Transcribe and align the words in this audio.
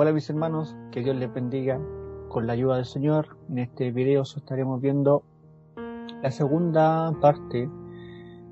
Hola 0.00 0.12
mis 0.12 0.30
hermanos, 0.30 0.76
que 0.92 1.02
Dios 1.02 1.16
les 1.16 1.34
bendiga 1.34 1.80
con 2.28 2.46
la 2.46 2.52
ayuda 2.52 2.76
del 2.76 2.84
Señor. 2.84 3.36
En 3.48 3.58
este 3.58 3.90
video 3.90 4.22
estaremos 4.22 4.80
viendo 4.80 5.24
la 6.22 6.30
segunda 6.30 7.12
parte 7.20 7.68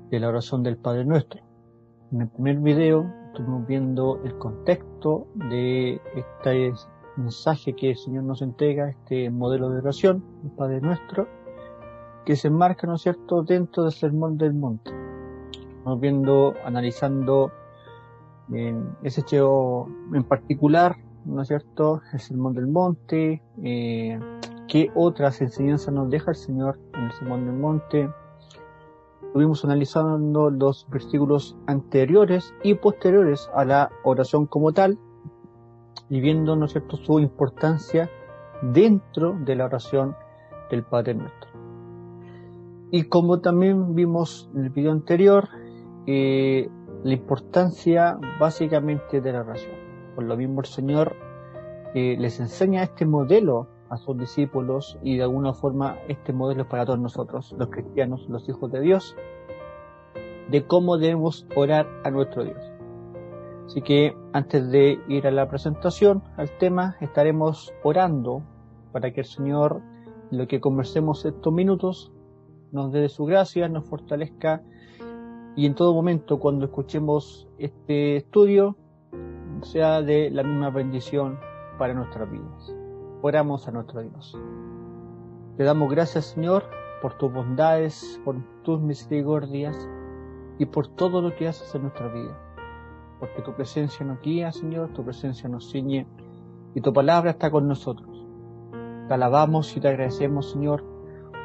de 0.09 0.19
la 0.19 0.27
oración 0.27 0.61
del 0.61 0.75
Padre 0.75 1.05
Nuestro. 1.05 1.39
En 2.11 2.19
el 2.19 2.27
primer 2.27 2.57
video 2.57 3.09
estuvimos 3.27 3.65
viendo 3.65 4.19
el 4.25 4.37
contexto 4.37 5.27
de 5.35 6.01
este 6.17 6.73
mensaje 7.15 7.77
que 7.77 7.91
el 7.91 7.97
Señor 7.97 8.25
nos 8.25 8.41
entrega, 8.41 8.89
este 8.89 9.29
modelo 9.29 9.69
de 9.69 9.77
oración, 9.77 10.25
el 10.43 10.51
Padre 10.51 10.81
Nuestro, 10.81 11.29
que 12.25 12.35
se 12.35 12.49
enmarca, 12.49 12.87
¿no 12.87 12.95
es 12.95 13.03
cierto?, 13.03 13.43
dentro 13.43 13.83
del 13.83 13.93
Sermón 13.93 14.37
del 14.37 14.53
Monte. 14.53 14.91
Estamos 15.77 16.01
viendo, 16.01 16.55
analizando 16.65 17.53
en 18.51 18.97
ese 19.01 19.21
hecho 19.21 19.87
en 20.11 20.25
particular 20.25 21.06
¿no 21.27 21.41
es 21.41 21.49
cierto? 21.49 22.01
El 22.13 22.19
Sermón 22.19 22.53
del 22.53 22.67
Monte, 22.67 23.41
eh, 23.61 24.19
qué 24.67 24.89
otras 24.95 25.41
enseñanzas 25.41 25.93
nos 25.93 26.09
deja 26.09 26.31
el 26.31 26.37
Señor 26.37 26.79
en 26.93 27.03
el 27.03 27.11
Sermón 27.11 27.45
del 27.45 27.55
Monte. 27.55 28.09
Estuvimos 29.21 29.63
analizando 29.65 30.49
los 30.49 30.87
versículos 30.89 31.57
anteriores 31.67 32.53
y 32.63 32.75
posteriores 32.75 33.49
a 33.53 33.65
la 33.65 33.91
oración 34.03 34.45
como 34.47 34.71
tal 34.71 34.97
y 36.09 36.21
viendo, 36.21 36.55
¿no 36.55 36.65
es 36.65 36.71
cierto?, 36.71 36.95
su 36.95 37.19
importancia 37.19 38.09
dentro 38.61 39.37
de 39.45 39.55
la 39.55 39.65
oración 39.65 40.15
del 40.71 40.83
Padre 40.83 41.13
Nuestro. 41.13 41.49
Y 42.89 43.03
como 43.03 43.41
también 43.41 43.95
vimos 43.95 44.49
en 44.55 44.63
el 44.63 44.69
video 44.69 44.93
anterior, 44.93 45.49
eh, 46.05 46.69
la 47.03 47.13
importancia 47.13 48.17
básicamente 48.39 49.19
de 49.19 49.33
la 49.33 49.41
oración. 49.41 49.86
Por 50.17 50.25
lo 50.25 50.35
mismo 50.35 50.61
el 50.61 50.65
Señor 50.65 51.15
eh, 51.93 52.15
les 52.17 52.39
enseña 52.39 52.81
este 52.81 53.05
modelo 53.05 53.67
a 53.87 53.97
sus 53.97 54.17
discípulos 54.17 54.97
y 55.03 55.15
de 55.15 55.21
alguna 55.21 55.53
forma 55.53 55.99
este 56.07 56.33
modelo 56.33 56.63
es 56.63 56.67
para 56.67 56.87
todos 56.87 56.97
nosotros, 56.97 57.53
los 57.55 57.69
cristianos, 57.69 58.27
los 58.27 58.49
hijos 58.49 58.71
de 58.71 58.81
Dios, 58.81 59.15
de 60.49 60.65
cómo 60.65 60.97
debemos 60.97 61.45
orar 61.55 61.87
a 62.03 62.09
nuestro 62.09 62.45
Dios. 62.45 62.57
Así 63.67 63.83
que 63.83 64.17
antes 64.33 64.71
de 64.71 64.99
ir 65.07 65.27
a 65.27 65.31
la 65.31 65.47
presentación, 65.47 66.23
al 66.35 66.49
tema, 66.57 66.95
estaremos 66.99 67.71
orando 67.83 68.41
para 68.91 69.13
que 69.13 69.19
el 69.19 69.27
Señor, 69.27 69.83
en 70.31 70.39
lo 70.39 70.47
que 70.47 70.59
conversemos 70.59 71.25
estos 71.25 71.53
minutos, 71.53 72.11
nos 72.71 72.91
dé 72.91 73.07
su 73.09 73.25
gracia, 73.25 73.69
nos 73.69 73.85
fortalezca 73.85 74.63
y 75.55 75.67
en 75.67 75.75
todo 75.75 75.93
momento 75.93 76.39
cuando 76.39 76.65
escuchemos 76.65 77.47
este 77.59 78.15
estudio 78.15 78.77
sea 79.63 80.01
de 80.01 80.29
la 80.29 80.43
misma 80.43 80.69
bendición 80.69 81.39
para 81.77 81.93
nuestras 81.93 82.29
vidas. 82.29 82.75
Oramos 83.21 83.67
a 83.67 83.71
nuestro 83.71 84.01
Dios. 84.01 84.37
Te 85.57 85.63
damos 85.63 85.89
gracias, 85.89 86.25
Señor, 86.25 86.63
por 87.01 87.13
tus 87.17 87.31
bondades, 87.31 88.21
por 88.23 88.35
tus 88.63 88.79
misericordias 88.79 89.89
y 90.59 90.65
por 90.65 90.87
todo 90.87 91.21
lo 91.21 91.35
que 91.35 91.47
haces 91.47 91.73
en 91.75 91.83
nuestra 91.83 92.07
vida. 92.07 92.37
Porque 93.19 93.41
tu 93.41 93.53
presencia 93.53 94.05
nos 94.05 94.21
guía, 94.21 94.51
Señor, 94.51 94.93
tu 94.93 95.03
presencia 95.03 95.49
nos 95.49 95.71
ciñe 95.71 96.07
y 96.75 96.81
tu 96.81 96.93
palabra 96.93 97.31
está 97.31 97.49
con 97.49 97.67
nosotros. 97.67 98.25
Te 99.07 99.13
alabamos 99.13 99.75
y 99.75 99.79
te 99.79 99.87
agradecemos, 99.87 100.51
Señor, 100.51 100.83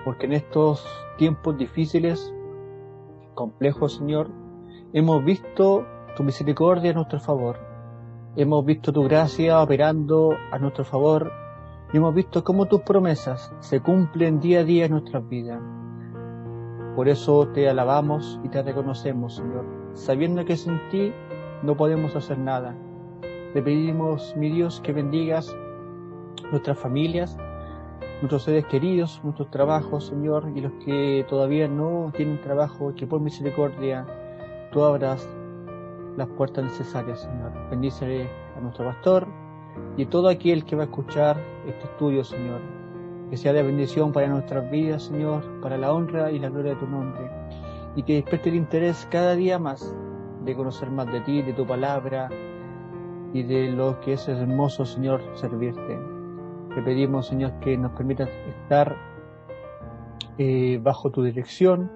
porque 0.04 0.26
en 0.26 0.34
estos 0.34 0.86
tiempos 1.16 1.56
difíciles, 1.56 2.34
complejos, 3.34 3.96
Señor, 3.96 4.30
hemos 4.92 5.24
visto 5.24 5.86
tu 6.16 6.22
misericordia 6.22 6.90
a 6.90 6.94
nuestro 6.94 7.18
favor 7.20 7.71
Hemos 8.34 8.64
visto 8.64 8.94
tu 8.94 9.02
gracia 9.02 9.60
operando 9.60 10.34
a 10.50 10.58
nuestro 10.58 10.86
favor 10.86 11.30
y 11.92 11.98
hemos 11.98 12.14
visto 12.14 12.42
cómo 12.42 12.64
tus 12.64 12.80
promesas 12.80 13.52
se 13.60 13.80
cumplen 13.80 14.40
día 14.40 14.60
a 14.60 14.64
día 14.64 14.86
en 14.86 14.92
nuestras 14.92 15.28
vidas. 15.28 15.60
Por 16.96 17.10
eso 17.10 17.48
te 17.48 17.68
alabamos 17.68 18.40
y 18.42 18.48
te 18.48 18.62
reconocemos, 18.62 19.36
Señor, 19.36 19.66
sabiendo 19.92 20.46
que 20.46 20.56
sin 20.56 20.80
ti 20.88 21.12
no 21.62 21.76
podemos 21.76 22.16
hacer 22.16 22.38
nada. 22.38 22.74
Te 23.52 23.60
pedimos, 23.60 24.34
mi 24.34 24.48
Dios, 24.48 24.80
que 24.80 24.94
bendigas 24.94 25.54
nuestras 26.50 26.78
familias, 26.78 27.36
nuestros 28.22 28.44
seres 28.44 28.64
queridos, 28.64 29.20
nuestros 29.22 29.50
trabajos, 29.50 30.06
Señor, 30.06 30.50
y 30.54 30.62
los 30.62 30.72
que 30.82 31.26
todavía 31.28 31.68
no 31.68 32.10
tienen 32.16 32.40
trabajo, 32.40 32.94
que 32.96 33.06
por 33.06 33.20
misericordia 33.20 34.06
tú 34.72 34.82
abras 34.82 35.28
las 36.16 36.28
puertas 36.28 36.64
necesarias, 36.64 37.20
Señor. 37.20 37.52
Bendice 37.70 38.28
a 38.56 38.60
nuestro 38.60 38.84
pastor 38.86 39.26
y 39.96 40.06
todo 40.06 40.28
aquel 40.28 40.64
que 40.64 40.76
va 40.76 40.82
a 40.82 40.86
escuchar 40.86 41.36
este 41.66 41.84
estudio, 41.84 42.24
Señor. 42.24 42.60
Que 43.30 43.36
sea 43.36 43.52
de 43.52 43.62
bendición 43.62 44.12
para 44.12 44.28
nuestras 44.28 44.70
vidas, 44.70 45.04
Señor, 45.04 45.42
para 45.60 45.78
la 45.78 45.92
honra 45.92 46.30
y 46.30 46.38
la 46.38 46.50
gloria 46.50 46.74
de 46.74 46.80
tu 46.80 46.86
nombre. 46.86 47.30
Y 47.96 48.02
que 48.02 48.14
despierte 48.14 48.50
el 48.50 48.56
interés 48.56 49.06
cada 49.10 49.34
día 49.34 49.58
más 49.58 49.94
de 50.44 50.54
conocer 50.54 50.90
más 50.90 51.06
de 51.10 51.20
ti, 51.20 51.42
de 51.42 51.52
tu 51.52 51.66
palabra 51.66 52.28
y 53.32 53.42
de 53.42 53.70
lo 53.70 54.00
que 54.00 54.14
es 54.14 54.28
hermoso, 54.28 54.84
Señor, 54.84 55.22
servirte. 55.34 55.98
Te 56.74 56.82
pedimos, 56.82 57.28
Señor, 57.28 57.52
que 57.60 57.76
nos 57.76 57.92
permitas 57.92 58.28
estar 58.48 58.96
eh, 60.38 60.80
bajo 60.82 61.10
tu 61.10 61.22
dirección 61.22 61.90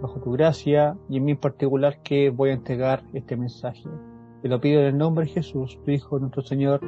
bajo 0.00 0.20
tu 0.20 0.32
gracia 0.32 0.96
y 1.08 1.18
en 1.18 1.24
mí 1.24 1.32
en 1.32 1.38
particular 1.38 2.00
que 2.02 2.30
voy 2.30 2.50
a 2.50 2.54
entregar 2.54 3.02
este 3.12 3.36
mensaje. 3.36 3.84
Te 4.42 4.48
lo 4.48 4.60
pido 4.60 4.80
en 4.80 4.86
el 4.86 4.98
nombre 4.98 5.26
de 5.26 5.32
Jesús, 5.32 5.78
tu 5.84 5.90
Hijo, 5.90 6.18
nuestro 6.18 6.42
Señor 6.42 6.80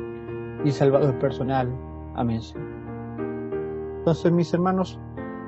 y 0.65 0.71
Salvador 0.71 1.19
personal. 1.19 1.69
Amén. 2.15 2.41
Entonces, 3.99 4.33
mis 4.33 4.53
hermanos, 4.55 4.99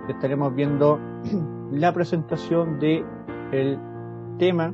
estaremos 0.08 0.54
viendo 0.54 0.98
la 1.72 1.92
presentación 1.92 2.78
de 2.78 3.04
el 3.52 3.78
tema, 4.38 4.72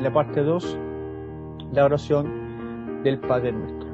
la 0.00 0.12
parte 0.12 0.42
2, 0.42 0.78
la 1.72 1.84
oración 1.84 3.02
del 3.02 3.18
Padre 3.18 3.52
Nuestro. 3.52 3.88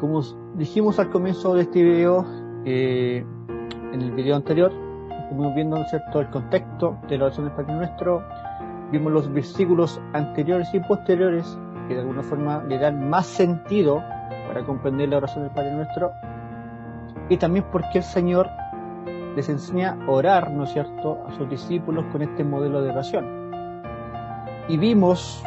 Como 0.00 0.22
dijimos 0.56 0.98
al 0.98 1.10
comienzo 1.10 1.54
de 1.54 1.62
este 1.62 1.82
video, 1.82 2.24
eh, 2.64 3.24
en 3.92 4.02
el 4.02 4.10
video 4.12 4.36
anterior, 4.36 4.72
estuvimos 5.34 5.54
viendo 5.56 5.84
¿cierto? 5.86 6.20
el 6.20 6.30
contexto 6.30 6.96
de 7.08 7.18
la 7.18 7.24
oración 7.24 7.46
del 7.46 7.54
Padre 7.56 7.74
Nuestro, 7.74 8.22
vimos 8.92 9.12
los 9.12 9.32
versículos 9.32 10.00
anteriores 10.12 10.72
y 10.72 10.78
posteriores 10.78 11.58
que 11.88 11.94
de 11.94 12.00
alguna 12.00 12.22
forma 12.22 12.62
le 12.62 12.78
dan 12.78 13.10
más 13.10 13.26
sentido 13.26 14.00
para 14.46 14.64
comprender 14.64 15.08
la 15.08 15.16
oración 15.16 15.42
del 15.42 15.52
Padre 15.52 15.72
Nuestro, 15.72 16.12
y 17.28 17.36
también 17.36 17.64
porque 17.72 17.98
el 17.98 18.04
Señor 18.04 18.48
les 19.34 19.48
enseña 19.48 19.98
a 20.06 20.10
orar, 20.10 20.52
¿no 20.52 20.64
es 20.64 20.70
cierto?, 20.70 21.18
a 21.26 21.32
sus 21.32 21.50
discípulos 21.50 22.04
con 22.12 22.22
este 22.22 22.44
modelo 22.44 22.80
de 22.80 22.90
oración. 22.90 23.26
Y 24.68 24.76
vimos, 24.76 25.42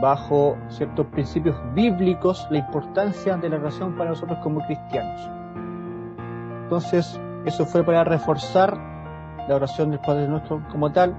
bajo 0.00 0.56
ciertos 0.68 1.06
principios 1.08 1.56
bíblicos, 1.74 2.46
la 2.50 2.58
importancia 2.58 3.36
de 3.36 3.50
la 3.50 3.56
oración 3.56 3.94
para 3.94 4.10
nosotros 4.10 4.38
como 4.42 4.64
cristianos. 4.64 5.20
Entonces, 6.62 7.20
eso 7.44 7.66
fue 7.66 7.84
para 7.84 8.04
reforzar 8.04 8.91
la 9.48 9.56
oración 9.56 9.90
del 9.90 10.00
Padre 10.00 10.28
Nuestro 10.28 10.62
como 10.70 10.92
tal, 10.92 11.16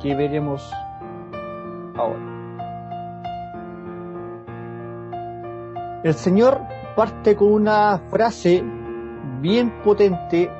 que 0.00 0.14
veremos 0.14 0.72
ahora. 1.96 2.38
El 6.04 6.14
Señor 6.14 6.60
parte 6.94 7.34
con 7.34 7.52
una 7.52 7.98
frase 8.10 8.62
bien 9.40 9.72
potente 9.82 10.50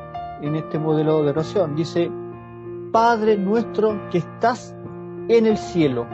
en 0.41 0.57
este 0.57 0.79
modelo 0.79 1.23
de 1.23 1.31
oración. 1.31 1.75
Dice, 1.75 2.11
Padre 2.93 3.37
nuestro 3.37 4.09
que 4.11 4.19
estás 4.19 4.75
en 5.29 5.47
el 5.47 5.57
cielo. 5.57 6.07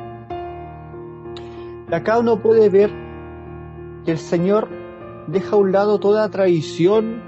Acá 1.91 2.19
uno 2.19 2.41
puede 2.41 2.69
ver 2.69 2.91
que 4.05 4.13
el 4.13 4.19
Señor 4.19 4.69
deja 5.27 5.57
a 5.57 5.59
un 5.59 5.73
lado 5.73 6.01
toda 6.01 6.29
tradición 6.29 7.23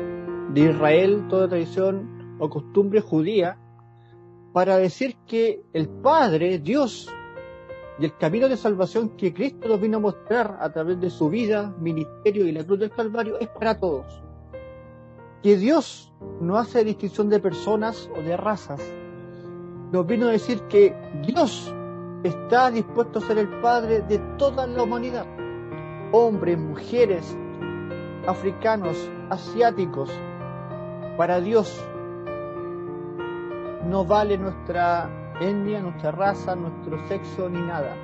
de 0.53 0.71
Israel, 0.71 1.25
toda 1.29 1.49
tradición 1.49 2.16
o 2.39 2.49
costumbre 2.51 3.01
judía 3.01 3.59
para 4.53 4.79
decir 4.79 5.17
que 5.27 5.63
el 5.73 5.89
Padre, 5.89 6.59
Dios, 6.59 7.09
y 7.99 8.05
el 8.05 8.17
camino 8.17 8.49
de 8.49 8.57
salvación 8.57 9.11
que 9.11 9.33
Cristo 9.33 9.69
nos 9.69 9.81
vino 9.81 9.99
a 9.99 10.01
mostrar 10.01 10.59
a 10.61 10.71
través 10.71 11.01
de 11.01 11.11
su 11.11 11.29
vida, 11.29 11.75
ministerio 11.79 12.47
y 12.47 12.53
la 12.53 12.65
cruz 12.65 12.79
del 12.79 12.91
Calvario 12.91 13.39
es 13.39 13.49
para 13.49 13.79
todos. 13.79 14.23
Que 15.43 15.57
Dios 15.57 16.13
no 16.41 16.57
hace 16.57 16.85
distinción 16.85 17.29
de 17.29 17.39
personas 17.39 18.11
o 18.17 18.21
de 18.21 18.37
razas. 18.37 18.81
Nos 19.93 20.07
vino 20.07 20.27
a 20.27 20.33
decir 20.33 20.61
que 20.63 20.95
Dios 21.27 21.73
está 22.23 22.71
dispuesto 22.71 23.19
a 23.19 23.23
ser 23.23 23.39
el 23.39 23.49
Padre 23.61 24.03
de 24.03 24.19
toda 24.39 24.67
la 24.67 24.83
humanidad. 24.83 25.27
Hombres, 26.13 26.59
mujeres, 26.59 27.37
africanos, 28.27 28.97
asiáticos. 29.31 30.11
Para 31.17 31.41
Dios 31.41 31.83
no 33.89 34.05
vale 34.05 34.37
nuestra 34.37 35.09
etnia, 35.41 35.81
nuestra 35.81 36.11
raza, 36.13 36.57
nuestro 36.57 37.07
sexo 37.09 37.49
ni 37.49 37.61
nada. 37.61 37.95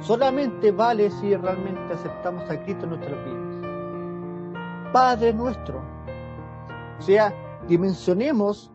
solamente 0.00 0.70
vale 0.72 1.10
si 1.10 1.34
realmente 1.34 1.94
aceptamos 1.94 2.48
a 2.50 2.62
Cristo 2.62 2.84
en 2.84 2.90
nuestras 2.90 3.24
vidas. 3.24 4.92
Padre 4.92 5.32
nuestro. 5.32 5.80
O 6.98 7.02
sea, 7.02 7.32
dimensionemos 7.66 8.70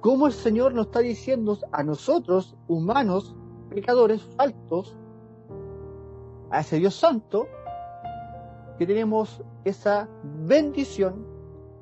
cómo 0.00 0.26
el 0.26 0.32
Señor 0.32 0.74
nos 0.74 0.86
está 0.86 1.00
diciendo 1.00 1.58
a 1.72 1.82
nosotros, 1.82 2.56
humanos, 2.68 3.34
pecadores, 3.70 4.22
faltos, 4.36 4.96
a 6.50 6.60
ese 6.60 6.78
Dios 6.78 6.94
santo, 6.94 7.48
que 8.78 8.86
tenemos 8.86 9.42
esa 9.64 10.08
bendición 10.22 11.26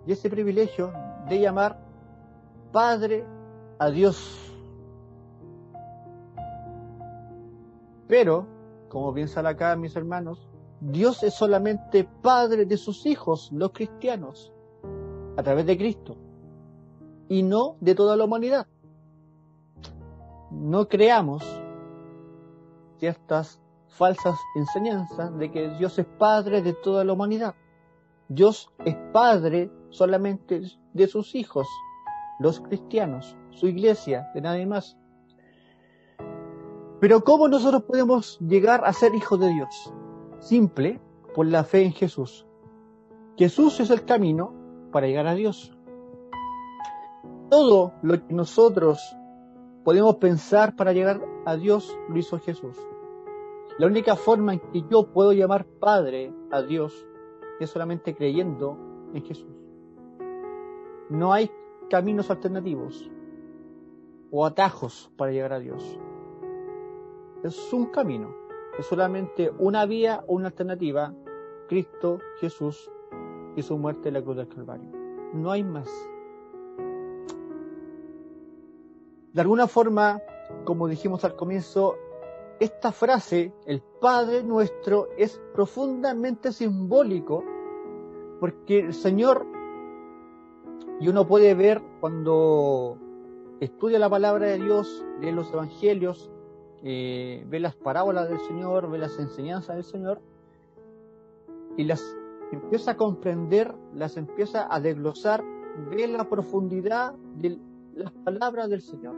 y 0.07 0.13
ese 0.13 0.31
privilegio 0.31 0.93
de 1.29 1.41
llamar 1.41 1.81
Padre 2.73 3.27
a 3.85 3.91
Dios. 3.91 4.41
Pero, 8.09 8.47
como 8.89 9.13
bien 9.13 9.29
acá, 9.45 9.77
mis 9.77 9.95
hermanos, 9.97 10.49
Dios 10.81 11.23
es 11.23 11.35
solamente 11.35 12.05
Padre 12.23 12.67
de 12.67 12.77
sus 12.77 13.07
hijos, 13.07 13.51
los 13.53 13.73
cristianos, 13.73 14.53
a 15.37 15.43
través 15.43 15.67
de 15.67 15.77
Cristo, 15.77 16.17
y 17.29 17.43
no 17.43 17.77
de 17.81 17.95
toda 17.95 18.17
la 18.17 18.25
humanidad. 18.25 18.67
No 20.51 20.89
creamos 20.89 21.45
ciertas 22.99 23.61
falsas 23.89 24.39
enseñanzas 24.57 25.37
de 25.39 25.51
que 25.51 25.69
Dios 25.77 25.99
es 25.99 26.07
Padre 26.07 26.63
de 26.63 26.73
toda 26.73 27.05
la 27.05 27.13
humanidad. 27.13 27.55
Dios 28.29 28.71
es 28.85 28.97
Padre 29.13 29.71
solamente 29.91 30.63
de 30.93 31.07
sus 31.07 31.35
hijos, 31.35 31.67
los 32.39 32.61
cristianos, 32.61 33.37
su 33.55 33.67
iglesia, 33.67 34.31
de 34.35 34.41
nadie 34.41 34.67
más. 34.67 34.97
Pero 37.01 37.23
¿cómo 37.23 37.49
nosotros 37.49 37.83
podemos 37.83 38.39
llegar 38.41 38.83
a 38.85 38.93
ser 38.93 39.15
hijos 39.15 39.39
de 39.41 39.49
Dios? 39.49 39.93
Simple, 40.41 41.01
por 41.35 41.47
la 41.47 41.65
fe 41.65 41.83
en 41.85 41.93
Jesús. 41.93 42.47
Jesús 43.37 43.81
es 43.81 43.91
el 43.91 44.05
camino 44.05 44.53
para 44.93 45.07
llegar 45.07 45.27
a 45.27 45.35
Dios. 45.35 45.77
Todo 47.51 47.93
lo 48.03 48.27
que 48.27 48.33
nosotros 48.35 49.01
podemos 49.85 50.17
pensar 50.17 50.77
para 50.77 50.93
llegar 50.93 51.21
a 51.45 51.57
Dios 51.57 51.97
lo 52.09 52.19
hizo 52.19 52.39
Jesús. 52.39 52.77
La 53.79 53.87
única 53.87 54.17
forma 54.17 54.55
en 54.55 54.61
que 54.73 54.85
yo 54.89 55.13
puedo 55.13 55.33
llamar 55.33 55.67
Padre 55.67 56.33
a 56.51 56.63
Dios 56.63 57.07
es 57.59 57.71
solamente 57.71 58.15
creyendo 58.15 58.79
en 59.13 59.25
Jesús. 59.25 59.53
No 61.11 61.33
hay 61.33 61.51
caminos 61.91 62.31
alternativos 62.31 63.11
o 64.37 64.45
atajos 64.45 65.13
para 65.17 65.31
llegar 65.31 65.53
a 65.53 65.61
Dios. 65.61 65.97
Es 67.45 67.73
un 67.73 67.87
camino, 67.87 68.35
es 68.77 68.85
solamente 68.85 69.53
una 69.61 69.87
vía 69.87 70.25
una 70.27 70.49
alternativa, 70.49 71.15
Cristo 71.69 72.19
Jesús 72.41 72.91
y 73.55 73.63
su 73.63 73.79
muerte 73.79 74.09
en 74.09 74.15
la 74.15 74.23
cruz 74.23 74.37
del 74.37 74.49
Calvario. 74.49 74.91
No 75.35 75.53
hay 75.53 75.63
más. 75.63 75.89
De 79.33 79.41
alguna 79.41 79.69
forma, 79.69 80.21
como 80.65 80.89
dijimos 80.89 81.25
al 81.25 81.37
comienzo, 81.37 81.95
esta 82.59 82.91
frase, 82.91 83.55
el 83.67 83.83
Padre 84.01 84.43
nuestro, 84.43 85.11
es 85.17 85.41
profundamente 85.55 86.53
simbólico 86.53 87.45
porque 88.41 88.81
el 88.81 88.95
Señor 88.95 89.47
y 90.99 91.07
uno 91.07 91.25
puede 91.25 91.55
ver 91.55 91.81
cuando 92.01 92.99
estudia 93.61 93.99
la 93.99 94.11
palabra 94.11 94.47
de 94.47 94.59
Dios, 94.59 95.05
lee 95.21 95.33
los 95.33 95.53
evangelios, 95.53 96.31
eh, 96.83 97.45
ve 97.49 97.61
las 97.61 97.75
parábolas 97.77 98.29
del 98.29 98.39
Señor, 98.41 98.91
ve 98.91 98.99
las 98.99 99.19
enseñanzas 99.19 99.77
del 99.77 99.85
Señor, 99.85 100.21
y 101.77 101.85
las 101.85 102.03
empieza 102.53 102.93
a 102.93 102.97
comprender, 102.97 103.75
las 103.95 104.17
empieza 104.17 104.67
a 104.73 104.81
desglosar, 104.81 105.43
ve 105.91 106.07
la 106.07 106.29
profundidad 106.29 107.15
de 107.37 107.59
las 107.95 108.13
palabras 108.13 108.69
del 108.69 108.83
Señor. 108.83 109.15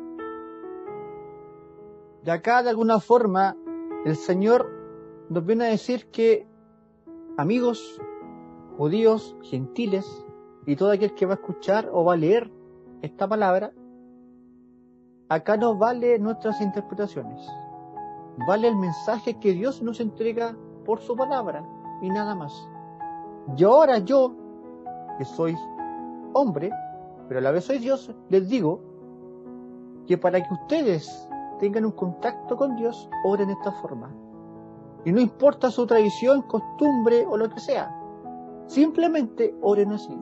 De 2.25 2.33
acá, 2.33 2.63
de 2.63 2.71
alguna 2.71 2.99
forma, 3.01 3.57
el 4.05 4.17
Señor 4.17 4.71
nos 5.29 5.45
viene 5.45 5.67
a 5.67 5.71
decir 5.71 6.07
que, 6.11 6.47
amigos, 7.37 8.01
judíos, 8.77 9.37
gentiles, 9.43 10.25
y 10.67 10.75
todo 10.77 10.91
aquel 10.91 11.15
que 11.15 11.27
va 11.27 11.35
a 11.35 11.37
escuchar 11.37 11.89
o 11.93 12.05
va 12.05 12.15
a 12.15 12.17
leer 12.17 12.51
esta 13.03 13.29
palabra, 13.29 13.73
acá 15.29 15.57
no 15.57 15.77
vale 15.77 16.19
nuestras 16.19 16.61
interpretaciones. 16.61 17.47
Vale 18.47 18.69
el 18.69 18.77
mensaje 18.77 19.39
que 19.39 19.53
Dios 19.53 19.83
nos 19.83 20.01
entrega 20.01 20.57
por 20.85 21.01
su 21.01 21.17
palabra 21.17 21.65
y 22.03 22.11
nada 22.11 22.35
más. 22.35 22.53
Y 23.57 23.65
ahora 23.65 23.99
yo, 23.99 24.35
que 25.19 25.25
soy 25.25 25.57
hombre, 26.33 26.71
pero 27.29 27.41
a 27.41 27.43
la 27.43 27.51
vez 27.51 27.65
soy 27.65 27.79
Dios, 27.79 28.15
les 28.29 28.49
digo 28.49 28.81
que 30.07 30.19
para 30.19 30.43
que 30.43 30.55
ustedes 30.55 31.29
tengan 31.59 31.87
un 31.87 31.93
contacto 31.93 32.57
con 32.57 32.77
Dios, 32.77 33.09
oren 33.25 33.49
de 33.49 33.55
esta 33.55 33.73
forma. 33.73 34.15
Y 35.05 35.13
no 35.13 35.21
importa 35.21 35.71
su 35.71 35.87
tradición, 35.87 36.43
costumbre 36.43 37.25
o 37.27 37.37
lo 37.37 37.49
que 37.49 37.61
sea. 37.61 37.97
Simplemente 38.67 39.55
oren 39.63 39.93
así. 39.93 40.17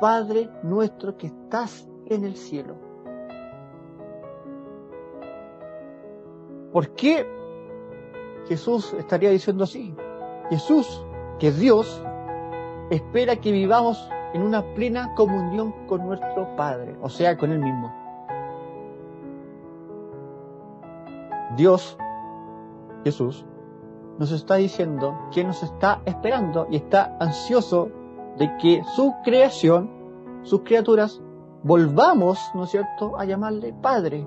Padre 0.00 0.48
nuestro 0.62 1.16
que 1.16 1.26
estás 1.28 1.88
en 2.06 2.24
el 2.24 2.36
cielo. 2.36 2.91
¿Por 6.72 6.88
qué 6.90 7.26
Jesús 8.48 8.94
estaría 8.94 9.30
diciendo 9.30 9.64
así? 9.64 9.94
Jesús, 10.50 11.04
que 11.38 11.48
es 11.48 11.58
Dios, 11.58 12.02
espera 12.90 13.36
que 13.36 13.52
vivamos 13.52 14.08
en 14.32 14.42
una 14.42 14.62
plena 14.74 15.14
comunión 15.14 15.72
con 15.86 16.06
nuestro 16.06 16.56
Padre, 16.56 16.96
o 17.02 17.08
sea, 17.08 17.36
con 17.36 17.52
Él 17.52 17.58
mismo. 17.58 17.92
Dios, 21.56 21.98
Jesús, 23.04 23.44
nos 24.18 24.32
está 24.32 24.56
diciendo 24.56 25.18
que 25.32 25.44
nos 25.44 25.62
está 25.62 26.00
esperando 26.06 26.66
y 26.70 26.76
está 26.76 27.16
ansioso 27.20 27.90
de 28.38 28.56
que 28.56 28.82
su 28.96 29.14
creación, 29.24 29.90
sus 30.42 30.60
criaturas, 30.60 31.20
volvamos, 31.62 32.38
¿no 32.54 32.64
es 32.64 32.70
cierto?, 32.70 33.18
a 33.18 33.24
llamarle 33.24 33.74
Padre, 33.74 34.26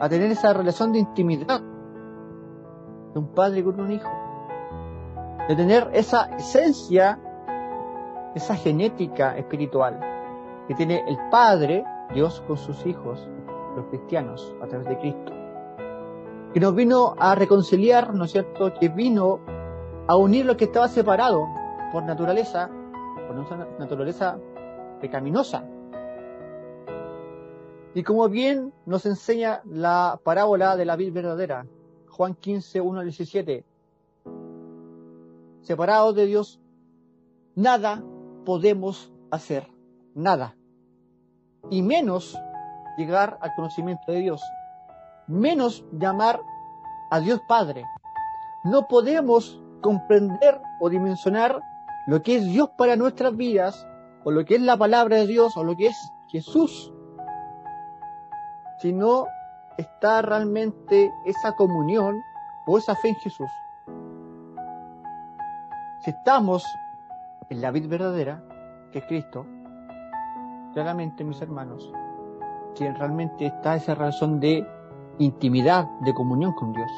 a 0.00 0.08
tener 0.08 0.30
esa 0.30 0.52
relación 0.52 0.92
de 0.92 0.98
intimidad 0.98 1.60
de 3.12 3.18
un 3.18 3.28
padre 3.34 3.62
con 3.62 3.78
un 3.78 3.92
hijo, 3.92 4.10
de 5.46 5.54
tener 5.54 5.90
esa 5.92 6.30
esencia, 6.36 7.18
esa 8.34 8.56
genética 8.56 9.36
espiritual 9.36 10.00
que 10.66 10.74
tiene 10.74 11.04
el 11.06 11.18
Padre, 11.30 11.84
Dios, 12.14 12.42
con 12.46 12.56
sus 12.56 12.86
hijos, 12.86 13.28
los 13.76 13.86
cristianos, 13.86 14.54
a 14.62 14.66
través 14.66 14.88
de 14.88 14.98
Cristo, 14.98 15.32
que 16.54 16.60
nos 16.60 16.74
vino 16.74 17.14
a 17.18 17.34
reconciliar, 17.34 18.14
¿no 18.14 18.24
es 18.24 18.32
cierto?, 18.32 18.72
que 18.74 18.88
vino 18.88 19.40
a 20.06 20.16
unir 20.16 20.46
lo 20.46 20.56
que 20.56 20.64
estaba 20.64 20.88
separado, 20.88 21.48
por 21.92 22.04
naturaleza, 22.04 22.70
por 23.26 23.34
nuestra 23.34 23.68
naturaleza 23.78 24.38
pecaminosa. 25.00 25.64
Y 27.94 28.04
como 28.04 28.28
bien 28.28 28.72
nos 28.86 29.04
enseña 29.04 29.62
la 29.64 30.20
parábola 30.22 30.76
de 30.76 30.84
la 30.84 30.96
vid 30.96 31.12
verdadera, 31.12 31.66
Juan 32.08 32.34
15, 32.34 32.80
1 32.80 33.00
al 33.00 33.06
17, 33.06 33.64
separados 35.62 36.14
de 36.14 36.26
Dios, 36.26 36.60
nada 37.56 38.02
podemos 38.44 39.12
hacer, 39.30 39.68
nada. 40.14 40.56
Y 41.68 41.82
menos 41.82 42.38
llegar 42.96 43.38
al 43.40 43.54
conocimiento 43.56 44.12
de 44.12 44.20
Dios, 44.20 44.42
menos 45.26 45.84
llamar 45.92 46.40
a 47.10 47.18
Dios 47.18 47.40
Padre. 47.48 47.84
No 48.64 48.86
podemos 48.86 49.60
comprender 49.80 50.60
o 50.80 50.90
dimensionar 50.90 51.60
lo 52.06 52.22
que 52.22 52.36
es 52.36 52.46
Dios 52.46 52.70
para 52.78 52.96
nuestras 52.96 53.36
vidas, 53.36 53.86
o 54.22 54.30
lo 54.30 54.44
que 54.44 54.56
es 54.56 54.60
la 54.60 54.76
palabra 54.76 55.16
de 55.16 55.26
Dios, 55.26 55.56
o 55.56 55.64
lo 55.64 55.76
que 55.76 55.88
es 55.88 55.96
Jesús, 56.28 56.92
si 58.80 58.92
no 58.92 59.26
está 59.76 60.22
realmente 60.22 61.10
esa 61.24 61.52
comunión 61.52 62.20
o 62.66 62.78
esa 62.78 62.94
fe 62.96 63.08
en 63.08 63.14
Jesús. 63.16 63.50
Si 66.00 66.10
estamos 66.10 66.64
en 67.48 67.60
la 67.60 67.70
vida 67.70 67.88
verdadera, 67.88 68.42
que 68.92 69.00
es 69.00 69.04
Cristo, 69.06 69.46
claramente, 70.72 71.24
mis 71.24 71.40
hermanos, 71.40 71.92
si 72.74 72.88
realmente 72.88 73.46
está 73.46 73.76
esa 73.76 73.94
razón 73.94 74.40
de 74.40 74.66
intimidad, 75.18 75.86
de 76.00 76.14
comunión 76.14 76.52
con 76.54 76.72
Dios. 76.72 76.90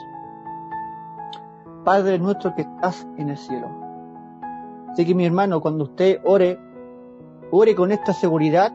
Padre 1.85 2.19
nuestro 2.19 2.55
que 2.55 2.63
estás 2.63 3.07
en 3.17 3.31
el 3.31 3.37
cielo 3.37 3.83
Así 4.93 5.07
que 5.07 5.15
mi 5.15 5.25
hermano, 5.25 5.63
cuando 5.63 5.85
usted 5.85 6.21
ore, 6.23 6.61
ore 7.51 7.75
con 7.75 7.93
esta 7.93 8.13
seguridad, 8.13 8.71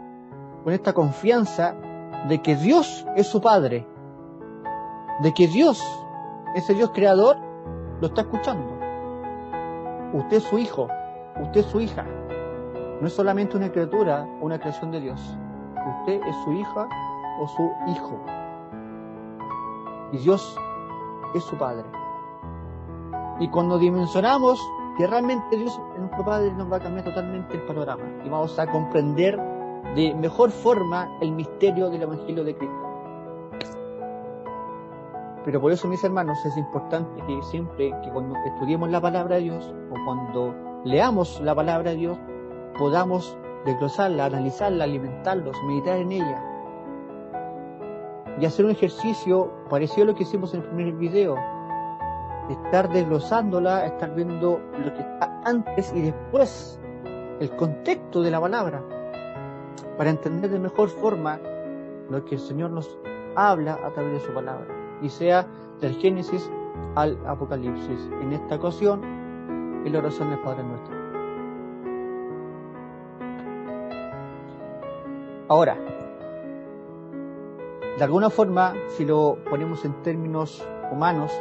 con 0.64 0.74
esta 0.74 0.92
confianza 0.92 1.76
de 2.28 2.42
que 2.42 2.56
Dios 2.56 3.06
es 3.16 3.28
su 3.28 3.42
Padre. 3.42 3.88
de 5.20 5.34
que 5.34 5.48
Dios, 5.48 5.84
ese 6.54 6.76
Dios 6.76 6.92
creador, 6.94 7.38
lo 8.02 8.08
está 8.08 8.22
escuchando. 8.22 8.78
Usted 10.14 10.38
es 10.38 10.44
su 10.44 10.60
hijo, 10.60 10.88
usted 11.42 11.62
es 11.62 11.66
su 11.66 11.82
hija. 11.82 12.06
No 13.02 13.08
es 13.08 13.14
solamente 13.14 13.58
una 13.58 13.72
criatura, 13.72 14.28
una 14.42 14.60
creación 14.60 14.92
de 14.92 15.02
Dios. 15.02 15.20
Usted 16.02 16.22
es 16.24 16.36
su 16.44 16.54
hija 16.54 16.88
o 17.40 17.48
su 17.48 17.72
hijo. 17.88 18.20
Y 20.12 20.18
Dios 20.18 20.56
es 21.34 21.44
su 21.44 21.58
Padre. 21.58 21.86
Y 23.40 23.48
cuando 23.50 23.78
dimensionamos 23.78 24.60
que 24.98 25.06
realmente 25.08 25.58
Dios 25.58 25.80
es 25.94 26.00
nuestro 26.00 26.26
Padre, 26.26 26.52
nos 26.54 26.72
va 26.72 26.78
a 26.78 26.80
cambiar 26.80 27.06
totalmente 27.06 27.56
el 27.56 27.62
panorama 27.64 28.04
y 28.24 28.30
vamos 28.30 28.58
a 28.58 28.68
comprender 28.68 29.40
de 29.96 30.13
mejor 30.15 30.51
forma 30.51 31.10
el 31.22 31.32
misterio 31.32 31.89
del 31.89 32.03
Evangelio 32.03 32.44
de 32.44 32.56
Cristo. 32.56 32.88
Pero 35.48 35.62
por 35.62 35.72
eso, 35.72 35.88
mis 35.88 36.03
hermanos, 36.03 36.38
es 36.46 36.58
importante 36.58 37.24
que 37.25 37.41
siempre 37.44 37.94
que 38.03 38.12
cuando 38.12 38.36
estudiemos 38.46 38.89
la 38.89 39.00
palabra 39.00 39.38
de 39.38 39.44
Dios 39.44 39.74
o 39.89 39.96
cuando 40.06 40.53
leamos 40.84 41.39
la 41.39 41.56
palabra 41.56 41.91
de 41.91 41.96
Dios, 41.96 42.17
podamos 42.77 43.38
desglosarla, 43.65 44.25
analizarla, 44.25 44.84
alimentarlos, 44.84 45.56
meditar 45.65 45.98
en 45.98 46.12
ella. 46.12 46.44
Y 48.41 48.46
hacer 48.46 48.65
un 48.65 48.72
ejercicio 48.72 49.50
parecido 49.70 50.03
a 50.03 50.08
lo 50.08 50.15
que 50.15 50.24
hicimos 50.24 50.53
en 50.53 50.63
el 50.63 50.67
primer 50.67 50.94
video. 50.96 51.36
Estar 52.50 52.89
desglosándola, 52.89 53.86
estar 53.86 54.13
viendo 54.15 54.60
lo 54.77 54.94
que 54.94 55.00
está 55.00 55.41
antes 55.46 55.94
y 55.96 56.01
después, 56.01 56.77
el 57.39 57.50
contexto 57.56 58.22
de 58.22 58.32
la 58.32 58.41
palabra, 58.41 58.84
para 59.98 60.10
entender 60.10 60.50
de 60.50 60.60
mejor 60.60 60.89
forma 60.89 61.39
lo 62.10 62.24
que 62.25 62.36
el 62.36 62.41
Señor 62.41 62.72
nos 62.72 62.98
habla 63.36 63.79
a 63.84 63.91
través 63.91 64.13
de 64.13 64.19
su 64.19 64.34
palabra. 64.34 64.67
Y 65.01 65.10
sea 65.10 65.46
del 65.79 65.96
Génesis 65.96 66.50
al 66.96 67.17
Apocalipsis. 67.25 68.10
En 68.22 68.34
esta 68.34 68.55
ocasión, 68.55 69.03
en 69.86 69.91
la 69.91 70.00
oración 70.00 70.29
del 70.29 70.39
Padre 70.39 70.63
Nuestro. 70.63 70.96
Ahora, 75.50 75.77
de 77.98 78.03
alguna 78.03 78.29
forma, 78.29 78.74
si 78.89 79.05
lo 79.05 79.38
ponemos 79.50 79.86
en 79.86 79.93
términos 80.03 80.63
humanos, 80.91 81.31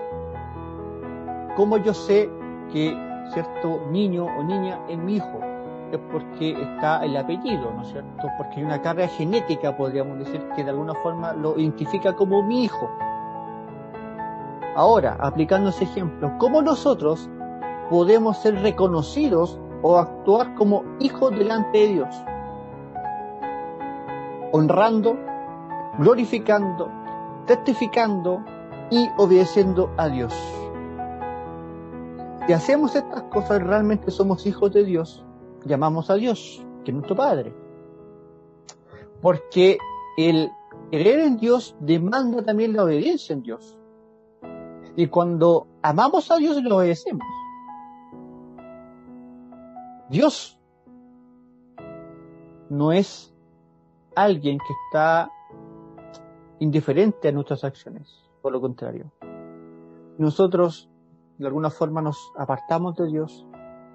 ¿cómo 1.57 1.77
yo 1.79 1.93
sé 1.93 2.31
que 2.73 2.97
cierto 3.33 3.81
niño 3.91 4.27
o 4.27 4.43
niña 4.43 4.81
es 4.89 4.97
mi 4.97 5.17
hijo? 5.17 5.41
Es 5.93 6.01
porque 6.11 6.61
está 6.61 7.05
el 7.05 7.17
apellido, 7.17 7.73
¿no 7.73 7.83
es 7.83 7.89
cierto? 7.89 8.29
Porque 8.37 8.57
hay 8.57 8.65
una 8.65 8.83
carga 8.83 9.07
genética, 9.09 9.77
podríamos 9.77 10.19
decir, 10.19 10.43
que 10.57 10.65
de 10.65 10.71
alguna 10.71 10.95
forma 10.95 11.33
lo 11.33 11.59
identifica 11.59 12.15
como 12.15 12.43
mi 12.43 12.65
hijo. 12.65 12.91
Ahora, 14.75 15.17
aplicando 15.21 15.71
ese 15.71 15.85
ejemplo, 15.85 16.33
¿cómo 16.39 16.61
nosotros 16.61 17.31
podemos 17.89 18.37
ser 18.39 18.61
reconocidos 18.63 19.59
o 19.83 19.97
actuar 19.97 20.55
como 20.55 20.85
hijos 20.99 21.31
delante 21.39 21.79
de 21.79 21.89
Dios? 21.89 22.25
honrando, 24.57 25.19
glorificando, 25.99 26.91
testificando 27.47 28.43
y 28.91 29.09
obedeciendo 29.19 29.91
a 29.99 30.09
Dios. 30.09 30.35
Si 32.47 32.53
hacemos 32.53 32.97
estas 32.97 33.25
cosas, 33.25 33.63
realmente 33.63 34.11
somos 34.11 34.47
hijos 34.47 34.73
de 34.73 34.85
Dios, 34.85 35.25
llamamos 35.67 36.11
a 36.11 36.15
Dios, 36.15 36.65
que 36.85 36.91
es 36.91 36.95
nuestro 36.95 37.17
Padre. 37.17 37.55
Porque 39.21 39.79
el 40.17 40.51
creer 40.91 41.21
en 41.21 41.37
Dios 41.37 41.77
demanda 41.81 42.43
también 42.43 42.73
la 42.73 42.85
obediencia 42.85 43.33
en 43.35 43.43
Dios. 43.43 43.79
Y 44.97 45.09
cuando 45.09 45.67
amamos 45.83 46.31
a 46.31 46.37
Dios, 46.37 46.63
lo 46.63 46.77
obedecemos. 46.77 47.27
Dios 50.09 50.59
no 52.71 52.93
es 52.93 53.35
alguien 54.15 54.59
que 54.59 54.75
está 54.87 55.31
indiferente 56.61 57.29
a 57.29 57.33
nuestras 57.33 57.65
acciones, 57.65 58.31
por 58.41 58.53
lo 58.53 58.61
contrario. 58.61 59.13
Nosotros 60.19 60.89
de 61.39 61.47
alguna 61.47 61.71
forma 61.71 62.01
nos 62.01 62.33
apartamos 62.37 62.97
de 62.97 63.07
Dios, 63.09 63.47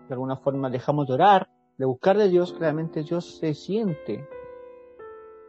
de 0.07 0.13
alguna 0.13 0.35
forma 0.37 0.69
dejamos 0.69 1.07
de 1.07 1.13
orar, 1.13 1.49
de 1.81 1.87
buscar 1.87 2.15
de 2.15 2.29
Dios, 2.29 2.55
realmente 2.59 3.01
Dios 3.01 3.39
se 3.39 3.55
siente, 3.55 4.29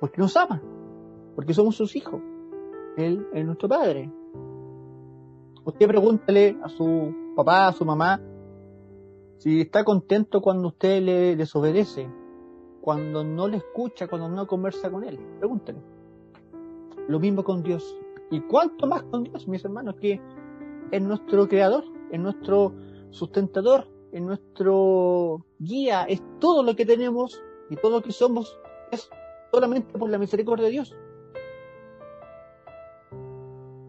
porque 0.01 0.19
nos 0.19 0.35
ama, 0.35 0.62
porque 1.35 1.53
somos 1.53 1.77
sus 1.77 1.95
hijos. 1.95 2.23
Él 2.97 3.29
es 3.35 3.45
nuestro 3.45 3.69
Padre. 3.69 4.11
Usted 5.62 5.87
pregúntale 5.87 6.57
a 6.62 6.71
su 6.71 7.15
papá, 7.37 7.69
a 7.69 7.73
su 7.73 7.85
mamá, 7.85 8.19
si 9.37 9.61
está 9.61 9.85
contento 9.85 10.41
cuando 10.41 10.69
usted 10.69 11.03
le 11.03 11.37
desobedece, 11.37 12.09
cuando 12.81 13.23
no 13.23 13.47
le 13.47 13.59
escucha, 13.59 14.09
cuando 14.09 14.31
no 14.31 14.47
conversa 14.47 14.91
con 14.91 15.05
él. 15.05 15.19
Pregúntale. 15.39 15.83
Lo 17.09 17.21
mismo 17.21 17.45
con 17.45 17.62
Dios. 17.62 17.95
¿Y 18.31 18.41
cuánto 18.41 18.87
más 18.87 19.03
con 19.03 19.25
Dios, 19.25 19.47
mis 19.49 19.62
hermanos, 19.67 19.97
que 20.01 20.19
es 20.91 21.03
nuestro 21.03 21.47
creador, 21.47 21.85
es 22.11 22.19
nuestro 22.19 22.73
sustentador, 23.11 23.87
es 24.12 24.23
nuestro 24.23 25.45
guía, 25.62 26.04
es 26.04 26.23
todo 26.40 26.62
lo 26.62 26.75
que 26.75 26.85
tenemos 26.85 27.42
y 27.71 27.76
todo 27.76 27.92
lo 27.92 28.02
que 28.02 28.12
somos, 28.12 28.59
es 28.90 29.09
solamente 29.50 29.99
por 29.99 30.11
la 30.11 30.19
misericordia 30.19 30.66
de 30.66 30.73
Dios. 30.73 30.97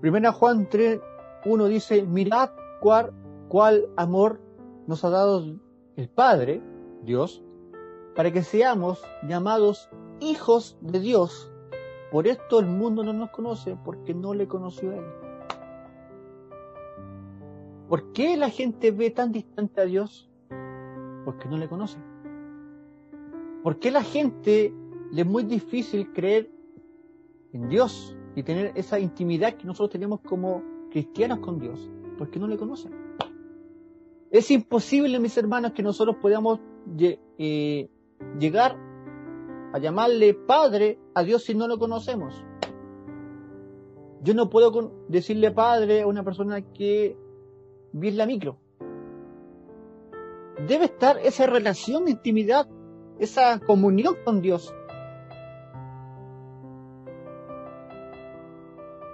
Primera 0.01 0.31
Juan 0.31 0.67
3, 0.69 0.99
1 1.45 1.65
dice, 1.67 2.03
mirad 2.03 2.51
cuál, 2.79 3.13
cuál 3.47 3.89
amor 3.95 4.39
nos 4.87 5.03
ha 5.03 5.09
dado 5.09 5.43
el 5.95 6.09
Padre, 6.09 6.61
Dios, 7.03 7.43
para 8.15 8.31
que 8.31 8.43
seamos 8.43 9.01
llamados 9.27 9.89
hijos 10.19 10.77
de 10.81 10.99
Dios. 10.99 11.51
Por 12.11 12.27
esto 12.27 12.59
el 12.59 12.67
mundo 12.67 13.03
no 13.03 13.13
nos 13.13 13.31
conoce, 13.31 13.77
porque 13.83 14.13
no 14.13 14.33
le 14.33 14.47
conoció 14.47 14.91
a 14.91 14.95
Él. 14.97 15.05
¿Por 17.87 18.11
qué 18.11 18.37
la 18.37 18.49
gente 18.49 18.91
ve 18.91 19.09
tan 19.09 19.31
distante 19.31 19.81
a 19.81 19.85
Dios? 19.85 20.29
Porque 21.25 21.47
no 21.47 21.57
le 21.57 21.67
conoce. 21.67 21.97
¿Por 23.63 23.79
qué 23.79 23.91
la 23.91 24.03
gente 24.03 24.73
le 25.11 25.21
es 25.21 25.27
muy 25.27 25.43
difícil 25.43 26.11
creer 26.11 26.51
en 27.53 27.69
Dios 27.69 28.17
y 28.35 28.43
tener 28.43 28.73
esa 28.75 28.99
intimidad 28.99 29.53
que 29.53 29.65
nosotros 29.65 29.91
tenemos 29.91 30.19
como 30.21 30.63
cristianos 30.91 31.39
con 31.39 31.59
Dios? 31.59 31.89
Porque 32.17 32.39
no 32.39 32.47
le 32.47 32.57
conocen. 32.57 32.91
Es 34.31 34.49
imposible, 34.51 35.19
mis 35.19 35.37
hermanos, 35.37 35.73
que 35.73 35.83
nosotros 35.83 36.17
podamos 36.21 36.59
eh, 37.37 37.89
llegar 38.39 38.77
a 39.73 39.79
llamarle 39.79 40.33
padre 40.33 40.99
a 41.13 41.23
Dios 41.23 41.43
si 41.43 41.55
no 41.55 41.67
lo 41.67 41.77
conocemos. 41.77 42.43
Yo 44.23 44.33
no 44.33 44.49
puedo 44.49 44.91
decirle 45.07 45.51
padre 45.51 46.01
a 46.01 46.07
una 46.07 46.23
persona 46.23 46.61
que 46.61 47.17
vi 47.91 48.11
la 48.11 48.25
micro. 48.25 48.57
Debe 50.67 50.85
estar 50.85 51.17
esa 51.17 51.45
relación 51.47 52.05
de 52.05 52.11
intimidad, 52.11 52.67
esa 53.19 53.59
comunión 53.59 54.15
con 54.23 54.41
Dios. 54.41 54.73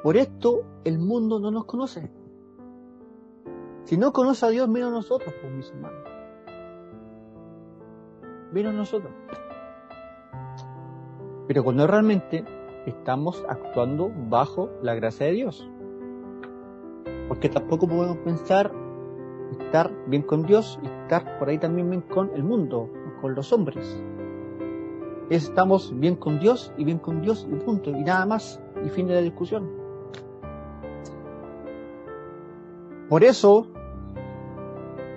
Por 0.04 0.18
esto 0.18 0.64
el 0.84 1.00
mundo 1.00 1.40
no 1.40 1.52
nos 1.52 1.66
conoce. 1.66 2.12
Si 3.84 3.98
no 3.98 4.14
conoce 4.14 4.46
a 4.46 4.50
Dios, 4.50 4.70
menos 4.70 4.92
nosotros, 4.92 5.34
pues, 5.42 5.54
mis 5.54 5.70
hermanos 5.72 6.10
vino 8.52 8.72
nosotros. 8.72 9.12
Pero 11.48 11.64
cuando 11.64 11.88
realmente 11.88 12.46
estamos 12.86 13.44
actuando 13.48 14.12
bajo 14.30 14.70
la 14.82 14.96
gracia 14.96 15.28
de 15.28 15.32
Dios. 15.34 15.70
Porque 17.28 17.50
tampoco 17.50 17.88
podemos 17.88 18.18
pensar 18.18 18.72
estar 19.60 19.92
bien 20.08 20.24
con 20.24 20.44
Dios 20.44 20.80
y 20.84 20.88
por 21.40 21.50
ahí 21.50 21.58
también 21.58 21.90
bien 21.90 22.02
con 22.04 22.30
el 22.36 22.44
mundo, 22.44 22.90
con 23.22 23.34
los 23.34 23.52
hombres. 23.52 24.02
Estamos 25.30 25.92
bien 26.00 26.16
con 26.16 26.40
Dios 26.40 26.72
y 26.78 26.84
bien 26.84 27.00
con 27.00 27.22
Dios 27.22 27.48
y 27.52 27.56
punto, 27.56 27.90
y 27.90 28.04
nada 28.04 28.26
más, 28.26 28.62
y 28.86 28.90
fin 28.90 29.08
de 29.08 29.16
la 29.16 29.22
discusión. 29.22 29.70
Por 33.10 33.24
eso, 33.24 33.68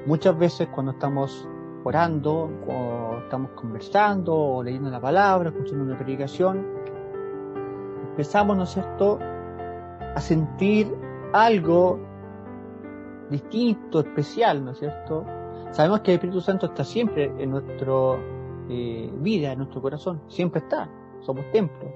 muchas 0.06 0.38
veces 0.38 0.68
cuando 0.68 0.92
estamos 0.92 1.46
orando, 1.84 2.50
o 2.66 3.18
estamos 3.18 3.50
conversando, 3.52 4.34
o 4.34 4.62
leyendo 4.62 4.90
la 4.90 5.00
palabra, 5.00 5.50
escuchando 5.50 5.84
una 5.84 5.98
predicación, 5.98 6.66
empezamos, 8.10 8.56
¿no 8.56 8.62
es 8.64 8.70
cierto?, 8.70 9.18
a 10.14 10.20
sentir 10.20 10.94
algo 11.32 11.98
distinto, 13.30 14.00
especial, 14.00 14.64
¿no 14.64 14.72
es 14.72 14.78
cierto? 14.78 15.24
Sabemos 15.72 16.00
que 16.00 16.10
el 16.10 16.14
Espíritu 16.16 16.42
Santo 16.42 16.66
está 16.66 16.84
siempre 16.84 17.32
en 17.38 17.50
nuestra 17.50 17.92
eh, 18.68 19.10
vida, 19.14 19.52
en 19.52 19.58
nuestro 19.58 19.80
corazón, 19.80 20.20
siempre 20.28 20.60
está, 20.60 20.88
somos 21.20 21.50
templo. 21.50 21.90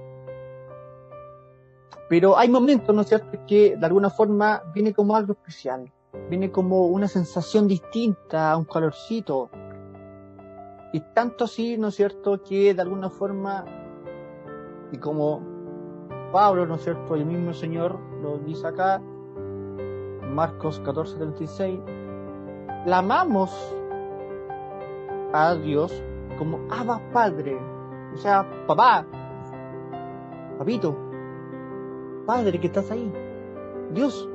Pero 2.09 2.35
hay 2.37 2.49
momentos, 2.49 2.95
¿no 2.95 3.01
es 3.01 3.09
cierto?, 3.09 3.37
que 3.47 3.77
de 3.77 3.85
alguna 3.85 4.09
forma 4.09 4.63
viene 4.73 4.93
como 4.93 5.15
algo 5.15 5.33
especial, 5.33 5.91
viene 6.27 6.49
como 6.51 6.87
una 6.87 7.07
sensación 7.07 7.67
distinta, 7.67 8.57
un 8.57 8.65
calorcito. 8.65 9.51
Y 10.91 11.01
tanto 11.13 11.43
así, 11.43 11.77
¿no 11.77 11.89
es 11.89 11.95
cierto?, 11.95 12.41
que 12.41 12.73
de 12.73 12.81
alguna 12.81 13.11
forma, 13.11 13.63
y 14.91 14.97
como 14.97 15.41
Pablo, 16.31 16.65
¿no 16.65 16.75
es 16.75 16.83
cierto?, 16.83 17.13
el 17.13 17.25
mismo 17.25 17.53
Señor 17.53 17.99
lo 18.23 18.39
dice 18.39 18.65
acá, 18.65 18.99
Marcos 20.23 20.79
14, 20.79 21.17
36, 21.17 21.79
la 22.87 22.99
amamos 22.99 23.51
a 25.33 25.55
Dios 25.55 26.01
como 26.39 26.57
Abba 26.69 27.01
Padre, 27.11 27.59
o 28.13 28.17
sea, 28.17 28.49
papá, 28.65 29.05
papito, 30.57 30.95
Padre 32.25 32.57
que 32.57 32.67
estás 32.67 32.89
ahí, 32.89 33.11
Dios, 33.91 34.29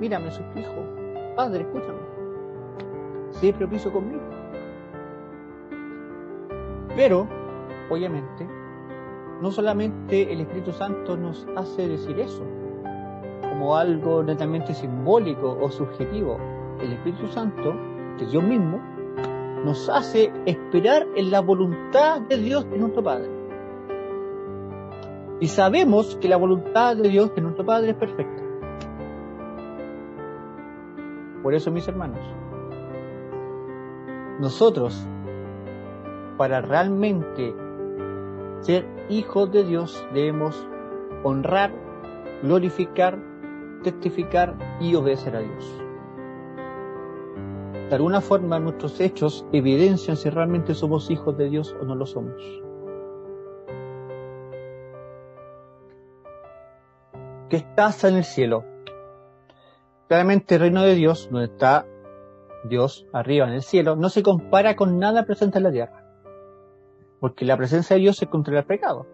mírame, 0.00 0.30
soy 0.30 0.46
tu 0.46 0.60
hijo, 0.60 0.72
Padre, 1.36 1.64
escúchame, 1.64 1.98
sé 3.32 3.52
propicio 3.52 3.92
conmigo. 3.92 4.22
Pero, 6.96 7.28
obviamente, 7.90 8.48
no 9.42 9.50
solamente 9.50 10.32
el 10.32 10.40
Espíritu 10.40 10.72
Santo 10.72 11.18
nos 11.18 11.46
hace 11.54 11.86
decir 11.86 12.18
eso, 12.18 12.44
como 13.42 13.76
algo 13.76 14.22
netamente 14.22 14.72
simbólico 14.72 15.58
o 15.60 15.70
subjetivo. 15.70 16.38
El 16.80 16.92
Espíritu 16.92 17.28
Santo, 17.28 17.74
que 18.18 18.26
Dios 18.26 18.42
mismo, 18.42 18.80
nos 19.64 19.88
hace 19.88 20.32
esperar 20.46 21.06
en 21.14 21.30
la 21.30 21.40
voluntad 21.40 22.20
de 22.22 22.36
Dios, 22.38 22.68
de 22.70 22.78
nuestro 22.78 23.02
Padre. 23.02 23.30
Y 25.40 25.48
sabemos 25.48 26.16
que 26.20 26.28
la 26.28 26.36
voluntad 26.36 26.96
de 26.96 27.08
Dios, 27.08 27.34
de 27.34 27.42
nuestro 27.42 27.64
Padre, 27.64 27.90
es 27.90 27.96
perfecta. 27.96 28.42
Por 31.42 31.54
eso, 31.54 31.72
mis 31.72 31.86
hermanos, 31.88 32.20
nosotros, 34.40 35.06
para 36.36 36.60
realmente 36.60 37.54
ser 38.60 38.86
hijos 39.08 39.50
de 39.50 39.64
Dios, 39.64 40.06
debemos 40.14 40.66
honrar, 41.24 41.72
glorificar, 42.42 43.18
testificar 43.82 44.54
y 44.80 44.94
obedecer 44.94 45.36
a 45.36 45.40
Dios. 45.40 45.81
De 47.92 47.96
alguna 47.96 48.22
forma 48.22 48.58
nuestros 48.58 48.98
hechos 49.00 49.44
evidencian 49.52 50.16
si 50.16 50.30
realmente 50.30 50.72
somos 50.72 51.10
hijos 51.10 51.36
de 51.36 51.50
Dios 51.50 51.76
o 51.78 51.84
no 51.84 51.94
lo 51.94 52.06
somos. 52.06 52.42
Que 57.50 57.56
estás 57.56 58.02
en 58.04 58.14
el 58.14 58.24
cielo. 58.24 58.64
Claramente 60.08 60.54
el 60.54 60.62
reino 60.62 60.80
de 60.84 60.94
Dios, 60.94 61.28
donde 61.30 61.52
está 61.52 61.84
Dios 62.64 63.06
arriba 63.12 63.46
en 63.46 63.52
el 63.52 63.62
cielo, 63.62 63.94
no 63.94 64.08
se 64.08 64.22
compara 64.22 64.74
con 64.74 64.98
nada 64.98 65.26
presente 65.26 65.58
en 65.58 65.64
la 65.64 65.70
tierra. 65.70 66.02
Porque 67.20 67.44
la 67.44 67.58
presencia 67.58 67.96
de 67.96 68.00
Dios 68.00 68.22
es 68.22 68.28
contra 68.30 68.58
el 68.58 68.64
pecado. 68.64 69.06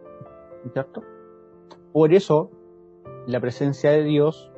¿Cierto? 0.72 1.02
Por 1.92 2.14
eso, 2.14 2.52
la 3.26 3.40
presencia 3.40 3.90
de 3.90 4.04
Dios 4.04 4.52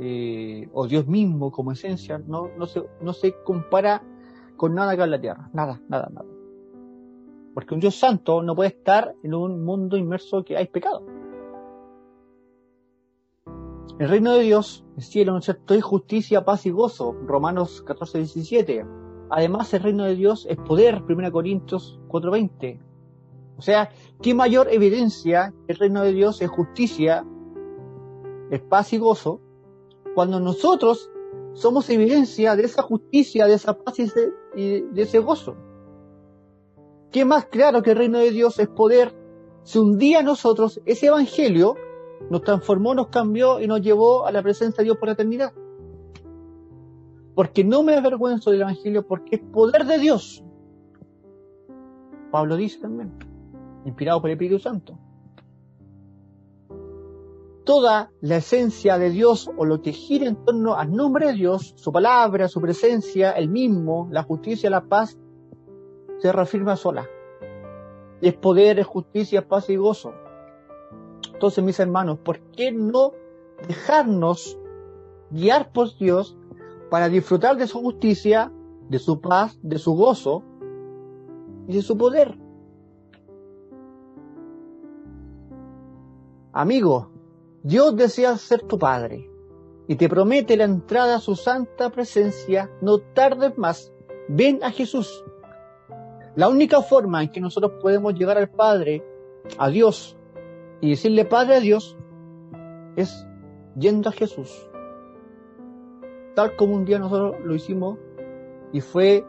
eh, 0.00 0.68
o 0.72 0.86
Dios 0.86 1.06
mismo 1.06 1.50
como 1.50 1.72
esencia, 1.72 2.18
no, 2.18 2.48
no, 2.56 2.66
se, 2.66 2.82
no 3.00 3.12
se 3.12 3.34
compara 3.44 4.02
con 4.56 4.74
nada 4.74 4.92
acá 4.92 5.04
en 5.04 5.10
la 5.10 5.20
tierra, 5.20 5.50
nada, 5.52 5.80
nada, 5.88 6.08
nada. 6.12 6.28
Porque 7.54 7.74
un 7.74 7.80
Dios 7.80 7.96
santo 7.96 8.42
no 8.42 8.54
puede 8.54 8.70
estar 8.70 9.14
en 9.22 9.34
un 9.34 9.64
mundo 9.64 9.96
inmerso 9.96 10.44
que 10.44 10.56
hay 10.56 10.66
pecado. 10.68 11.04
El 13.98 14.08
reino 14.08 14.32
de 14.32 14.40
Dios, 14.40 14.84
el 14.96 15.02
cielo, 15.02 15.32
¿no 15.32 15.38
es 15.38 15.44
cierto?, 15.44 15.74
es 15.74 15.84
justicia, 15.84 16.44
paz 16.44 16.64
y 16.66 16.70
gozo, 16.70 17.12
Romanos 17.26 17.82
14, 17.82 18.18
17. 18.18 18.86
Además, 19.30 19.72
el 19.74 19.82
reino 19.82 20.04
de 20.04 20.14
Dios 20.14 20.46
es 20.48 20.56
poder, 20.56 21.02
1 21.08 21.30
Corintios 21.30 22.00
4:20. 22.08 22.80
O 23.58 23.62
sea, 23.62 23.90
¿qué 24.20 24.34
mayor 24.34 24.68
evidencia 24.70 25.54
el 25.68 25.76
reino 25.76 26.02
de 26.02 26.12
Dios 26.12 26.42
es 26.42 26.50
justicia, 26.50 27.24
es 28.50 28.60
paz 28.62 28.92
y 28.92 28.98
gozo, 28.98 29.40
cuando 30.14 30.40
nosotros 30.40 31.10
somos 31.54 31.88
evidencia 31.90 32.56
de 32.56 32.64
esa 32.64 32.82
justicia, 32.82 33.46
de 33.46 33.54
esa 33.54 33.74
paz 33.74 33.98
y 33.98 34.06
de, 34.06 35.02
ese 35.02 35.18
gozo. 35.18 35.56
¿Qué 37.10 37.24
más 37.24 37.46
claro 37.46 37.82
que 37.82 37.90
el 37.90 37.98
reino 37.98 38.18
de 38.18 38.30
Dios 38.30 38.58
es 38.58 38.68
poder 38.68 39.14
si 39.62 39.78
un 39.78 39.98
día 39.98 40.22
nosotros, 40.22 40.80
ese 40.86 41.06
evangelio, 41.06 41.74
nos 42.30 42.42
transformó, 42.42 42.94
nos 42.94 43.08
cambió 43.08 43.60
y 43.60 43.66
nos 43.66 43.80
llevó 43.80 44.26
a 44.26 44.32
la 44.32 44.42
presencia 44.42 44.82
de 44.82 44.84
Dios 44.84 44.96
por 44.96 45.08
la 45.08 45.14
eternidad? 45.14 45.52
Porque 47.34 47.64
no 47.64 47.82
me 47.82 47.94
avergüenzo 47.94 48.50
del 48.50 48.62
evangelio 48.62 49.06
porque 49.06 49.36
es 49.36 49.42
poder 49.42 49.84
de 49.84 49.98
Dios. 49.98 50.42
Pablo 52.30 52.56
dice 52.56 52.80
también, 52.80 53.12
inspirado 53.84 54.20
por 54.20 54.30
el 54.30 54.34
Espíritu 54.34 54.58
Santo 54.58 54.98
toda 57.64 58.10
la 58.20 58.36
esencia 58.36 58.98
de 58.98 59.10
Dios 59.10 59.50
o 59.56 59.64
lo 59.64 59.82
que 59.82 59.92
gira 59.92 60.26
en 60.26 60.36
torno 60.44 60.74
al 60.74 60.92
nombre 60.92 61.28
de 61.28 61.34
Dios, 61.34 61.74
su 61.76 61.92
palabra, 61.92 62.48
su 62.48 62.60
presencia, 62.60 63.32
el 63.32 63.48
mismo, 63.48 64.08
la 64.10 64.22
justicia, 64.22 64.70
la 64.70 64.84
paz, 64.84 65.18
se 66.18 66.32
reafirma 66.32 66.76
sola. 66.76 67.06
Es 68.20 68.34
poder, 68.34 68.78
es 68.78 68.86
justicia, 68.86 69.46
paz 69.46 69.68
y 69.70 69.76
gozo. 69.76 70.12
Entonces, 71.32 71.64
mis 71.64 71.78
hermanos, 71.80 72.18
¿por 72.18 72.40
qué 72.52 72.72
no 72.72 73.12
dejarnos 73.66 74.58
guiar 75.30 75.72
por 75.72 75.96
Dios 75.96 76.36
para 76.90 77.08
disfrutar 77.08 77.56
de 77.56 77.66
su 77.66 77.80
justicia, 77.80 78.52
de 78.88 78.98
su 78.98 79.20
paz, 79.20 79.58
de 79.62 79.78
su 79.78 79.94
gozo 79.94 80.42
y 81.66 81.74
de 81.74 81.82
su 81.82 81.96
poder? 81.96 82.38
Amigo, 86.52 87.11
Dios 87.64 87.94
desea 87.94 88.36
ser 88.38 88.62
tu 88.62 88.76
Padre 88.76 89.30
y 89.86 89.94
te 89.94 90.08
promete 90.08 90.56
la 90.56 90.64
entrada 90.64 91.16
a 91.16 91.20
su 91.20 91.36
santa 91.36 91.90
presencia. 91.90 92.70
No 92.80 92.98
tardes 92.98 93.56
más. 93.56 93.92
Ven 94.28 94.64
a 94.64 94.70
Jesús. 94.70 95.24
La 96.34 96.48
única 96.48 96.82
forma 96.82 97.22
en 97.22 97.30
que 97.30 97.40
nosotros 97.40 97.72
podemos 97.80 98.14
llegar 98.14 98.36
al 98.36 98.50
Padre, 98.50 99.04
a 99.58 99.68
Dios, 99.68 100.16
y 100.80 100.90
decirle 100.90 101.24
Padre 101.24 101.56
a 101.56 101.60
Dios, 101.60 101.96
es 102.96 103.26
yendo 103.78 104.08
a 104.08 104.12
Jesús. 104.12 104.68
Tal 106.34 106.56
como 106.56 106.74
un 106.74 106.84
día 106.84 106.98
nosotros 106.98 107.36
lo 107.44 107.54
hicimos 107.54 107.98
y 108.72 108.80
fue 108.80 109.24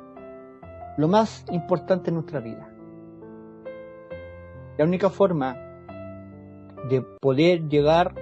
lo 0.97 1.07
más 1.07 1.45
importante 1.51 2.09
en 2.09 2.15
nuestra 2.15 2.39
vida. 2.39 2.69
La 4.77 4.85
única 4.85 5.09
forma 5.09 5.55
de 6.89 7.01
poder 7.21 7.67
llegar 7.67 8.15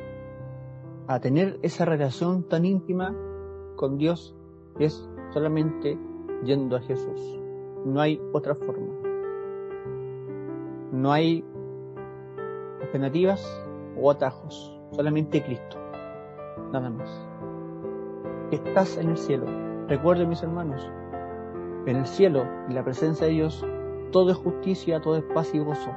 a 1.13 1.19
tener 1.19 1.59
esa 1.61 1.83
relación 1.83 2.43
tan 2.43 2.63
íntima 2.63 3.13
con 3.75 3.97
Dios 3.97 4.33
es 4.79 5.09
solamente 5.33 5.99
yendo 6.45 6.77
a 6.77 6.81
Jesús. 6.81 7.39
No 7.85 7.99
hay 7.99 8.21
otra 8.31 8.55
forma. 8.55 8.93
No 10.93 11.11
hay 11.11 11.43
alternativas 12.81 13.43
o 13.97 14.09
atajos. 14.09 14.79
Solamente 14.91 15.43
Cristo. 15.43 15.77
Nada 16.71 16.89
más. 16.89 17.27
Estás 18.51 18.97
en 18.97 19.09
el 19.09 19.17
cielo. 19.17 19.45
Recuerden 19.87 20.29
mis 20.29 20.43
hermanos. 20.43 20.89
En 21.87 21.97
el 21.97 22.05
cielo, 22.05 22.43
en 22.69 22.75
la 22.75 22.85
presencia 22.85 23.27
de 23.27 23.33
Dios, 23.33 23.65
todo 24.11 24.31
es 24.31 24.37
justicia, 24.37 25.01
todo 25.01 25.17
es 25.17 25.23
paz 25.33 25.53
y 25.53 25.59
gozo. 25.59 25.91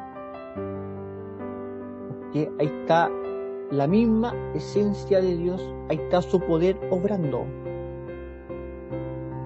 Porque 2.09 2.51
ahí 2.59 2.67
está 2.67 3.11
la 3.71 3.87
misma 3.87 4.35
esencia 4.55 5.21
de 5.21 5.37
Dios, 5.37 5.75
ahí 5.89 5.97
está 5.97 6.23
su 6.23 6.41
poder 6.41 6.79
obrando. 6.91 7.47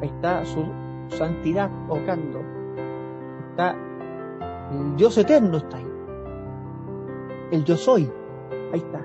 Ahí 0.00 0.09
está 0.09 0.44
su 0.44 0.64
santidad 1.09 1.70
obrando. 1.88 2.40
Está 3.50 3.76
el 4.70 4.96
Dios 4.96 5.16
eterno 5.16 5.57
está 5.57 5.78
ahí. 5.78 5.87
El 7.50 7.64
yo 7.64 7.76
soy, 7.76 8.11
ahí 8.72 8.81
está. 8.81 9.04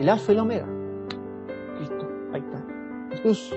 El 0.00 0.08
alfa 0.08 0.32
y 0.32 0.34
el 0.34 0.40
omega. 0.40 0.66
Cristo, 1.76 2.08
ahí 2.32 2.40
está. 2.40 3.16
Jesús. 3.22 3.54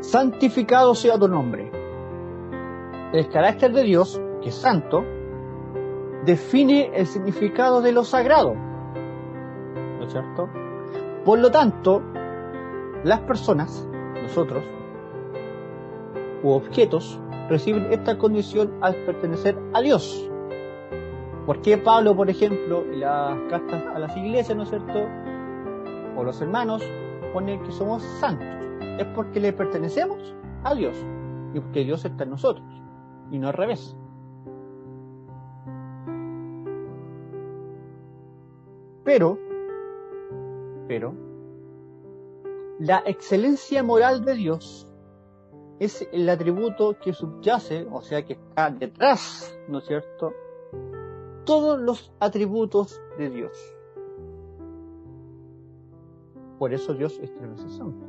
Santificado 0.00 0.94
sea 0.94 1.18
tu 1.18 1.28
nombre. 1.28 1.70
El 3.12 3.28
carácter 3.28 3.72
de 3.72 3.82
Dios, 3.84 4.20
que 4.42 4.48
es 4.48 4.54
santo, 4.54 5.04
define 6.26 6.90
el 6.94 7.06
significado 7.06 7.80
de 7.80 7.92
lo 7.92 8.04
sagrado. 8.04 8.54
¿No 8.54 10.04
es 10.04 10.12
cierto? 10.12 10.48
Por 11.24 11.38
lo 11.38 11.50
tanto, 11.50 12.02
las 13.04 13.20
personas, 13.20 13.88
nosotros, 14.22 14.64
u 16.42 16.50
objetos, 16.50 17.20
reciben 17.48 17.92
esta 17.92 18.18
condición 18.18 18.74
al 18.80 18.94
pertenecer 19.06 19.56
a 19.72 19.80
Dios. 19.80 20.28
¿Por 21.46 21.60
qué 21.62 21.78
Pablo, 21.78 22.16
por 22.16 22.28
ejemplo, 22.28 22.82
en 22.82 23.00
las 23.00 23.38
cartas 23.48 23.84
a 23.94 23.98
las 24.00 24.16
iglesias, 24.16 24.56
¿no 24.56 24.64
es 24.64 24.70
cierto? 24.70 25.06
O 26.16 26.24
los 26.24 26.40
hermanos, 26.40 26.82
pone 27.32 27.60
que 27.62 27.70
somos 27.70 28.02
santos? 28.20 28.48
Es 28.98 29.06
porque 29.14 29.38
le 29.38 29.52
pertenecemos 29.52 30.34
a 30.64 30.74
Dios 30.74 30.96
y 31.54 31.60
porque 31.60 31.84
Dios 31.84 32.04
está 32.04 32.24
en 32.24 32.30
nosotros 32.30 32.66
y 33.30 33.38
no 33.38 33.46
al 33.48 33.54
revés. 33.54 33.96
Pero, 39.06 39.38
pero, 40.88 41.14
la 42.80 43.04
excelencia 43.06 43.84
moral 43.84 44.24
de 44.24 44.34
Dios 44.34 44.88
es 45.78 46.08
el 46.10 46.28
atributo 46.28 46.98
que 46.98 47.12
subyace, 47.12 47.86
o 47.88 48.02
sea, 48.02 48.24
que 48.24 48.32
está 48.32 48.68
detrás, 48.68 49.56
¿no 49.68 49.78
es 49.78 49.86
cierto?, 49.86 50.32
todos 51.44 51.78
los 51.78 52.12
atributos 52.18 53.00
de 53.16 53.30
Dios. 53.30 53.56
Por 56.58 56.74
eso 56.74 56.92
Dios 56.92 57.16
es 57.22 57.32
tres 57.32 57.60
santo. 57.74 58.04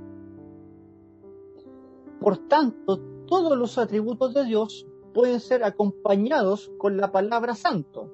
Por 2.19 2.37
tanto, 2.47 2.99
todos 3.27 3.55
los 3.55 3.77
atributos 3.77 4.33
de 4.33 4.45
Dios 4.45 4.87
pueden 5.13 5.41
ser 5.41 5.63
acompañados 5.63 6.71
con 6.79 6.97
la 6.97 7.11
palabra 7.11 7.53
santo. 7.53 8.09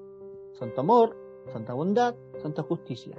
Santo 0.52 0.82
amor, 0.82 1.16
santa 1.54 1.74
bondad, 1.74 2.16
santa 2.44 2.64
justicia. 2.64 3.16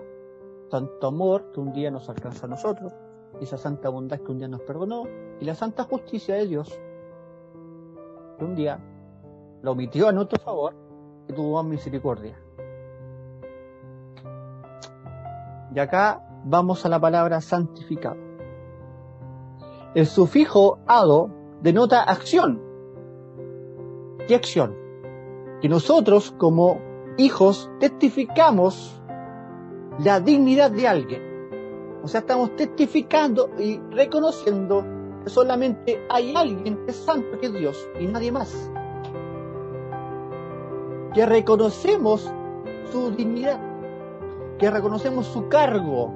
Santo 0.71 1.07
amor 1.07 1.51
que 1.53 1.61
un 1.61 1.73
día 1.73 1.91
nos 1.91 2.09
alcanza 2.11 2.47
a 2.47 2.51
nosotros, 2.51 2.93
esa 3.41 3.57
santa 3.57 3.89
bondad 3.89 4.21
que 4.21 4.31
un 4.31 4.39
día 4.39 4.49
nos 4.49 4.61
perdonó, 4.61 5.05
y 5.41 5.45
la 5.45 5.55
santa 5.55 5.85
justicia 5.85 6.35
de 6.37 6.47
Dios 6.47 6.79
que 8.39 8.45
un 8.45 8.55
día 8.55 8.79
lo 9.63 9.73
omitió 9.73 10.09
a 10.09 10.13
nuestro 10.13 10.39
favor 10.41 10.75
y 11.27 11.33
tuvo 11.33 11.63
misericordia. 11.63 12.39
Y 15.75 15.79
acá 15.79 16.23
vamos 16.45 16.85
a 16.85 16.89
la 16.89 17.01
palabra 17.01 17.41
santificado. 17.41 18.17
El 19.95 20.07
sufijo 20.07 20.81
ado 20.87 21.31
denota 21.63 22.03
acción. 22.03 22.61
¿Qué 24.29 24.35
acción? 24.35 24.77
Que 25.63 25.69
nosotros 25.69 26.35
como 26.37 26.81
hijos 27.17 27.71
testificamos 27.81 29.01
la 29.99 30.21
dignidad 30.21 30.71
de 30.71 30.89
alguien. 30.89 31.23
O 32.03 32.09
sea, 32.09 32.21
estamos 32.21 32.55
testificando 32.57 33.51
y 33.59 33.79
reconociendo 33.91 34.85
que 35.23 35.31
solamente 35.31 36.05
hay 36.09 36.35
alguien 36.37 36.77
que 36.85 36.91
es 36.91 36.97
santo, 36.97 37.39
que 37.39 37.47
es 37.47 37.53
Dios, 37.55 37.89
y 37.99 38.07
nadie 38.07 38.31
más 38.31 38.71
que 41.15 41.25
reconocemos 41.25 42.31
su 42.91 43.13
dignidad, 43.13 43.61
que 44.59 44.69
reconocemos 44.69 45.27
su 45.27 45.49
cargo, 45.49 46.13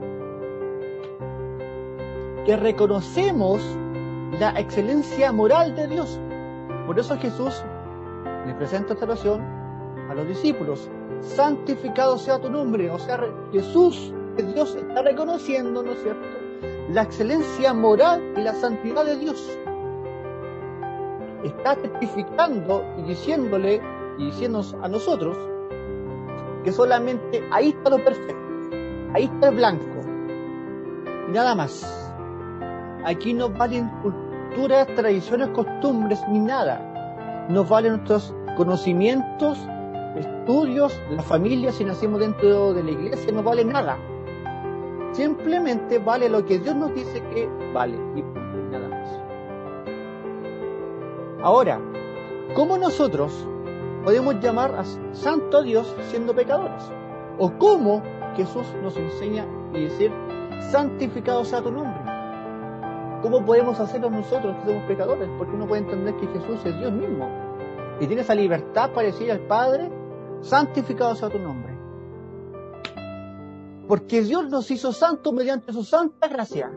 que 2.44 2.56
reconocemos 2.56 3.62
la 4.40 4.50
excelencia 4.58 5.30
moral 5.30 5.76
de 5.76 5.86
Dios. 5.86 6.18
Por 6.86 6.98
eso 6.98 7.16
Jesús 7.16 7.62
le 8.44 8.54
presenta 8.54 8.94
esta 8.94 9.04
oración 9.04 9.40
a 10.10 10.14
los 10.14 10.26
discípulos. 10.26 10.90
Santificado 11.20 12.18
sea 12.18 12.40
tu 12.40 12.50
nombre. 12.50 12.90
O 12.90 12.98
sea, 12.98 13.20
Jesús, 13.52 14.12
Dios 14.36 14.74
está 14.74 15.02
reconociendo, 15.02 15.82
¿no 15.82 15.92
es 15.92 16.02
cierto? 16.02 16.26
La 16.90 17.02
excelencia 17.02 17.74
moral 17.74 18.22
y 18.36 18.40
la 18.40 18.54
santidad 18.54 19.04
de 19.04 19.16
Dios. 19.16 19.58
Está 21.44 21.76
testificando 21.76 22.84
y 22.98 23.02
diciéndole 23.02 23.80
y 24.18 24.26
diciéndonos 24.26 24.74
a 24.82 24.88
nosotros 24.88 25.36
que 26.64 26.72
solamente 26.72 27.42
ahí 27.52 27.68
está 27.68 27.90
lo 27.90 28.04
perfecto, 28.04 28.34
ahí 29.14 29.24
está 29.24 29.48
el 29.48 29.56
blanco 29.56 29.98
y 31.28 31.32
nada 31.32 31.54
más. 31.54 31.84
Aquí 33.04 33.32
no 33.32 33.48
valen 33.48 33.88
culturas, 34.02 34.86
tradiciones, 34.96 35.48
costumbres 35.50 36.20
ni 36.28 36.40
nada. 36.40 37.46
Nos 37.48 37.68
valen 37.68 37.92
nuestros 37.92 38.34
conocimientos, 38.56 39.58
estudios, 40.18 41.00
la 41.10 41.22
familia, 41.22 41.72
si 41.72 41.84
nacimos 41.84 42.20
dentro 42.20 42.74
de 42.74 42.82
la 42.82 42.90
iglesia, 42.90 43.32
no 43.32 43.42
vale 43.42 43.64
nada. 43.64 43.98
Simplemente 45.12 45.98
vale 45.98 46.28
lo 46.28 46.44
que 46.44 46.58
Dios 46.58 46.76
nos 46.76 46.94
dice 46.94 47.22
que 47.34 47.48
vale 47.72 47.96
y 48.14 48.22
nada 48.70 48.88
más. 48.88 49.08
Ahora, 51.42 51.80
¿cómo 52.54 52.76
nosotros 52.78 53.46
podemos 54.08 54.40
llamar 54.40 54.74
a 54.74 54.84
santo 55.12 55.62
Dios 55.62 55.94
siendo 56.10 56.34
pecadores. 56.34 56.82
O 57.38 57.52
cómo 57.58 58.02
Jesús 58.36 58.66
nos 58.82 58.96
enseña 58.96 59.44
y 59.74 59.84
decir, 59.84 60.10
santificado 60.70 61.44
sea 61.44 61.60
tu 61.60 61.70
nombre. 61.70 62.00
¿Cómo 63.22 63.44
podemos 63.44 63.78
hacerlo 63.80 64.10
nosotros 64.10 64.56
que 64.56 64.70
somos 64.70 64.84
pecadores? 64.84 65.28
Porque 65.36 65.54
uno 65.54 65.66
puede 65.66 65.82
entender 65.82 66.16
que 66.16 66.26
Jesús 66.28 66.58
es 66.64 66.78
Dios 66.78 66.90
mismo. 66.90 67.28
Y 68.00 68.06
tiene 68.06 68.22
esa 68.22 68.34
libertad 68.34 68.92
para 68.92 69.08
decir 69.08 69.30
al 69.30 69.40
Padre, 69.40 69.90
santificado 70.40 71.14
sea 71.14 71.28
tu 71.30 71.38
nombre. 71.38 71.76
Porque 73.86 74.22
Dios 74.22 74.48
nos 74.50 74.70
hizo 74.70 74.92
santos 74.92 75.32
mediante 75.32 75.72
su 75.72 75.82
santa 75.82 76.28
gracia. 76.28 76.70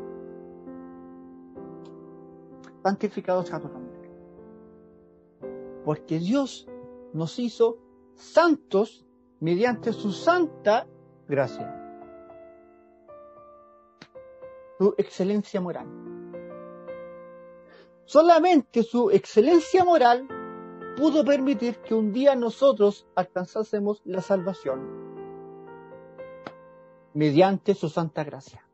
Santificado 2.84 3.44
sea 3.44 3.60
tu 3.60 3.68
nombre. 3.68 4.10
Porque 5.84 6.20
Dios 6.20 6.68
nos 7.14 7.38
hizo 7.40 7.78
santos 8.16 9.06
mediante 9.40 9.92
su 9.92 10.12
santa 10.12 10.88
gracia, 11.28 11.76
su 14.78 14.94
excelencia 14.98 15.60
moral. 15.60 15.88
Solamente 18.06 18.84
su 18.84 19.10
excelencia 19.10 19.84
moral 19.84 20.28
pudo 20.98 21.24
permitir 21.24 21.78
que 21.78 21.94
un 21.94 22.12
día 22.12 22.36
nosotros 22.36 23.08
alcanzásemos 23.16 24.02
la 24.06 24.22
salvación 24.22 25.12
mediante 27.14 27.74
su 27.74 27.90
santa 27.90 28.24
gracia. 28.24 28.66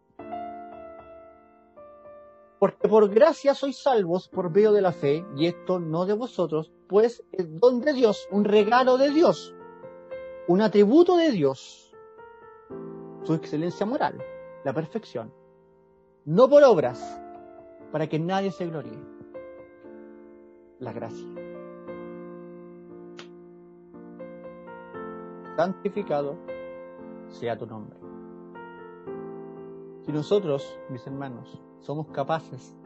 Porque 2.59 2.87
por 2.87 3.09
gracia 3.09 3.53
sois 3.53 3.77
salvos 3.77 4.27
por 4.27 4.49
medio 4.49 4.71
de 4.71 4.81
la 4.81 4.91
fe, 4.91 5.23
y 5.35 5.45
esto 5.45 5.79
no 5.79 6.05
de 6.05 6.13
vosotros, 6.13 6.71
pues 6.87 7.23
es 7.31 7.59
don 7.59 7.81
de 7.81 7.93
Dios, 7.93 8.27
un 8.31 8.45
regalo 8.45 8.97
de 8.97 9.11
Dios, 9.11 9.53
un 10.47 10.61
atributo 10.61 11.17
de 11.17 11.31
Dios, 11.31 11.95
su 13.23 13.33
excelencia 13.35 13.85
moral, 13.85 14.17
la 14.63 14.73
perfección, 14.73 15.31
no 16.25 16.49
por 16.49 16.63
obras, 16.63 17.21
para 17.91 18.07
que 18.07 18.17
nadie 18.17 18.51
se 18.51 18.65
gloríe. 18.65 18.99
La 20.79 20.93
gracia. 20.93 21.36
Santificado 25.57 26.37
sea 27.29 27.57
tu 27.57 27.65
nombre. 27.65 27.97
Si 30.03 30.11
nosotros, 30.11 30.79
mis 30.91 31.05
hermanos, 31.07 31.59
somos 31.79 32.05
capaces 32.09 32.77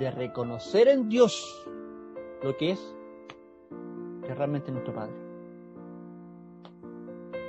de 0.00 0.10
reconocer 0.10 0.88
en 0.88 1.08
Dios 1.08 1.64
lo 2.42 2.56
que 2.56 2.72
es, 2.72 2.96
realmente 4.22 4.72
nuestro 4.72 4.92
Padre. 4.92 5.14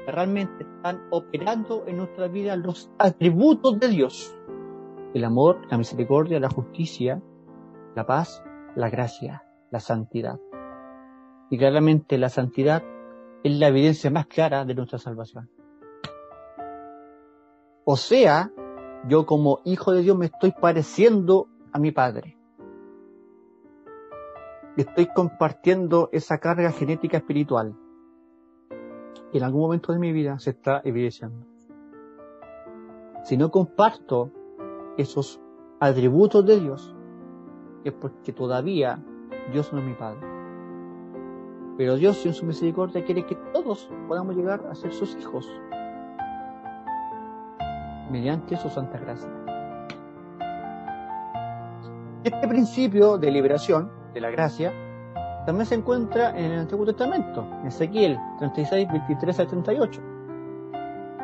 Que 0.06 0.12
realmente 0.12 0.64
están 0.64 1.08
operando 1.10 1.88
en 1.88 1.98
nuestra 1.98 2.28
vida 2.28 2.56
los 2.56 2.92
atributos 3.00 3.80
de 3.80 3.88
Dios. 3.88 4.32
El 5.16 5.24
amor, 5.24 5.62
la 5.72 5.80
misericordia, 5.80 6.40
la 6.40 6.52
justicia, 6.52 7.20
la 7.96 8.06
paz, 8.06 8.44
la 8.76 8.92
gracia, 8.92 9.44
la 9.72 9.80
santidad. 9.80 10.40
Y 11.50 11.58
claramente 11.58 12.20
la 12.20 12.30
santidad 12.30 12.84
es 13.44 13.60
la 13.60 13.68
evidencia 13.68 14.10
más 14.12 14.28
clara 14.28 14.66
de 14.66 14.76
nuestra 14.76 15.00
salvación. 15.00 15.50
O 17.84 17.98
sea, 17.98 18.52
yo 19.08 19.26
como 19.26 19.60
hijo 19.66 19.92
de 19.92 20.02
Dios 20.02 20.18
me 20.18 20.28
estoy 20.28 20.52
pareciendo 20.52 21.48
a 21.72 21.80
mi 21.80 21.92
Padre. 21.92 22.38
Estoy 24.78 25.08
compartiendo 25.14 26.10
esa 26.12 26.38
carga 26.38 26.72
genética 26.72 27.18
espiritual. 27.18 27.76
Y 29.34 29.38
en 29.38 29.44
algún 29.44 29.62
momento 29.62 29.92
de 29.92 30.00
mi 30.00 30.12
vida 30.12 30.38
se 30.40 30.52
está 30.52 30.82
evidenciando. 30.84 31.46
Si 33.24 33.38
no 33.38 33.52
comparto 33.52 34.32
esos 34.98 35.42
atributos 35.80 36.46
de 36.46 36.60
Dios, 36.60 36.96
es 37.84 37.94
porque 37.94 38.34
todavía 38.34 39.04
Dios 39.52 39.74
no 39.74 39.80
es 39.80 39.86
mi 39.86 39.94
Padre. 39.94 40.31
Pero 41.82 41.96
Dios 41.96 42.24
en 42.28 42.36
su 42.36 42.46
misericordia 42.46 43.04
quiere 43.04 43.26
que 43.26 43.34
todos 43.54 43.90
podamos 44.08 44.36
llegar 44.36 44.64
a 44.70 44.76
ser 44.76 44.94
sus 44.94 45.16
hijos 45.16 45.50
mediante 48.12 48.56
su 48.56 48.70
santa 48.70 49.00
gracia. 49.00 49.32
Este 52.24 52.48
principio 52.48 53.18
de 53.18 53.32
liberación 53.32 53.90
de 54.14 54.22
la 54.22 54.30
gracia 54.30 54.72
también 55.48 55.66
se 55.66 55.74
encuentra 55.74 56.38
en 56.38 56.52
el 56.52 56.60
Antiguo 56.60 56.86
Testamento, 56.86 57.48
en 57.62 57.66
Ezequiel 57.70 58.16
36, 58.38 58.88
23 58.88 59.40
al 59.40 59.48
38. 59.48 60.02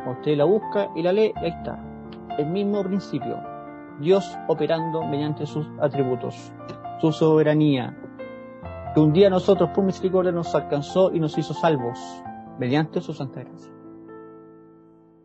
Usted 0.09 0.37
la 0.37 0.45
busca 0.45 0.89
y 0.95 1.03
la 1.03 1.13
lee, 1.13 1.33
ahí 1.35 1.49
está. 1.49 1.79
El 2.39 2.47
mismo 2.47 2.83
principio. 2.83 3.37
Dios 3.99 4.35
operando 4.47 5.03
mediante 5.03 5.45
sus 5.45 5.69
atributos, 5.79 6.51
su 6.99 7.11
soberanía, 7.11 7.95
que 8.93 8.99
un 8.99 9.13
día 9.13 9.29
nosotros 9.29 9.69
por 9.73 9.83
misericordia 9.83 10.31
nos 10.31 10.53
alcanzó 10.55 11.13
y 11.13 11.19
nos 11.19 11.37
hizo 11.37 11.53
salvos 11.53 11.99
mediante 12.59 13.01
su 13.01 13.13
santa 13.13 13.43
gracia. 13.43 13.71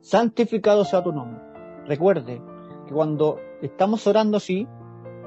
Santificado 0.00 0.84
sea 0.84 1.02
tu 1.02 1.12
nombre. 1.12 1.40
Recuerde 1.86 2.42
que 2.86 2.92
cuando 2.92 3.38
estamos 3.60 4.06
orando 4.06 4.36
así, 4.36 4.66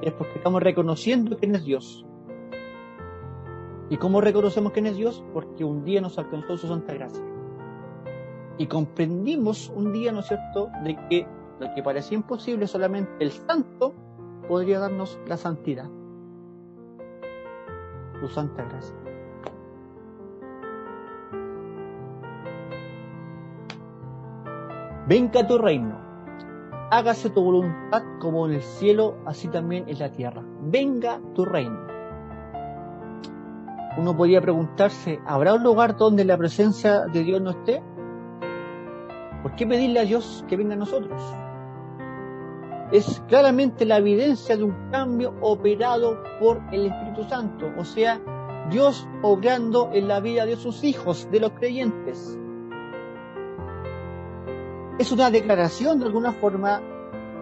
es 0.02 0.12
porque 0.12 0.38
estamos 0.38 0.62
reconociendo 0.62 1.36
quién 1.36 1.54
es 1.54 1.64
Dios. 1.64 2.06
¿Y 3.88 3.96
cómo 3.96 4.20
reconocemos 4.20 4.72
quién 4.72 4.86
es 4.86 4.96
Dios? 4.96 5.24
Porque 5.32 5.64
un 5.64 5.84
día 5.84 6.00
nos 6.00 6.18
alcanzó 6.18 6.56
su 6.56 6.68
santa 6.68 6.94
gracia. 6.94 7.24
Y 8.58 8.66
comprendimos 8.66 9.70
un 9.74 9.92
día, 9.92 10.12
¿no 10.12 10.20
es 10.20 10.26
cierto?, 10.26 10.68
de 10.82 10.96
que 11.08 11.26
lo 11.60 11.74
que 11.74 11.82
parecía 11.82 12.16
imposible 12.16 12.66
solamente 12.66 13.12
el 13.20 13.30
santo 13.30 13.94
podría 14.48 14.78
darnos 14.78 15.18
la 15.26 15.36
santidad. 15.36 15.88
Su 18.20 18.28
santa 18.28 18.64
gracia. 18.64 18.96
Venga 25.06 25.46
tu 25.46 25.58
reino. 25.58 25.96
Hágase 26.90 27.30
tu 27.30 27.42
voluntad 27.42 28.02
como 28.20 28.46
en 28.46 28.54
el 28.54 28.62
cielo, 28.62 29.16
así 29.24 29.48
también 29.48 29.88
en 29.88 29.98
la 29.98 30.10
tierra. 30.10 30.42
Venga 30.62 31.20
tu 31.34 31.44
reino. 31.44 31.86
Uno 33.96 34.16
podría 34.16 34.40
preguntarse, 34.40 35.20
¿habrá 35.26 35.54
un 35.54 35.62
lugar 35.62 35.96
donde 35.96 36.24
la 36.24 36.36
presencia 36.36 37.06
de 37.06 37.22
Dios 37.22 37.40
no 37.40 37.50
esté? 37.50 37.82
¿Por 39.42 39.54
qué 39.54 39.66
pedirle 39.66 40.00
a 40.00 40.04
Dios 40.04 40.44
que 40.48 40.56
venga 40.56 40.74
a 40.74 40.78
nosotros? 40.78 41.22
Es 42.92 43.22
claramente 43.28 43.84
la 43.84 43.98
evidencia 43.98 44.56
de 44.56 44.62
un 44.62 44.90
cambio 44.90 45.34
operado 45.40 46.22
por 46.38 46.60
el 46.72 46.86
Espíritu 46.86 47.24
Santo, 47.24 47.66
o 47.76 47.84
sea, 47.84 48.20
Dios 48.70 49.06
obrando 49.22 49.90
en 49.92 50.08
la 50.08 50.20
vida 50.20 50.46
de 50.46 50.56
sus 50.56 50.84
hijos, 50.84 51.28
de 51.30 51.40
los 51.40 51.52
creyentes. 51.52 52.38
Es 54.98 55.12
una 55.12 55.30
declaración 55.30 55.98
de 55.98 56.06
alguna 56.06 56.32
forma 56.32 56.80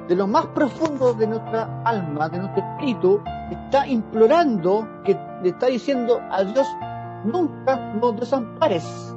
de 0.09 0.17
lo 0.17 0.27
más 0.27 0.47
profundo 0.47 1.15
de 1.15 1.27
nuestra 1.27 1.83
alma, 1.85 2.29
de 2.29 2.39
nuestro 2.39 2.63
espíritu, 2.63 3.23
está 3.51 3.87
implorando, 3.87 4.87
que 5.05 5.17
le 5.43 5.51
está 5.51 5.67
diciendo 5.67 6.21
a 6.31 6.43
Dios, 6.45 6.67
nunca 7.25 7.77
nos 7.95 8.19
desampares, 8.19 9.15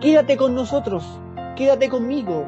quédate 0.00 0.36
con 0.36 0.54
nosotros, 0.54 1.04
quédate 1.56 1.88
conmigo, 1.88 2.44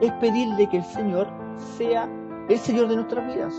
es 0.00 0.12
pedirle 0.14 0.68
que 0.68 0.78
el 0.78 0.84
Señor 0.84 1.28
sea 1.76 2.08
el 2.48 2.58
Señor 2.58 2.88
de 2.88 2.96
nuestras 2.96 3.26
vidas. 3.26 3.54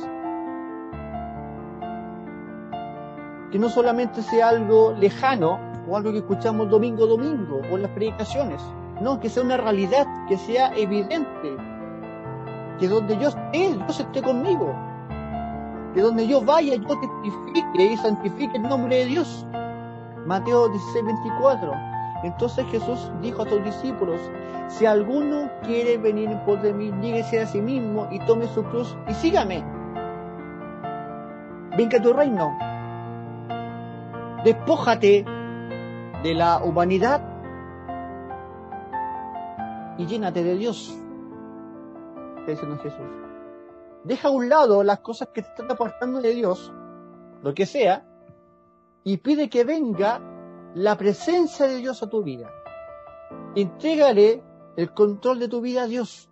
Que 3.51 3.59
no 3.59 3.69
solamente 3.69 4.21
sea 4.21 4.49
algo 4.49 4.93
lejano 4.93 5.59
o 5.87 5.95
algo 5.95 6.11
que 6.11 6.19
escuchamos 6.19 6.69
domingo 6.69 7.05
a 7.05 7.07
domingo 7.07 7.61
o 7.71 7.75
en 7.75 7.83
las 7.83 7.91
predicaciones, 7.91 8.61
no, 9.01 9.19
que 9.19 9.29
sea 9.29 9.43
una 9.43 9.57
realidad, 9.57 10.05
que 10.27 10.37
sea 10.37 10.75
evidente, 10.75 11.55
que 12.79 12.87
donde 12.87 13.17
yo 13.17 13.29
esté, 13.29 13.73
Dios 13.73 13.99
esté 13.99 14.21
conmigo, 14.21 14.75
que 15.93 16.01
donde 16.01 16.27
yo 16.27 16.41
vaya, 16.41 16.75
yo 16.75 16.99
testifique 16.99 17.83
y 17.83 17.97
santifique 17.97 18.57
el 18.57 18.63
nombre 18.63 18.97
de 18.97 19.05
Dios. 19.05 19.45
Mateo 20.25 20.67
16, 20.67 21.05
24. 21.05 21.96
Entonces 22.23 22.65
Jesús 22.71 23.11
dijo 23.21 23.43
a 23.43 23.49
sus 23.49 23.63
discípulos, 23.63 24.19
si 24.67 24.85
alguno 24.85 25.49
quiere 25.63 25.97
venir 25.97 26.29
en 26.29 26.43
pos 26.43 26.61
de 26.61 26.73
mí, 26.73 26.91
dígase 27.01 27.41
a 27.41 27.45
sí 27.47 27.61
mismo 27.61 28.07
y 28.11 28.19
tome 28.19 28.47
su 28.47 28.63
cruz 28.63 28.97
y 29.07 29.13
sígame. 29.13 29.63
Venga 31.77 31.99
a 31.99 32.01
tu 32.01 32.13
reino. 32.13 32.57
Despójate 34.43 35.25
de 36.23 36.33
la 36.33 36.63
humanidad 36.63 37.21
y 39.97 40.05
llénate 40.05 40.43
de 40.43 40.55
Dios. 40.55 40.97
Está 42.39 42.51
diciendo 42.51 42.77
Jesús. 42.77 43.05
Deja 44.03 44.29
a 44.29 44.31
un 44.31 44.49
lado 44.49 44.83
las 44.83 44.99
cosas 44.99 45.29
que 45.33 45.41
te 45.41 45.49
están 45.49 45.69
apartando 45.71 46.21
de 46.21 46.33
Dios, 46.33 46.71
lo 47.43 47.53
que 47.53 47.65
sea, 47.65 48.05
y 49.03 49.17
pide 49.17 49.49
que 49.49 49.63
venga 49.63 50.21
la 50.77 50.95
presencia 50.95 51.65
de 51.67 51.77
Dios 51.77 52.03
a 52.03 52.07
tu 52.07 52.21
vida. 52.21 52.51
Entrégale 53.55 54.43
el 54.75 54.93
control 54.93 55.39
de 55.39 55.47
tu 55.47 55.59
vida 55.59 55.83
a 55.83 55.87
Dios. 55.87 56.29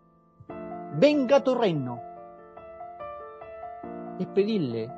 Venga 1.00 1.38
a 1.38 1.44
tu 1.44 1.56
reino. 1.56 2.00
Es 4.20 4.28
pedirle 4.28 4.92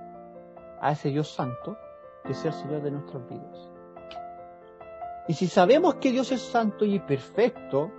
a 0.82 0.92
ese 0.92 1.10
Dios 1.10 1.34
santo 1.34 1.78
que 2.26 2.34
sea 2.34 2.52
el 2.52 2.58
Señor 2.58 2.82
de 2.82 2.92
nuestras 2.92 3.26
vidas. 3.30 3.72
Y 5.30 5.34
si 5.34 5.48
sabemos 5.48 5.96
que 5.96 6.12
Dios 6.12 6.30
es 6.34 6.42
santo 6.42 6.84
y 6.84 7.00
perfecto, 7.00 7.90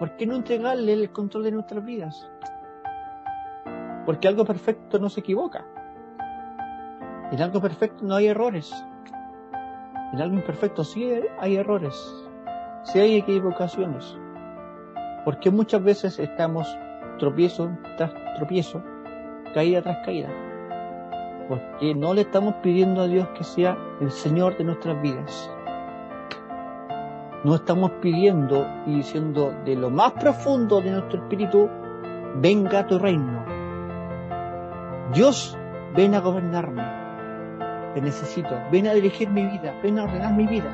¿por 0.00 0.16
qué 0.16 0.26
no 0.26 0.34
entregarle 0.34 0.92
el 0.92 1.12
control 1.12 1.44
de 1.44 1.52
nuestras 1.52 1.84
vidas? 1.84 2.28
Porque 4.04 4.26
algo 4.26 4.44
perfecto 4.44 4.98
no 4.98 5.08
se 5.08 5.20
equivoca. 5.20 5.64
En 7.30 7.40
algo 7.40 7.60
perfecto 7.60 8.04
no 8.04 8.16
hay 8.16 8.26
errores. 8.26 8.74
En 10.14 10.22
algo 10.22 10.36
imperfecto 10.36 10.84
sí 10.84 11.12
hay 11.40 11.56
errores. 11.56 11.92
Sí 12.84 13.00
hay 13.00 13.16
equivocaciones. 13.16 14.16
Porque 15.24 15.50
muchas 15.50 15.82
veces 15.82 16.20
estamos 16.20 16.68
tropiezo 17.18 17.76
tras 17.96 18.12
tropiezo, 18.36 18.80
caída 19.54 19.82
tras 19.82 20.06
caída. 20.06 20.28
Porque 21.48 21.96
no 21.96 22.14
le 22.14 22.20
estamos 22.20 22.54
pidiendo 22.62 23.00
a 23.00 23.08
Dios 23.08 23.26
que 23.36 23.42
sea 23.42 23.76
el 24.00 24.12
Señor 24.12 24.56
de 24.56 24.62
nuestras 24.62 25.02
vidas. 25.02 25.50
No 27.42 27.56
estamos 27.56 27.90
pidiendo 28.00 28.68
y 28.86 28.94
diciendo 28.94 29.52
de 29.64 29.74
lo 29.74 29.90
más 29.90 30.12
profundo 30.12 30.80
de 30.80 30.92
nuestro 30.92 31.24
espíritu, 31.24 31.68
venga 32.36 32.78
a 32.78 32.86
tu 32.86 33.00
reino. 33.00 33.44
Dios, 35.12 35.58
ven 35.96 36.14
a 36.14 36.20
gobernarme. 36.20 37.03
Te 37.94 38.00
necesito. 38.00 38.58
Ven 38.70 38.88
a 38.88 38.94
dirigir 38.94 39.30
mi 39.30 39.46
vida. 39.46 39.74
Ven 39.82 39.98
a 39.98 40.04
ordenar 40.04 40.34
mi 40.34 40.46
vida. 40.46 40.70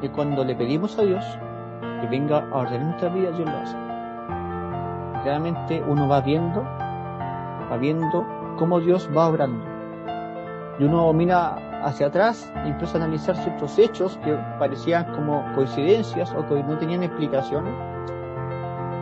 Y 0.00 0.08
cuando 0.08 0.44
le 0.44 0.54
pedimos 0.54 0.98
a 0.98 1.02
Dios 1.02 1.24
que 2.00 2.06
venga 2.06 2.38
a 2.38 2.58
ordenar 2.58 2.86
nuestra 2.86 3.08
vida, 3.08 3.30
Dios 3.32 3.50
lo 3.50 3.58
hace. 3.58 3.76
Realmente 5.24 5.82
uno 5.86 6.08
va 6.08 6.20
viendo, 6.20 6.62
va 6.62 7.76
viendo 7.76 8.24
cómo 8.56 8.78
Dios 8.78 9.10
va 9.16 9.26
obrando. 9.26 9.64
Y 10.78 10.84
uno 10.84 11.12
mira 11.12 11.84
hacia 11.84 12.06
atrás 12.06 12.52
y 12.64 12.68
empieza 12.68 12.98
a 12.98 13.02
analizar 13.02 13.36
ciertos 13.36 13.78
hechos 13.78 14.16
que 14.18 14.34
parecían 14.58 15.12
como 15.14 15.44
coincidencias 15.54 16.32
o 16.32 16.46
que 16.46 16.62
no 16.62 16.78
tenían 16.78 17.02
explicaciones. 17.02 17.74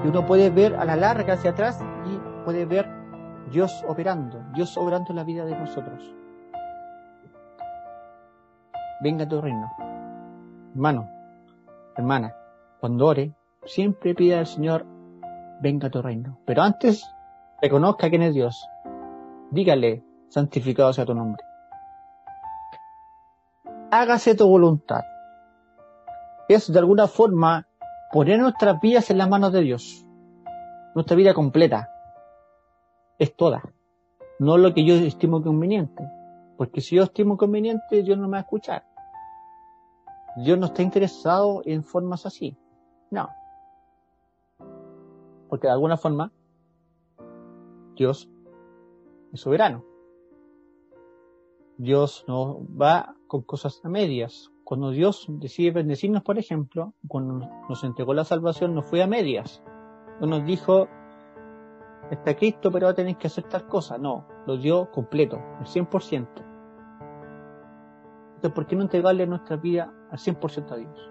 Y 0.05 0.09
uno 0.09 0.25
puede 0.25 0.51
ver 0.51 0.75
a 0.77 0.85
la 0.85 0.97
larga 0.97 1.35
hacia 1.35 1.51
atrás 1.51 1.83
y 2.07 2.19
puede 2.45 2.65
ver 2.65 2.89
Dios 3.51 3.85
operando, 3.87 4.43
Dios 4.55 4.77
obrando 4.77 5.11
en 5.11 5.17
la 5.17 5.25
vida 5.25 5.45
de 5.45 5.57
nosotros. 5.57 6.15
Venga 9.01 9.29
tu 9.29 9.41
reino. 9.41 9.71
Hermano, 10.75 11.09
hermana, 11.97 12.35
cuando 12.81 13.07
ore, 13.07 13.33
siempre 13.65 14.15
pida 14.15 14.39
al 14.39 14.47
Señor, 14.47 14.87
venga 15.61 15.91
tu 15.91 16.03
reino. 16.03 16.39
Pero 16.45 16.63
antes, 16.63 17.05
reconozca 17.61 18.11
quién 18.11 18.23
es 18.23 18.35
Dios. 18.35 18.67
Dígale, 19.51 20.03
santificado 20.29 20.93
sea 20.93 21.07
tu 21.07 21.15
nombre 21.15 21.43
hágase 23.91 24.35
tu 24.35 24.47
voluntad. 24.47 25.03
Es 26.49 26.73
de 26.73 26.79
alguna 26.79 27.07
forma 27.07 27.67
poner 28.13 28.39
nuestras 28.39 28.81
vidas 28.81 29.11
en 29.11 29.19
las 29.19 29.29
manos 29.29 29.53
de 29.53 29.63
Dios. 29.63 30.07
Nuestra 30.95 31.17
vida 31.17 31.35
completa. 31.35 31.91
Es 33.19 33.35
toda. 33.35 33.63
No 34.39 34.59
lo 34.59 34.75
que 34.75 34.85
yo 34.85 34.95
estimo 34.95 35.43
conveniente. 35.43 36.05
Porque 36.57 36.81
si 36.81 36.97
yo 36.97 37.05
estimo 37.05 37.37
conveniente, 37.37 38.03
Dios 38.03 38.19
no 38.19 38.29
me 38.29 38.33
va 38.33 38.39
a 38.39 38.41
escuchar. 38.43 38.85
Dios 40.37 40.59
no 40.59 40.67
está 40.67 40.83
interesado 40.83 41.63
en 41.65 41.83
formas 41.83 42.27
así. 42.27 42.57
No. 43.11 43.29
Porque 45.49 45.67
de 45.67 45.73
alguna 45.73 45.97
forma, 45.97 46.33
Dios 47.95 48.29
es 49.33 49.41
soberano. 49.41 49.85
Dios 51.79 52.25
no 52.27 52.67
va 52.75 53.17
con 53.27 53.43
cosas 53.43 53.81
a 53.85 53.89
medias. 53.89 54.51
Cuando 54.65 54.91
Dios 54.91 55.27
decide 55.29 55.71
bendecirnos, 55.71 56.23
por 56.23 56.39
ejemplo, 56.39 56.95
cuando 57.07 57.49
nos 57.69 57.85
entregó 57.85 58.15
la 58.15 58.25
salvación, 58.25 58.75
no 58.75 58.83
fue 58.83 59.03
a 59.03 59.07
medias. 59.07 59.63
No 60.21 60.27
nos 60.27 60.45
dijo, 60.45 60.89
está 62.11 62.35
Cristo, 62.35 62.71
pero 62.71 62.87
va 62.87 62.95
que 62.95 63.27
hacer 63.27 63.45
tal 63.45 63.69
cosa. 63.69 63.99
No, 63.99 64.27
lo 64.47 64.57
dio 64.57 64.91
completo, 64.91 65.39
el 65.61 65.67
100%. 65.67 66.46
¿Por 68.51 68.67
qué 68.67 68.77
no 68.77 68.83
entregarle 68.83 69.27
nuestra 69.27 69.57
vida 69.57 69.93
al 70.11 70.19
100% 70.19 70.71
a 70.73 70.77
Dios? 70.77 71.11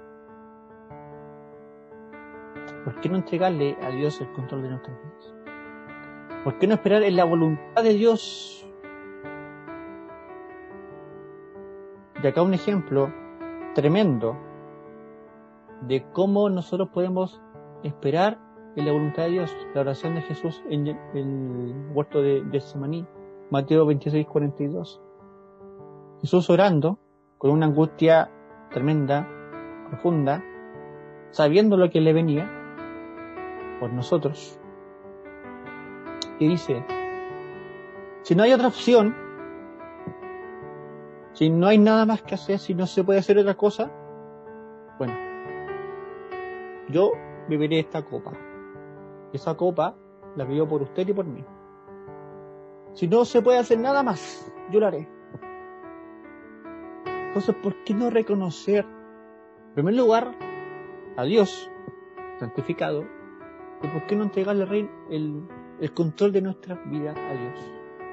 ¿Por 2.83 2.99
qué 3.01 3.09
no 3.09 3.15
entregarle 3.17 3.77
a 3.81 3.89
Dios 3.89 4.21
el 4.21 4.31
control 4.33 4.63
de 4.63 4.69
nuestras 4.69 4.97
vidas? 4.97 5.35
¿Por 6.43 6.59
qué 6.59 6.67
no 6.67 6.75
esperar 6.75 7.03
en 7.03 7.15
la 7.15 7.23
voluntad 7.23 7.83
de 7.83 7.93
Dios? 7.93 8.67
Y 12.23 12.27
acá 12.27 12.41
un 12.41 12.53
ejemplo 12.53 13.11
tremendo 13.73 14.37
de 15.81 16.05
cómo 16.13 16.49
nosotros 16.49 16.89
podemos 16.89 17.41
esperar 17.83 18.39
en 18.75 18.85
la 18.85 18.91
voluntad 18.91 19.23
de 19.23 19.29
Dios, 19.29 19.55
la 19.73 19.81
oración 19.81 20.15
de 20.15 20.21
Jesús 20.21 20.63
en 20.69 20.87
el 20.87 21.91
huerto 21.93 22.21
de 22.21 22.43
Getsemaní, 22.51 23.05
Mateo 23.49 23.85
26, 23.85 24.25
42. 24.27 25.01
Jesús 26.21 26.49
orando 26.49 26.99
con 27.45 27.53
una 27.53 27.67
angustia 27.67 28.31
tremenda, 28.71 29.27
profunda, 29.89 30.43
sabiendo 31.29 31.77
lo 31.77 31.91
que 31.91 32.01
le 32.01 32.11
venía 32.11 32.49
por 33.79 33.93
nosotros, 33.93 34.59
y 36.39 36.47
dice, 36.47 36.83
si 38.23 38.33
no 38.33 38.41
hay 38.41 38.51
otra 38.51 38.69
opción, 38.69 39.15
si 41.33 41.51
no 41.51 41.67
hay 41.67 41.77
nada 41.77 42.07
más 42.07 42.23
que 42.23 42.33
hacer, 42.33 42.57
si 42.57 42.73
no 42.73 42.87
se 42.87 43.03
puede 43.03 43.19
hacer 43.19 43.37
otra 43.37 43.53
cosa, 43.53 43.91
bueno, 44.97 45.13
yo 46.89 47.11
beberé 47.47 47.77
esta 47.77 48.03
copa. 48.03 48.31
Esa 49.33 49.55
copa 49.55 49.95
la 50.35 50.47
pido 50.47 50.67
por 50.67 50.81
usted 50.81 51.07
y 51.07 51.13
por 51.13 51.25
mí. 51.25 51.45
Si 52.93 53.07
no 53.07 53.23
se 53.23 53.43
puede 53.43 53.59
hacer 53.59 53.77
nada 53.77 54.01
más, 54.01 54.51
yo 54.71 54.79
lo 54.79 54.87
haré. 54.87 55.14
Entonces, 57.35 57.55
¿por 57.61 57.75
qué 57.83 57.93
no 57.93 58.09
reconocer, 58.09 58.85
en 58.85 59.73
primer 59.73 59.93
lugar, 59.95 60.31
a 61.17 61.25
Dios 61.25 61.69
santificado? 62.39 63.03
¿Y 63.83 63.87
por 63.89 64.05
qué 64.05 64.15
no 64.15 64.23
entregarle 64.23 64.89
el, 65.09 65.45
el 65.81 65.93
control 65.93 66.31
de 66.31 66.41
nuestra 66.41 66.75
vida 66.85 67.11
a 67.11 67.33
Dios? 67.33 67.59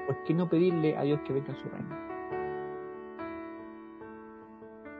¿Por 0.09 0.25
qué 0.25 0.35
no 0.35 0.49
pedirle 0.49 0.97
a 0.97 1.03
Dios 1.03 1.21
que 1.25 1.35
venga 1.35 1.53
a 1.53 1.55
su 1.55 1.69
reino? 1.69 1.97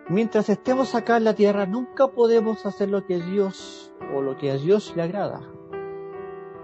Mientras 0.09 0.49
estemos 0.49 0.95
acá 0.95 1.17
en 1.17 1.25
la 1.25 1.35
tierra, 1.35 1.67
nunca 1.67 2.07
podemos 2.07 2.65
hacer 2.65 2.91
lo 2.91 3.05
que 3.05 3.19
Dios 3.19 3.93
o 4.15 4.23
lo 4.23 4.39
que 4.39 4.53
a 4.53 4.55
Dios 4.57 4.95
le 4.95 5.03
agrada. 5.03 5.41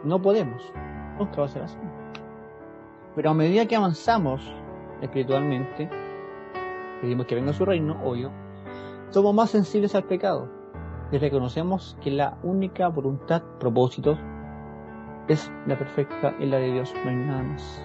No 0.05 0.23
podemos. 0.23 0.63
Nunca 1.19 1.41
va 1.41 1.47
a 1.47 1.49
ser 1.49 1.63
así. 1.63 1.77
Pero 3.17 3.31
a 3.31 3.35
medida 3.35 3.67
que 3.67 3.75
avanzamos 3.75 4.49
espiritualmente, 5.03 5.91
pedimos 7.01 7.27
que 7.27 7.35
venga 7.35 7.53
su 7.53 7.65
reino, 7.65 8.01
obvio, 8.05 8.33
somos 9.11 9.35
más 9.35 9.51
sensibles 9.51 9.95
al 9.95 10.05
pecado 10.05 10.49
y 11.11 11.19
reconocemos 11.19 11.97
que 12.03 12.11
la 12.11 12.39
única 12.43 12.89
voluntad, 12.89 13.43
propósito, 13.59 14.19
es 15.29 15.51
la 15.67 15.79
perfecta 15.79 16.35
en 16.39 16.51
la 16.51 16.59
de 16.59 16.73
Dios, 16.73 16.95
no 17.05 17.11
hay 17.11 17.17
nada 17.17 17.43
más. 17.43 17.83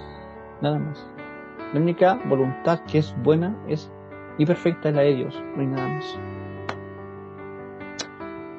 Nada 0.62 0.80
más. 0.80 1.08
La 1.74 1.80
única 1.80 2.20
voluntad 2.26 2.80
que 2.82 3.00
es 3.00 3.16
buena 3.24 3.58
es 3.68 3.92
y 4.38 4.46
perfecta 4.46 4.90
es 4.90 4.96
la 4.96 5.02
de 5.02 5.16
Dios, 5.16 5.44
no 5.56 5.62
hay 5.62 5.68
nada 5.68 5.88
más. 5.88 6.18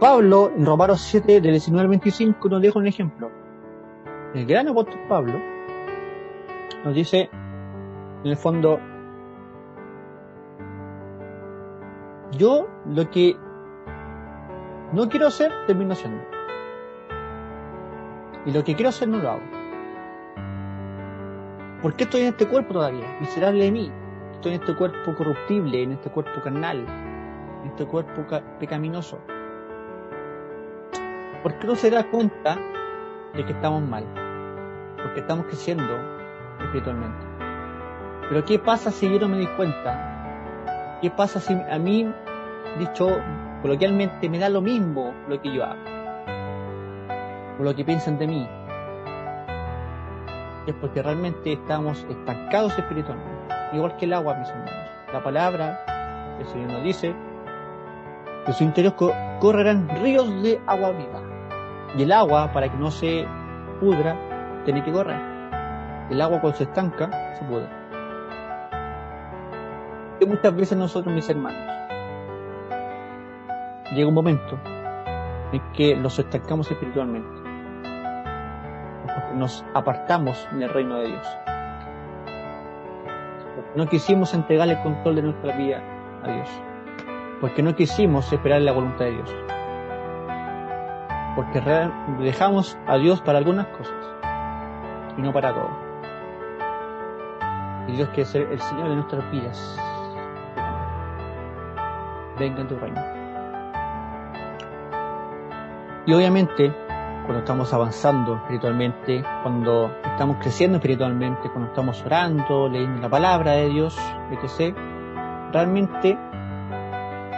Pablo, 0.00 0.52
en 0.54 0.66
Romanos 0.66 1.00
7, 1.00 1.40
del 1.40 1.52
19 1.52 1.80
al 1.80 1.88
25, 1.88 2.48
nos 2.48 2.62
deja 2.62 2.78
un 2.78 2.86
ejemplo. 2.86 3.30
El 4.34 4.46
gran 4.46 4.68
apóstol 4.68 5.00
Pablo 5.08 5.38
nos 6.84 6.94
dice, 6.94 7.30
en 8.24 8.30
el 8.30 8.36
fondo, 8.36 8.78
yo 12.36 12.68
lo 12.86 13.10
que 13.10 13.36
no 14.92 15.08
quiero 15.08 15.26
hacer, 15.26 15.52
termino 15.66 15.92
haciendo. 15.92 16.22
Y 18.46 18.52
lo 18.52 18.62
que 18.62 18.74
quiero 18.74 18.90
hacer 18.90 19.08
no 19.08 19.18
lo 19.18 19.30
hago. 19.30 19.42
¿Por 21.82 21.94
qué 21.94 22.04
estoy 22.04 22.22
en 22.22 22.28
este 22.28 22.46
cuerpo 22.46 22.74
todavía? 22.74 23.16
Miserable 23.20 23.64
de 23.64 23.70
mí 23.70 23.92
en 24.48 24.54
este 24.54 24.74
cuerpo 24.74 25.14
corruptible, 25.14 25.82
en 25.82 25.92
este 25.92 26.10
cuerpo 26.10 26.40
carnal, 26.42 26.84
en 27.62 27.68
este 27.68 27.86
cuerpo 27.86 28.24
pecaminoso? 28.58 29.18
¿Por 31.42 31.58
qué 31.58 31.66
no 31.66 31.74
se 31.74 31.90
da 31.90 32.10
cuenta 32.10 32.58
de 33.34 33.44
que 33.44 33.52
estamos 33.52 33.82
mal? 33.82 34.04
Porque 35.02 35.20
estamos 35.20 35.46
creciendo 35.46 35.94
espiritualmente. 36.60 37.26
Pero 38.28 38.44
¿qué 38.44 38.58
pasa 38.58 38.90
si 38.90 39.10
yo 39.10 39.18
no 39.18 39.28
me 39.28 39.38
di 39.38 39.46
cuenta? 39.48 40.13
¿Qué 41.04 41.10
pasa 41.10 41.38
si 41.38 41.52
a 41.52 41.78
mí, 41.78 42.10
dicho 42.78 43.06
coloquialmente, 43.60 44.26
me 44.30 44.38
da 44.38 44.48
lo 44.48 44.62
mismo 44.62 45.12
lo 45.28 45.38
que 45.38 45.52
yo 45.52 45.62
hago? 45.62 45.82
O 47.60 47.62
lo 47.62 47.76
que 47.76 47.84
piensan 47.84 48.16
de 48.16 48.26
mí. 48.26 48.48
Es 50.66 50.74
porque 50.80 51.02
realmente 51.02 51.52
estamos 51.52 52.06
estancados 52.08 52.78
espiritualmente 52.78 53.54
igual 53.74 53.94
que 53.98 54.06
el 54.06 54.14
agua, 54.14 54.32
mis 54.36 54.48
hermanos. 54.48 54.72
La 55.12 55.22
palabra, 55.22 56.36
el 56.40 56.46
Señor 56.46 56.72
nos 56.72 56.82
dice, 56.84 57.14
que 58.46 58.54
su 58.54 58.64
interior 58.64 58.94
correrán 59.40 59.86
ríos 60.00 60.42
de 60.42 60.58
agua 60.66 60.92
viva. 60.92 61.20
Y 61.98 62.04
el 62.04 62.12
agua, 62.12 62.50
para 62.50 62.70
que 62.70 62.78
no 62.78 62.90
se 62.90 63.26
pudra, 63.78 64.16
tiene 64.64 64.82
que 64.82 64.90
correr. 64.90 65.20
El 66.08 66.22
agua 66.22 66.40
cuando 66.40 66.56
se 66.56 66.64
estanca, 66.64 67.34
se 67.38 67.44
pudre. 67.44 67.83
Muchas 70.26 70.56
veces 70.56 70.78
nosotros, 70.78 71.14
mis 71.14 71.28
hermanos, 71.28 71.60
llega 73.92 74.08
un 74.08 74.14
momento 74.14 74.58
en 75.52 75.60
que 75.72 75.96
nos 75.96 76.18
estancamos 76.18 76.70
espiritualmente. 76.70 77.28
Nos 79.34 79.64
apartamos 79.74 80.48
en 80.52 80.62
el 80.62 80.70
reino 80.70 80.96
de 80.96 81.08
Dios. 81.08 81.26
No 83.74 83.86
quisimos 83.86 84.32
entregarle 84.34 84.74
el 84.74 84.82
control 84.82 85.16
de 85.16 85.22
nuestra 85.22 85.56
vida 85.56 85.82
a 86.22 86.30
Dios. 86.30 86.48
Porque 87.40 87.62
no 87.62 87.74
quisimos 87.74 88.32
esperar 88.32 88.62
la 88.62 88.72
voluntad 88.72 89.06
de 89.06 89.12
Dios. 89.12 89.34
Porque 91.36 91.60
dejamos 92.20 92.78
a 92.86 92.96
Dios 92.96 93.20
para 93.20 93.38
algunas 93.38 93.66
cosas 93.68 93.94
y 95.16 95.22
no 95.22 95.32
para 95.32 95.52
todo. 95.52 95.70
Y 97.88 97.92
Dios 97.92 98.08
quiere 98.10 98.24
ser 98.24 98.52
el 98.52 98.60
Señor 98.60 98.88
de 98.88 98.94
nuestras 98.96 99.30
vidas. 99.30 99.78
Venga 102.38 102.60
en 102.60 102.68
tu 102.68 102.78
reino. 102.78 103.00
Y 106.06 106.12
obviamente 106.12 106.74
cuando 107.24 107.38
estamos 107.38 107.72
avanzando 107.72 108.36
espiritualmente, 108.36 109.24
cuando 109.42 109.90
estamos 110.04 110.36
creciendo 110.36 110.76
espiritualmente, 110.76 111.48
cuando 111.48 111.70
estamos 111.70 112.04
orando, 112.04 112.68
leyendo 112.68 113.00
la 113.00 113.08
palabra 113.08 113.52
de 113.52 113.68
Dios, 113.70 113.98
etc., 114.30 114.76
realmente 115.52 116.18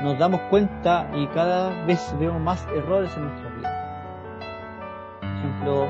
nos 0.02 0.18
damos 0.18 0.40
cuenta 0.50 1.08
y 1.14 1.26
cada 1.28 1.70
vez 1.84 2.14
vemos 2.18 2.40
más 2.40 2.66
errores 2.74 3.16
en 3.16 3.24
nuestra 3.24 3.50
vida. 3.50 5.18
Por 5.20 5.28
ejemplo, 5.28 5.88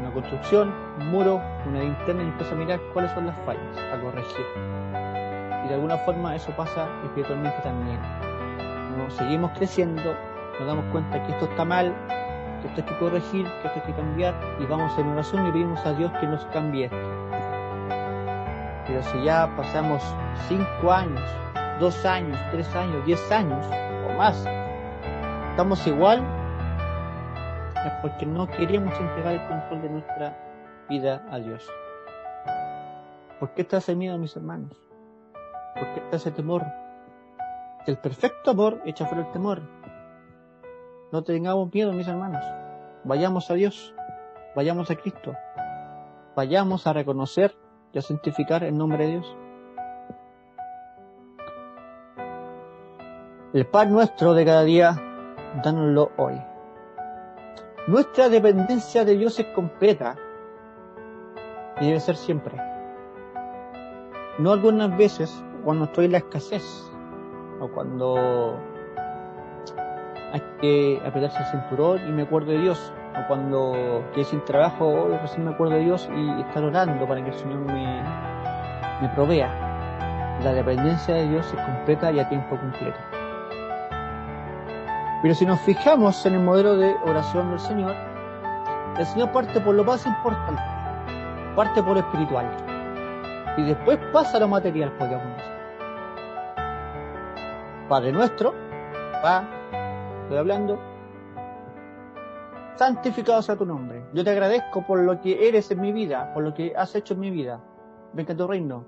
una 0.00 0.12
construcción, 0.12 0.74
un 0.98 1.10
muro, 1.10 1.40
una 1.66 1.80
linterna 1.80 2.22
y 2.24 2.26
empieza 2.26 2.54
a 2.54 2.58
mirar 2.58 2.80
cuáles 2.92 3.12
son 3.12 3.26
las 3.26 3.36
fallas 3.46 3.78
a 3.92 4.00
corregir. 4.00 5.09
De 5.70 5.76
alguna 5.76 5.98
forma 5.98 6.34
eso 6.34 6.50
pasa 6.56 6.88
espiritualmente 7.04 7.56
también. 7.62 8.00
Nos 8.98 9.14
seguimos 9.14 9.52
creciendo, 9.52 10.16
nos 10.58 10.66
damos 10.66 10.84
cuenta 10.86 11.22
que 11.24 11.30
esto 11.30 11.44
está 11.44 11.64
mal, 11.64 11.94
que 12.60 12.66
esto 12.66 12.80
hay 12.80 12.86
que 12.88 12.98
corregir, 12.98 13.46
que 13.46 13.68
esto 13.68 13.80
hay 13.80 13.86
que 13.86 13.92
cambiar, 13.92 14.34
y 14.58 14.66
vamos 14.66 14.98
en 14.98 15.06
oración 15.06 15.46
y 15.46 15.52
pedimos 15.52 15.86
a 15.86 15.92
Dios 15.92 16.10
que 16.18 16.26
nos 16.26 16.44
cambie 16.46 16.86
esto. 16.86 16.96
Pero 18.88 19.00
si 19.04 19.22
ya 19.22 19.48
pasamos 19.56 20.02
cinco 20.48 20.90
años, 20.90 21.22
dos 21.78 22.04
años, 22.04 22.36
tres 22.50 22.74
años, 22.74 23.06
diez 23.06 23.30
años 23.30 23.64
o 24.08 24.18
más, 24.18 24.44
estamos 25.50 25.86
igual, 25.86 26.20
es 27.76 27.92
porque 28.02 28.26
no 28.26 28.48
queríamos 28.48 28.92
entregar 28.98 29.34
el 29.34 29.46
control 29.46 29.82
de 29.82 29.88
nuestra 29.88 30.36
vida 30.88 31.22
a 31.30 31.38
Dios. 31.38 31.64
¿Por 33.38 33.50
qué 33.50 33.62
está 33.62 33.76
ese 33.76 33.94
miedo, 33.94 34.18
mis 34.18 34.34
hermanos? 34.34 34.89
¿Por 35.74 35.94
qué 35.94 36.00
está 36.00 36.16
ese 36.16 36.30
temor? 36.30 36.64
El 37.86 37.98
perfecto 37.98 38.50
amor 38.50 38.82
echa 38.84 39.06
fuera 39.06 39.26
el 39.26 39.32
temor. 39.32 39.62
No 41.12 41.22
tengamos 41.22 41.72
miedo, 41.72 41.92
mis 41.92 42.06
hermanos. 42.06 42.44
Vayamos 43.04 43.50
a 43.50 43.54
Dios. 43.54 43.94
Vayamos 44.54 44.90
a 44.90 44.96
Cristo. 44.96 45.34
Vayamos 46.36 46.86
a 46.86 46.92
reconocer 46.92 47.54
y 47.92 47.98
a 47.98 48.02
santificar 48.02 48.62
el 48.64 48.76
nombre 48.76 49.06
de 49.06 49.10
Dios. 49.12 49.36
El 53.52 53.66
pan 53.66 53.92
nuestro 53.92 54.34
de 54.34 54.44
cada 54.44 54.62
día, 54.62 54.94
dánoslo 55.64 56.12
hoy. 56.16 56.40
Nuestra 57.88 58.28
dependencia 58.28 59.04
de 59.04 59.16
Dios 59.16 59.40
es 59.40 59.46
completa 59.46 60.14
y 61.80 61.86
debe 61.86 61.98
ser 61.98 62.14
siempre. 62.14 62.56
No 64.38 64.52
algunas 64.52 64.96
veces 64.96 65.42
cuando 65.64 65.84
estoy 65.84 66.06
en 66.06 66.12
la 66.12 66.18
escasez 66.18 66.90
o 67.60 67.68
cuando 67.68 68.58
hay 70.32 70.42
que 70.60 71.02
apretarse 71.04 71.38
el 71.38 71.46
cinturón 71.46 72.08
y 72.08 72.12
me 72.12 72.22
acuerdo 72.22 72.52
de 72.52 72.58
Dios 72.58 72.92
o 73.18 73.26
cuando 73.28 73.74
estoy 74.06 74.24
sin 74.24 74.44
trabajo 74.44 74.86
hoy 74.86 75.16
recién 75.18 75.44
me 75.44 75.52
acuerdo 75.52 75.74
de 75.74 75.80
Dios 75.80 76.08
y 76.14 76.40
estar 76.40 76.62
orando 76.62 77.06
para 77.06 77.22
que 77.22 77.30
el 77.30 77.36
Señor 77.36 77.58
me, 77.58 78.02
me 79.02 79.08
provea. 79.14 79.68
La 80.42 80.52
dependencia 80.54 81.14
de 81.14 81.28
Dios 81.28 81.46
es 81.52 81.60
completa 81.60 82.10
y 82.12 82.18
a 82.18 82.28
tiempo 82.28 82.56
completo. 82.56 82.98
Pero 85.22 85.34
si 85.34 85.44
nos 85.44 85.60
fijamos 85.60 86.24
en 86.24 86.34
el 86.34 86.40
modelo 86.40 86.76
de 86.76 86.94
oración 87.04 87.50
del 87.50 87.60
Señor, 87.60 87.94
el 88.98 89.04
Señor 89.04 89.32
parte 89.32 89.60
por 89.60 89.74
lo 89.74 89.84
más 89.84 90.06
importante, 90.06 90.62
parte 91.54 91.82
por 91.82 91.94
lo 91.94 92.00
espiritual, 92.00 92.46
y 93.56 93.62
después 93.62 93.98
pasa 94.12 94.38
lo 94.38 94.48
material, 94.48 94.92
podríamos 94.92 95.36
decir. 95.36 95.52
Padre 97.88 98.12
nuestro, 98.12 98.54
va, 99.24 99.44
estoy 100.22 100.38
hablando, 100.38 100.78
santificado 102.76 103.42
sea 103.42 103.56
tu 103.56 103.66
nombre. 103.66 104.06
Yo 104.14 104.24
te 104.24 104.30
agradezco 104.30 104.86
por 104.86 105.00
lo 105.00 105.20
que 105.20 105.48
eres 105.48 105.70
en 105.70 105.80
mi 105.80 105.92
vida, 105.92 106.32
por 106.32 106.42
lo 106.42 106.54
que 106.54 106.72
has 106.74 106.94
hecho 106.94 107.12
en 107.12 107.20
mi 107.20 107.30
vida. 107.30 107.60
Venga 108.14 108.32
a 108.32 108.36
tu 108.36 108.46
reino. 108.46 108.86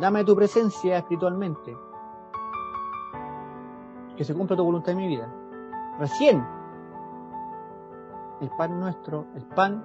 Dame 0.00 0.24
tu 0.24 0.34
presencia 0.34 0.98
espiritualmente. 0.98 1.76
Que 4.16 4.24
se 4.24 4.34
cumpla 4.34 4.56
tu 4.56 4.64
voluntad 4.64 4.90
en 4.90 4.96
mi 4.96 5.06
vida. 5.06 5.32
Recién, 6.00 6.44
el 8.40 8.50
pan 8.58 8.80
nuestro, 8.80 9.26
el 9.36 9.44
pan 9.44 9.84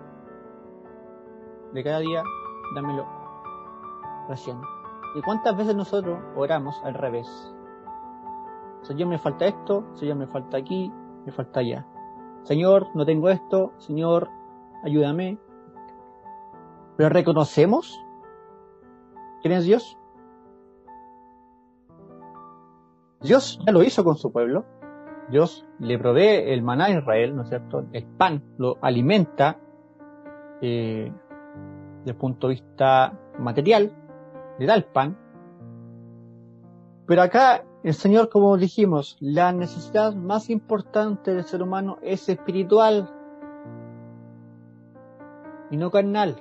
de 1.74 1.84
cada 1.84 2.00
día, 2.00 2.24
dámelo. 2.74 3.23
¿Y 5.16 5.22
cuántas 5.22 5.56
veces 5.56 5.76
nosotros 5.76 6.20
oramos 6.36 6.76
al 6.84 6.94
revés? 6.94 7.28
Señor, 8.82 9.08
me 9.10 9.18
falta 9.18 9.46
esto, 9.46 9.86
Señor, 9.94 10.18
me 10.18 10.28
falta 10.28 10.58
aquí, 10.58 10.92
me 11.26 11.32
falta 11.32 11.60
allá. 11.60 11.86
Señor, 12.44 12.88
no 12.96 13.06
tengo 13.06 13.30
esto, 13.30 13.74
Señor, 13.78 14.30
ayúdame. 14.84 15.38
Pero 16.98 17.10
reconocemos 17.10 17.98
quién 19.42 19.54
es 19.54 19.66
Dios. 19.66 19.98
Dios 23.22 23.60
ya 23.66 23.72
lo 23.72 23.84
hizo 23.84 24.04
con 24.04 24.18
su 24.18 24.32
pueblo. 24.32 24.66
Dios 25.30 25.66
le 25.80 25.98
provee 25.98 26.52
el 26.52 26.62
maná 26.62 26.86
a 26.86 26.92
Israel, 26.92 27.36
¿no 27.36 27.44
es 27.44 27.50
cierto? 27.50 27.86
El 27.94 28.06
pan 28.06 28.44
lo 28.58 28.78
alimenta 28.82 29.58
eh, 30.62 31.12
desde 32.00 32.12
el 32.12 32.18
punto 32.18 32.48
de 32.48 32.56
vista 32.56 33.18
material, 33.40 33.96
le 34.60 34.66
da 34.66 34.76
el 34.76 34.86
pan. 34.86 35.18
Pero 37.06 37.22
acá 37.22 37.66
el 37.84 37.94
Señor, 37.94 38.30
como 38.30 38.56
dijimos, 38.58 39.18
la 39.20 39.52
necesidad 39.52 40.16
más 40.16 40.50
importante 40.50 41.34
del 41.34 41.44
ser 41.44 41.62
humano 41.62 41.98
es 42.02 42.30
espiritual 42.30 43.10
y 45.70 45.78
no 45.78 45.92
carnal, 45.92 46.38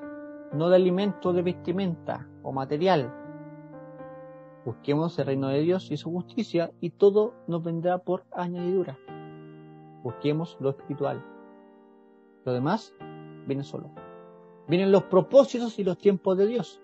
no 0.53 0.69
de 0.69 0.77
alimento, 0.77 1.33
de 1.33 1.43
vestimenta 1.43 2.29
o 2.43 2.53
material. 2.53 3.13
Busquemos 4.65 5.19
el 5.19 5.27
reino 5.27 5.49
de 5.49 5.61
Dios 5.61 5.91
y 5.91 5.97
su 5.97 6.13
justicia 6.13 6.71
y 6.81 6.91
todo 6.91 7.35
nos 7.49 7.65
vendrá 7.65 7.99
por 7.99 8.25
añadidura. 8.31 8.97
Busquemos 10.05 10.57
lo 10.61 10.71
espiritual. 10.71 11.25
Lo 12.45 12.53
demás 12.53 12.95
viene 13.47 13.65
solo. 13.65 13.91
Vienen 14.69 14.93
los 14.93 15.05
propósitos 15.05 15.79
y 15.81 15.85
los 15.85 15.99
tiempos 15.99 16.37
de 16.39 16.47
Dios. 16.47 16.81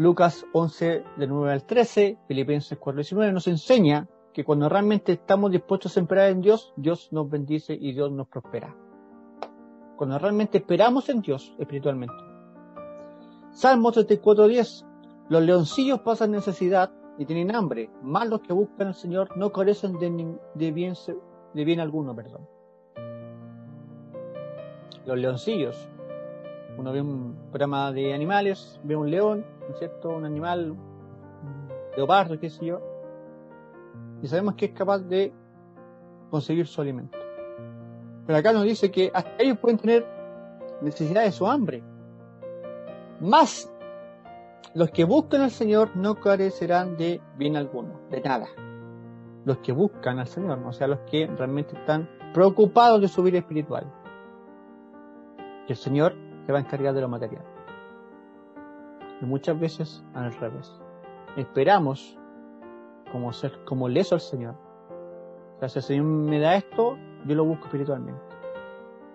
Lucas 0.00 0.46
11, 0.54 1.04
de 1.18 1.26
9 1.26 1.52
al 1.52 1.64
13, 1.64 2.16
Filipenses 2.26 2.78
4, 2.78 3.00
19, 3.00 3.32
nos 3.34 3.46
enseña 3.48 4.08
que 4.32 4.44
cuando 4.44 4.66
realmente 4.66 5.12
estamos 5.12 5.50
dispuestos 5.50 5.94
a 5.94 6.00
esperar 6.00 6.30
en 6.30 6.40
Dios, 6.40 6.72
Dios 6.74 7.12
nos 7.12 7.28
bendice 7.28 7.74
y 7.78 7.92
Dios 7.92 8.10
nos 8.10 8.26
prospera. 8.26 8.74
Cuando 9.96 10.18
realmente 10.18 10.56
esperamos 10.56 11.06
en 11.10 11.20
Dios 11.20 11.54
espiritualmente. 11.58 12.14
Salmo 13.50 13.92
34, 13.92 14.48
10. 14.48 14.86
Los 15.28 15.42
leoncillos 15.42 16.00
pasan 16.00 16.30
necesidad 16.30 16.90
y 17.18 17.26
tienen 17.26 17.54
hambre, 17.54 17.90
más 18.00 18.26
los 18.26 18.40
que 18.40 18.54
buscan 18.54 18.86
al 18.86 18.94
Señor 18.94 19.36
no 19.36 19.52
carecen 19.52 19.98
de, 19.98 20.34
de, 20.54 20.72
bien, 20.72 20.94
de 21.52 21.64
bien 21.66 21.78
alguno, 21.78 22.16
perdón. 22.16 22.48
Los 25.04 25.18
leoncillos. 25.18 25.90
Uno 26.78 26.90
ve 26.90 27.02
un 27.02 27.36
programa 27.50 27.92
de 27.92 28.14
animales, 28.14 28.80
ve 28.82 28.96
un 28.96 29.10
león, 29.10 29.44
cierto? 29.74 30.10
Un 30.10 30.24
animal, 30.24 30.72
un 30.72 31.68
leopardo, 31.96 32.38
qué 32.38 32.50
sé 32.50 32.66
yo. 32.66 32.80
Y 34.22 34.28
sabemos 34.28 34.54
que 34.54 34.66
es 34.66 34.72
capaz 34.72 34.98
de 35.00 35.32
conseguir 36.30 36.66
su 36.66 36.80
alimento. 36.80 37.18
Pero 38.26 38.38
acá 38.38 38.52
nos 38.52 38.64
dice 38.64 38.90
que 38.90 39.10
hasta 39.12 39.30
ellos 39.38 39.58
pueden 39.58 39.78
tener 39.78 40.06
necesidades 40.82 41.40
o 41.40 41.50
hambre. 41.50 41.82
Más 43.20 43.72
los 44.74 44.90
que 44.90 45.04
buscan 45.04 45.42
al 45.42 45.50
Señor 45.50 45.96
no 45.96 46.14
carecerán 46.14 46.96
de 46.96 47.20
bien 47.36 47.56
alguno, 47.56 48.00
de 48.10 48.20
nada. 48.20 48.46
Los 49.44 49.58
que 49.58 49.72
buscan 49.72 50.18
al 50.18 50.26
Señor, 50.26 50.58
o 50.64 50.72
sea, 50.72 50.86
los 50.86 51.00
que 51.10 51.26
realmente 51.26 51.76
están 51.76 52.08
preocupados 52.32 53.00
de 53.00 53.08
su 53.08 53.22
vida 53.22 53.38
espiritual. 53.38 53.92
Que 55.66 55.72
el 55.72 55.78
Señor 55.78 56.14
se 56.46 56.52
va 56.52 56.58
a 56.58 56.62
encargar 56.62 56.94
de 56.94 57.00
lo 57.00 57.08
material 57.08 57.49
y 59.20 59.24
muchas 59.24 59.58
veces 59.58 60.02
al 60.14 60.32
revés. 60.34 60.72
Esperamos 61.36 62.18
como 63.12 63.32
ser, 63.32 63.64
como 63.64 63.88
leso 63.88 64.14
al 64.14 64.20
Señor. 64.20 64.54
O 65.56 65.58
sea, 65.60 65.68
si 65.68 65.78
el 65.78 65.82
Señor 65.82 66.04
me 66.04 66.40
da 66.40 66.56
esto, 66.56 66.96
yo 67.26 67.34
lo 67.34 67.44
busco 67.44 67.66
espiritualmente. 67.66 68.20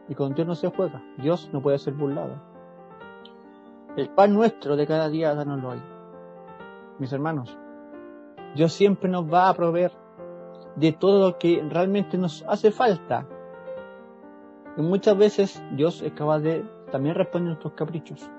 Y 0.08 0.16
con 0.16 0.34
Dios 0.34 0.48
no 0.48 0.56
se 0.56 0.70
juega. 0.70 1.04
Dios 1.18 1.50
no 1.52 1.62
puede 1.62 1.80
ser 1.80 1.94
burlado. 1.94 2.36
El 3.98 4.10
pan 4.10 4.34
nuestro 4.34 4.76
de 4.76 4.86
cada 4.86 5.10
día, 5.10 5.34
danoslo 5.34 5.70
hoy. 5.70 5.82
Mis 7.00 7.12
hermanos, 7.12 7.58
Dios 8.56 8.74
siempre 8.74 9.10
nos 9.10 9.32
va 9.32 9.50
a 9.50 9.54
proveer 9.54 9.92
de 10.76 10.92
todo 10.92 11.30
lo 11.30 11.38
que 11.38 11.66
realmente 11.70 12.18
nos 12.18 12.44
hace 12.48 12.72
falta. 12.72 13.26
Y 14.78 14.82
muchas 14.82 15.18
veces 15.18 15.64
Dios 15.72 16.02
es 16.02 16.14
capaz 16.14 16.40
de 16.40 16.66
también 16.92 17.16
responder 17.16 17.48
nuestros 17.48 17.74
caprichos 17.74 18.30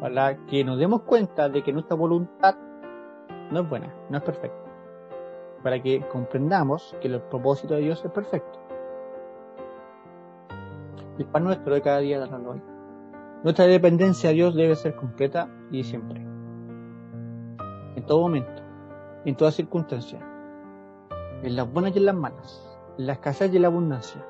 para 0.00 0.36
que 0.46 0.64
nos 0.64 0.78
demos 0.78 1.02
cuenta 1.02 1.48
de 1.48 1.62
que 1.62 1.72
nuestra 1.72 1.96
voluntad 1.96 2.56
no 3.50 3.60
es 3.60 3.68
buena, 3.68 3.94
no 4.10 4.18
es 4.18 4.24
perfecta, 4.24 4.70
para 5.62 5.80
que 5.82 6.00
comprendamos 6.08 6.96
que 7.00 7.08
el 7.08 7.20
propósito 7.20 7.74
de 7.74 7.80
Dios 7.80 8.04
es 8.04 8.10
perfecto. 8.10 8.58
El 11.18 11.26
pan 11.26 11.44
nuestro 11.44 11.74
de 11.74 11.82
cada 11.82 11.98
día 11.98 12.18
darlo 12.18 12.52
hoy. 12.52 12.62
Nuestra 13.44 13.66
dependencia 13.66 14.30
a 14.30 14.32
Dios 14.32 14.54
debe 14.54 14.74
ser 14.74 14.96
completa 14.96 15.48
y 15.70 15.84
siempre. 15.84 16.20
En 17.94 18.04
todo 18.06 18.22
momento, 18.22 18.62
en 19.24 19.36
toda 19.36 19.52
circunstancia, 19.52 20.18
en 21.42 21.54
las 21.54 21.70
buenas 21.70 21.94
y 21.94 21.98
en 21.98 22.06
las 22.06 22.14
malas, 22.14 22.78
en 22.98 23.06
la 23.06 23.12
escasez 23.12 23.52
y 23.52 23.56
en 23.56 23.62
la 23.62 23.68
abundancia, 23.68 24.26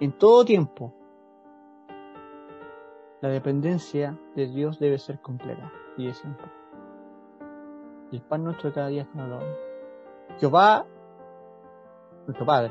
en 0.00 0.12
todo 0.12 0.44
tiempo, 0.44 0.94
la 3.24 3.30
dependencia 3.30 4.18
de 4.36 4.46
Dios 4.48 4.78
debe 4.78 4.98
ser 4.98 5.18
completa 5.22 5.72
y 5.96 6.08
de 6.08 6.12
siempre. 6.12 6.46
El 8.12 8.20
pan 8.20 8.44
nuestro 8.44 8.68
de 8.68 8.74
cada 8.74 8.88
día 8.88 9.00
es 9.00 9.08
lo 9.14 9.40
Jehová, 10.38 10.84
nuestro 12.26 12.44
Padre, 12.44 12.70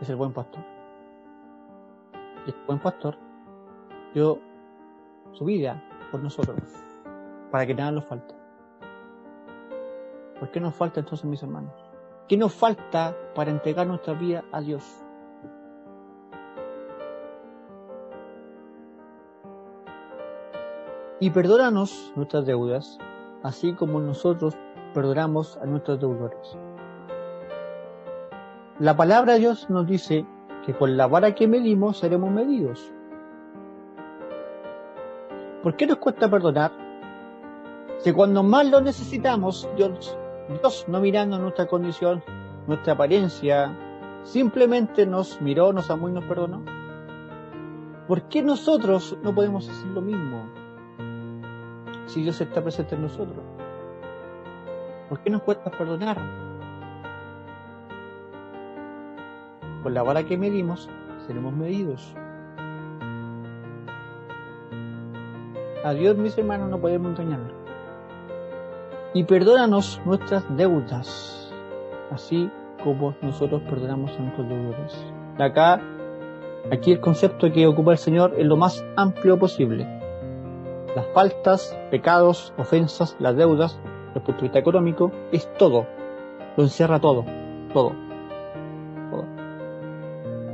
es 0.00 0.08
el 0.08 0.14
buen 0.14 0.32
pastor. 0.32 0.62
Y 2.46 2.50
el 2.50 2.56
buen 2.68 2.78
pastor 2.78 3.18
dio 4.14 4.38
su 5.32 5.44
vida 5.44 5.82
por 6.12 6.22
nosotros, 6.22 6.56
para 7.50 7.66
que 7.66 7.74
nada 7.74 7.90
nos 7.90 8.04
falte. 8.04 8.32
¿Por 10.38 10.52
qué 10.52 10.60
nos 10.60 10.76
falta 10.76 11.00
entonces, 11.00 11.26
mis 11.26 11.42
hermanos? 11.42 11.74
¿Qué 12.28 12.36
nos 12.36 12.54
falta 12.54 13.16
para 13.34 13.50
entregar 13.50 13.88
nuestra 13.88 14.14
vida 14.14 14.44
a 14.52 14.60
Dios? 14.60 15.04
Y 21.18 21.30
perdónanos 21.30 22.12
nuestras 22.14 22.44
deudas, 22.44 22.98
así 23.42 23.72
como 23.72 24.00
nosotros 24.00 24.54
perdonamos 24.92 25.56
a 25.58 25.66
nuestros 25.66 26.00
deudores. 26.00 26.56
La 28.78 28.96
palabra 28.96 29.34
de 29.34 29.38
Dios 29.40 29.70
nos 29.70 29.86
dice 29.86 30.26
que 30.66 30.74
con 30.74 30.96
la 30.96 31.06
vara 31.06 31.34
que 31.34 31.48
medimos 31.48 31.98
seremos 31.98 32.30
medidos. 32.30 32.92
¿Por 35.62 35.76
qué 35.76 35.86
nos 35.86 35.98
cuesta 35.98 36.30
perdonar? 36.30 36.72
Si 37.98 38.12
cuando 38.12 38.42
más 38.42 38.70
lo 38.70 38.80
necesitamos, 38.82 39.66
Dios, 39.76 40.16
Dios 40.60 40.84
no 40.86 41.00
mirando 41.00 41.38
nuestra 41.38 41.66
condición, 41.66 42.22
nuestra 42.66 42.92
apariencia, 42.92 43.74
simplemente 44.22 45.06
nos 45.06 45.40
miró, 45.40 45.72
nos 45.72 45.90
amó 45.90 46.10
y 46.10 46.12
nos 46.12 46.24
perdonó. 46.24 46.62
¿Por 48.06 48.22
qué 48.28 48.42
nosotros 48.42 49.16
no 49.22 49.34
podemos 49.34 49.68
hacer 49.68 49.88
lo 49.88 50.02
mismo? 50.02 50.65
Si 52.06 52.22
Dios 52.22 52.40
está 52.40 52.62
presente 52.62 52.94
en 52.94 53.02
nosotros? 53.02 53.44
¿Por 55.08 55.20
qué 55.20 55.30
nos 55.30 55.42
cuesta 55.42 55.70
perdonar? 55.70 56.18
Con 59.82 59.94
la 59.94 60.02
vara 60.02 60.24
que 60.24 60.36
medimos, 60.36 60.88
seremos 61.26 61.52
medidos. 61.52 62.14
A 65.84 65.92
Dios, 65.92 66.16
mis 66.16 66.36
hermanos, 66.36 66.68
no 66.68 66.80
podemos 66.80 67.18
engañar. 67.18 67.52
Y 69.14 69.22
perdónanos 69.24 70.00
nuestras 70.04 70.44
deudas, 70.56 71.52
así 72.10 72.50
como 72.82 73.14
nosotros 73.22 73.62
perdonamos 73.62 74.10
a 74.18 74.22
nuestros 74.22 74.48
deudores. 74.48 75.04
Acá, 75.38 75.80
aquí 76.72 76.90
el 76.90 77.00
concepto 77.00 77.52
que 77.52 77.66
ocupa 77.66 77.92
el 77.92 77.98
Señor 77.98 78.34
es 78.36 78.44
lo 78.44 78.56
más 78.56 78.84
amplio 78.96 79.38
posible. 79.38 79.95
Las 80.96 81.06
faltas, 81.08 81.78
pecados, 81.90 82.54
ofensas, 82.56 83.16
las 83.18 83.36
deudas, 83.36 83.78
desde 84.06 84.14
el 84.14 84.22
punto 84.22 84.40
de 84.40 84.42
vista 84.44 84.58
económico, 84.60 85.12
es 85.30 85.46
todo. 85.58 85.86
Lo 86.56 86.62
encierra 86.62 86.98
todo, 86.98 87.22
todo, 87.74 87.92
todo. 89.10 89.24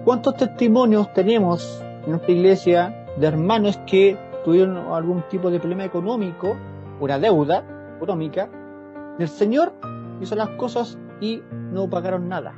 ¿Cuántos 0.05 0.37
testimonios 0.37 1.13
tenemos 1.13 1.81
en 2.03 2.11
nuestra 2.11 2.33
iglesia 2.33 3.07
de 3.17 3.25
hermanos 3.25 3.79
que 3.87 4.19
tuvieron 4.45 4.79
algún 4.93 5.23
tipo 5.29 5.49
de 5.49 5.61
problema 5.61 5.85
económico, 5.85 6.57
una 6.99 7.21
deuda 7.21 7.95
económica, 7.99 8.51
el 9.21 9.29
Señor 9.29 9.73
hizo 10.21 10.35
las 10.35 10.49
cosas 10.49 10.99
y 11.21 11.41
no 11.71 11.89
pagaron 11.89 12.29
nada. 12.29 12.53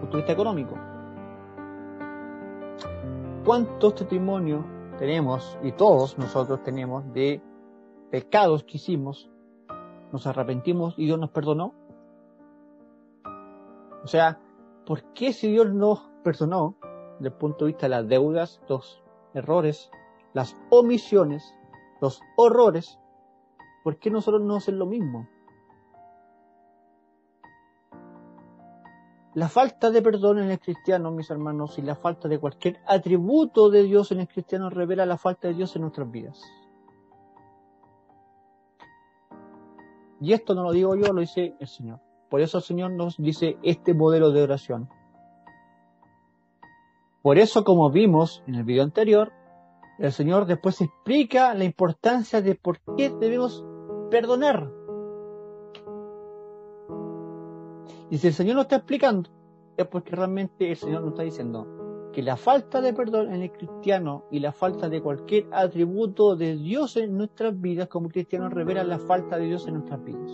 Punto 0.00 0.16
de 0.16 0.22
vista 0.24 0.32
económico. 0.32 0.76
¿Cuántos 3.44 3.94
testimonios 3.94 4.73
tenemos, 4.98 5.58
y 5.62 5.72
todos 5.72 6.18
nosotros 6.18 6.62
tenemos, 6.62 7.12
de 7.12 7.42
pecados 8.10 8.64
que 8.64 8.76
hicimos, 8.76 9.30
nos 10.12 10.26
arrepentimos 10.26 10.94
y 10.96 11.06
Dios 11.06 11.18
nos 11.18 11.30
perdonó? 11.30 11.74
O 14.02 14.06
sea, 14.06 14.38
¿por 14.86 15.02
qué 15.14 15.32
si 15.32 15.50
Dios 15.50 15.72
nos 15.72 16.10
perdonó, 16.22 16.76
desde 17.18 17.28
el 17.28 17.38
punto 17.38 17.64
de 17.64 17.72
vista 17.72 17.86
de 17.86 17.90
las 17.90 18.08
deudas, 18.08 18.60
los 18.68 19.02
errores, 19.34 19.90
las 20.32 20.56
omisiones, 20.70 21.54
los 22.00 22.20
horrores, 22.36 22.98
¿por 23.82 23.98
qué 23.98 24.10
nosotros 24.10 24.42
no 24.42 24.56
hacemos 24.56 24.78
lo 24.78 24.86
mismo? 24.86 25.28
La 29.34 29.48
falta 29.48 29.90
de 29.90 30.00
perdón 30.00 30.38
en 30.38 30.50
el 30.52 30.60
cristiano, 30.60 31.10
mis 31.10 31.28
hermanos, 31.28 31.76
y 31.78 31.82
la 31.82 31.96
falta 31.96 32.28
de 32.28 32.38
cualquier 32.38 32.78
atributo 32.86 33.68
de 33.68 33.82
Dios 33.82 34.12
en 34.12 34.20
el 34.20 34.28
cristiano 34.28 34.70
revela 34.70 35.04
la 35.06 35.18
falta 35.18 35.48
de 35.48 35.54
Dios 35.54 35.74
en 35.74 35.82
nuestras 35.82 36.08
vidas. 36.08 36.40
Y 40.20 40.32
esto 40.32 40.54
no 40.54 40.62
lo 40.62 40.72
digo 40.72 40.94
yo, 40.94 41.12
lo 41.12 41.20
dice 41.20 41.56
el 41.58 41.66
Señor. 41.66 42.00
Por 42.30 42.40
eso 42.40 42.58
el 42.58 42.64
Señor 42.64 42.92
nos 42.92 43.16
dice 43.16 43.58
este 43.62 43.92
modelo 43.92 44.30
de 44.30 44.42
oración. 44.42 44.88
Por 47.20 47.38
eso, 47.38 47.64
como 47.64 47.90
vimos 47.90 48.44
en 48.46 48.54
el 48.54 48.62
video 48.62 48.84
anterior, 48.84 49.32
el 49.98 50.12
Señor 50.12 50.46
después 50.46 50.80
explica 50.80 51.54
la 51.54 51.64
importancia 51.64 52.40
de 52.40 52.54
por 52.54 52.78
qué 52.96 53.10
debemos 53.10 53.64
perdonar. 54.10 54.70
Y 58.14 58.18
si 58.18 58.28
el 58.28 58.32
Señor 58.32 58.54
lo 58.54 58.62
está 58.62 58.76
explicando, 58.76 59.28
es 59.76 59.88
porque 59.88 60.14
realmente 60.14 60.70
el 60.70 60.76
Señor 60.76 61.00
nos 61.00 61.10
está 61.10 61.24
diciendo 61.24 61.66
que 62.12 62.22
la 62.22 62.36
falta 62.36 62.80
de 62.80 62.92
perdón 62.92 63.34
en 63.34 63.42
el 63.42 63.50
cristiano 63.50 64.22
y 64.30 64.38
la 64.38 64.52
falta 64.52 64.88
de 64.88 65.02
cualquier 65.02 65.48
atributo 65.50 66.36
de 66.36 66.54
Dios 66.54 66.96
en 66.96 67.18
nuestras 67.18 67.60
vidas 67.60 67.88
como 67.88 68.08
cristianos 68.08 68.52
revela 68.52 68.84
la 68.84 69.00
falta 69.00 69.36
de 69.36 69.46
Dios 69.46 69.66
en 69.66 69.74
nuestras 69.74 70.04
vidas. 70.04 70.30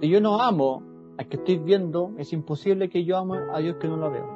Si 0.00 0.08
yo 0.08 0.22
no 0.22 0.40
amo 0.40 0.82
al 1.18 1.28
que 1.28 1.36
estoy 1.36 1.58
viendo, 1.58 2.12
es 2.16 2.32
imposible 2.32 2.88
que 2.88 3.04
yo 3.04 3.18
ame 3.18 3.36
a 3.52 3.58
Dios 3.58 3.76
que 3.76 3.88
no 3.88 3.98
lo 3.98 4.10
veo. 4.10 4.26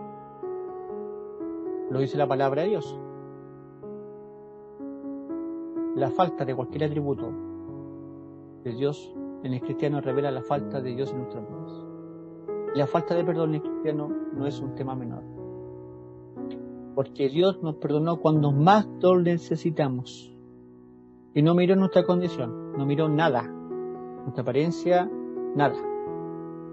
Lo 1.88 1.98
dice 1.98 2.18
la 2.18 2.28
palabra 2.28 2.64
de 2.64 2.68
Dios. 2.68 3.00
La 5.96 6.10
falta 6.10 6.44
de 6.44 6.54
cualquier 6.54 6.84
atributo 6.84 7.32
de 8.64 8.74
Dios 8.74 9.14
en 9.42 9.54
el 9.54 9.60
cristiano 9.60 10.00
revela 10.00 10.30
la 10.30 10.42
falta 10.42 10.80
de 10.80 10.94
Dios 10.94 11.12
en 11.12 11.18
nuestras 11.18 11.48
vidas. 11.48 11.86
La 12.74 12.86
falta 12.86 13.14
de 13.14 13.24
perdón 13.24 13.50
en 13.50 13.54
el 13.56 13.62
cristiano 13.62 14.08
no 14.34 14.46
es 14.46 14.60
un 14.60 14.74
tema 14.74 14.94
menor. 14.94 15.22
Porque 16.94 17.28
Dios 17.28 17.62
nos 17.62 17.76
perdonó 17.76 18.18
cuando 18.18 18.50
más 18.50 18.88
lo 19.00 19.20
necesitamos. 19.20 20.34
Y 21.34 21.42
no 21.42 21.54
miró 21.54 21.76
nuestra 21.76 22.04
condición, 22.04 22.72
no 22.76 22.84
miró 22.84 23.08
nada. 23.08 23.42
Nuestra 23.42 24.42
apariencia, 24.42 25.08
nada. 25.54 25.76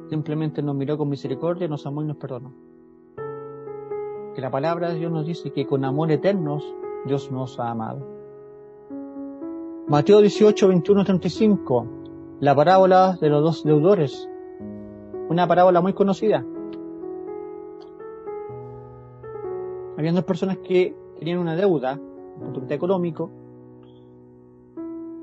Simplemente 0.09 0.61
nos 0.61 0.75
miró 0.75 0.97
con 0.97 1.09
misericordia, 1.09 1.67
nos 1.67 1.85
amó 1.85 2.01
y 2.01 2.05
nos 2.05 2.17
perdonó. 2.17 2.53
Que 4.33 4.41
la 4.41 4.49
palabra 4.49 4.89
de 4.89 4.99
Dios 4.99 5.11
nos 5.11 5.25
dice 5.25 5.51
que 5.51 5.65
con 5.65 5.85
amor 5.85 6.11
eterno 6.11 6.59
Dios 7.05 7.31
nos 7.31 7.59
ha 7.59 7.69
amado. 7.69 8.05
Mateo 9.87 10.19
18, 10.19 10.67
21, 10.67 11.05
35 11.05 12.04
la 12.39 12.53
parábola 12.53 13.17
de 13.21 13.29
los 13.29 13.41
dos 13.41 13.63
deudores, 13.63 14.29
una 15.29 15.47
parábola 15.47 15.81
muy 15.81 15.93
conocida. 15.93 16.45
Había 19.97 20.11
dos 20.11 20.25
personas 20.25 20.57
que 20.57 20.95
tenían 21.17 21.39
una 21.39 21.55
deuda, 21.55 21.97
un 22.39 22.53
punto 22.53 22.73
económico, 22.73 23.31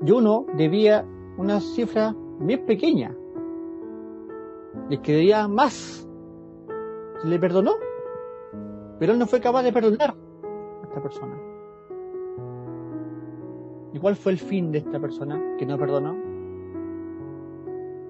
y 0.03 0.11
uno 0.11 0.45
debía 0.55 1.05
una 1.37 1.59
cifra 1.59 2.15
bien 2.39 2.65
pequeña. 2.65 3.15
Le 4.89 4.99
quedaría 5.01 5.47
más. 5.47 6.07
Se 7.21 7.27
le 7.27 7.39
perdonó, 7.39 7.73
pero 8.99 9.13
él 9.13 9.19
no 9.19 9.27
fue 9.27 9.39
capaz 9.39 9.63
de 9.63 9.71
perdonar 9.71 10.09
a 10.09 10.87
esta 10.87 11.01
persona. 11.01 11.37
¿Y 13.93 13.99
cuál 13.99 14.15
fue 14.15 14.31
el 14.31 14.39
fin 14.39 14.71
de 14.71 14.79
esta 14.79 14.99
persona 14.99 15.39
que 15.57 15.65
no 15.65 15.77
perdonó? 15.77 16.32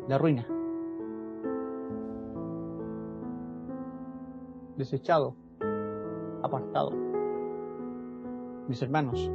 La 0.08 0.18
ruina. 0.18 0.48
Desechado, 4.78 5.36
apartado. 6.42 6.92
Mis 8.68 8.82
hermanos, 8.82 9.32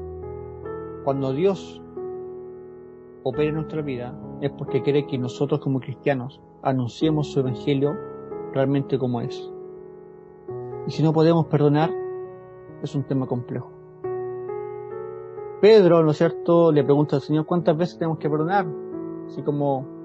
cuando 1.05 1.33
Dios 1.33 1.83
opera 3.23 3.49
en 3.49 3.55
nuestra 3.55 3.83
vida 3.83 4.19
es 4.41 4.51
porque 4.51 4.83
quiere 4.83 5.07
que 5.07 5.19
nosotros 5.19 5.61
como 5.61 5.81
cristianos 5.81 6.41
anunciemos 6.63 7.33
su 7.33 7.41
evangelio 7.41 7.97
realmente 8.53 8.99
como 8.99 9.21
es. 9.21 9.51
Y 10.87 10.91
si 10.91 11.03
no 11.03 11.13
podemos 11.13 11.47
perdonar, 11.47 11.91
es 12.83 12.95
un 12.95 13.05
tema 13.05 13.27
complejo. 13.27 13.71
Pedro, 15.61 16.03
¿no 16.03 16.13
es 16.13 16.19
cierto?, 16.19 16.73
le 16.73 16.85
pregunta 16.85 17.17
al 17.17 17.23
Señor 17.23 17.45
cuántas 17.45 17.77
veces 17.77 17.99
tenemos 17.99 18.19
que 18.19 18.31
perdonar, 18.31 18.67
así 19.27 19.43
como 19.43 19.98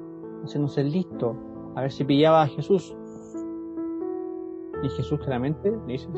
haciéndose 0.44 0.84
listo, 0.84 1.36
a 1.76 1.82
ver 1.82 1.92
si 1.92 2.04
pillaba 2.04 2.44
a 2.44 2.48
Jesús. 2.48 2.96
Y 4.84 4.90
Jesús 4.90 5.20
claramente 5.20 5.72
le 5.88 5.94
dice 5.94 6.10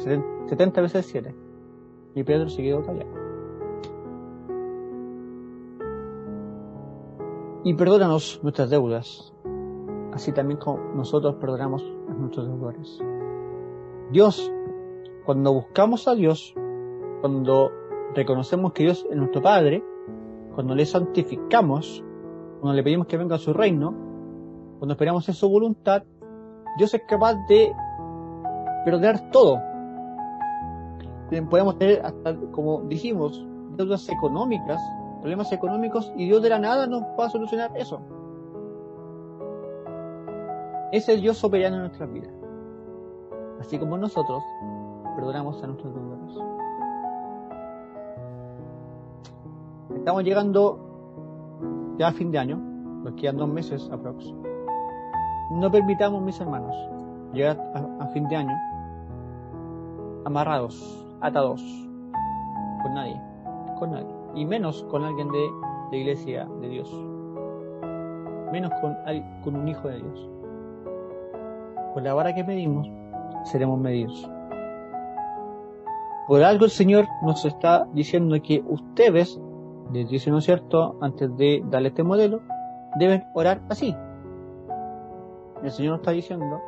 70 0.48 0.82
veces 0.82 1.06
7. 1.06 1.36
Y 2.16 2.24
Pedro 2.24 2.50
se 2.50 2.64
quedó 2.64 2.84
callado. 2.84 3.26
Y 7.64 7.74
perdónanos 7.74 8.40
nuestras 8.44 8.70
deudas, 8.70 9.34
así 10.14 10.32
también 10.32 10.60
como 10.60 10.78
nosotros 10.96 11.36
perdonamos 11.36 11.84
a 12.08 12.14
nuestros 12.14 12.48
deudores. 12.48 13.00
Dios, 14.12 14.52
cuando 15.26 15.52
buscamos 15.52 16.08
a 16.08 16.14
Dios, 16.14 16.54
cuando 17.22 17.72
reconocemos 18.14 18.72
que 18.74 18.84
Dios 18.84 19.06
es 19.10 19.18
nuestro 19.18 19.42
Padre, 19.42 19.84
cuando 20.54 20.76
le 20.76 20.86
santificamos, 20.86 22.04
cuando 22.62 22.76
le 22.76 22.84
pedimos 22.84 23.08
que 23.08 23.18
venga 23.18 23.36
a 23.36 23.40
su 23.40 23.52
reino, 23.52 24.05
cuando 24.80 24.94
esperamos 24.94 25.28
en 25.30 25.36
su 25.36 25.50
voluntad, 25.50 26.04
Dios 26.78 26.94
es 26.94 27.02
capaz 27.08 27.36
de 27.48 27.74
perdonar 28.84 29.32
todo. 29.32 29.62
Podemos 31.50 31.78
tener 31.78 32.06
hasta, 32.06 32.36
como 32.52 32.82
dijimos, 32.82 33.46
deudas 33.76 34.08
económicas, 34.10 34.82
problemas 35.22 35.52
económicos, 35.52 36.12
y 36.16 36.26
Dios 36.26 36.42
de 36.42 36.50
la 36.50 36.60
nada 36.60 36.88
nos 36.88 37.02
va 37.20 37.26
a 37.26 37.30
solucionar 37.30 37.72
eso. 37.76 38.00
Ese 40.92 41.14
es 41.16 41.22
Dios 41.22 41.38
soberano 41.38 41.78
en 41.78 41.82
nuestras 41.84 42.12
vidas. 42.12 42.32
Así 43.60 43.80
como 43.80 43.98
nosotros 43.98 44.44
perdonamos 45.16 45.62
a 45.64 45.68
nuestros 45.68 45.94
deudores. 45.94 46.38
Estamos 49.96 50.24
llegando 50.24 51.96
ya 51.98 52.10
a 52.10 52.12
fin 52.12 52.32
de 52.32 52.38
año, 52.38 52.58
nos 52.58 53.14
quedan 53.16 53.38
dos 53.38 53.50
meses 53.50 53.90
aproximadamente. 53.92 54.55
No 55.52 55.70
permitamos, 55.70 56.24
mis 56.24 56.40
hermanos, 56.42 56.76
llegar 57.32 57.58
a, 58.00 58.08
fin 58.08 58.28
de 58.28 58.36
año 58.36 58.58
amarrados, 60.26 61.06
atados, 61.22 61.62
con 62.82 62.96
nadie, 62.96 63.22
con 63.78 63.92
nadie, 63.92 64.08
y 64.34 64.44
menos 64.46 64.84
con 64.90 65.04
alguien 65.04 65.32
de 65.32 65.48
la 65.92 65.98
iglesia 65.98 66.48
de 66.62 66.70
Dios. 66.70 66.92
Menos 68.52 68.72
con, 68.82 69.56
un 69.56 69.68
hijo 69.68 69.88
de 69.88 69.98
Dios. 69.98 70.30
Con 71.94 72.04
la 72.04 72.16
vara 72.16 72.34
que 72.34 72.44
medimos, 72.44 72.90
seremos 73.44 73.80
medidos. 73.80 74.28
Por 76.28 76.42
algo 76.42 76.66
el 76.66 76.72
Señor 76.72 77.06
nos 77.22 77.46
está 77.46 77.88
diciendo 77.94 78.36
que 78.42 78.64
ustedes, 78.68 79.40
les 79.94 80.10
dice, 80.10 80.32
¿no 80.32 80.40
es 80.40 80.46
cierto?, 80.46 80.98
antes 81.02 81.38
de 81.38 81.64
darle 81.70 81.90
este 81.90 82.04
modelo, 82.04 82.42
deben 82.98 83.26
orar 83.36 83.62
así. 83.70 83.96
El 85.66 85.72
Señor 85.72 85.94
nos 85.94 86.02
está 86.02 86.12
diciendo 86.12 86.62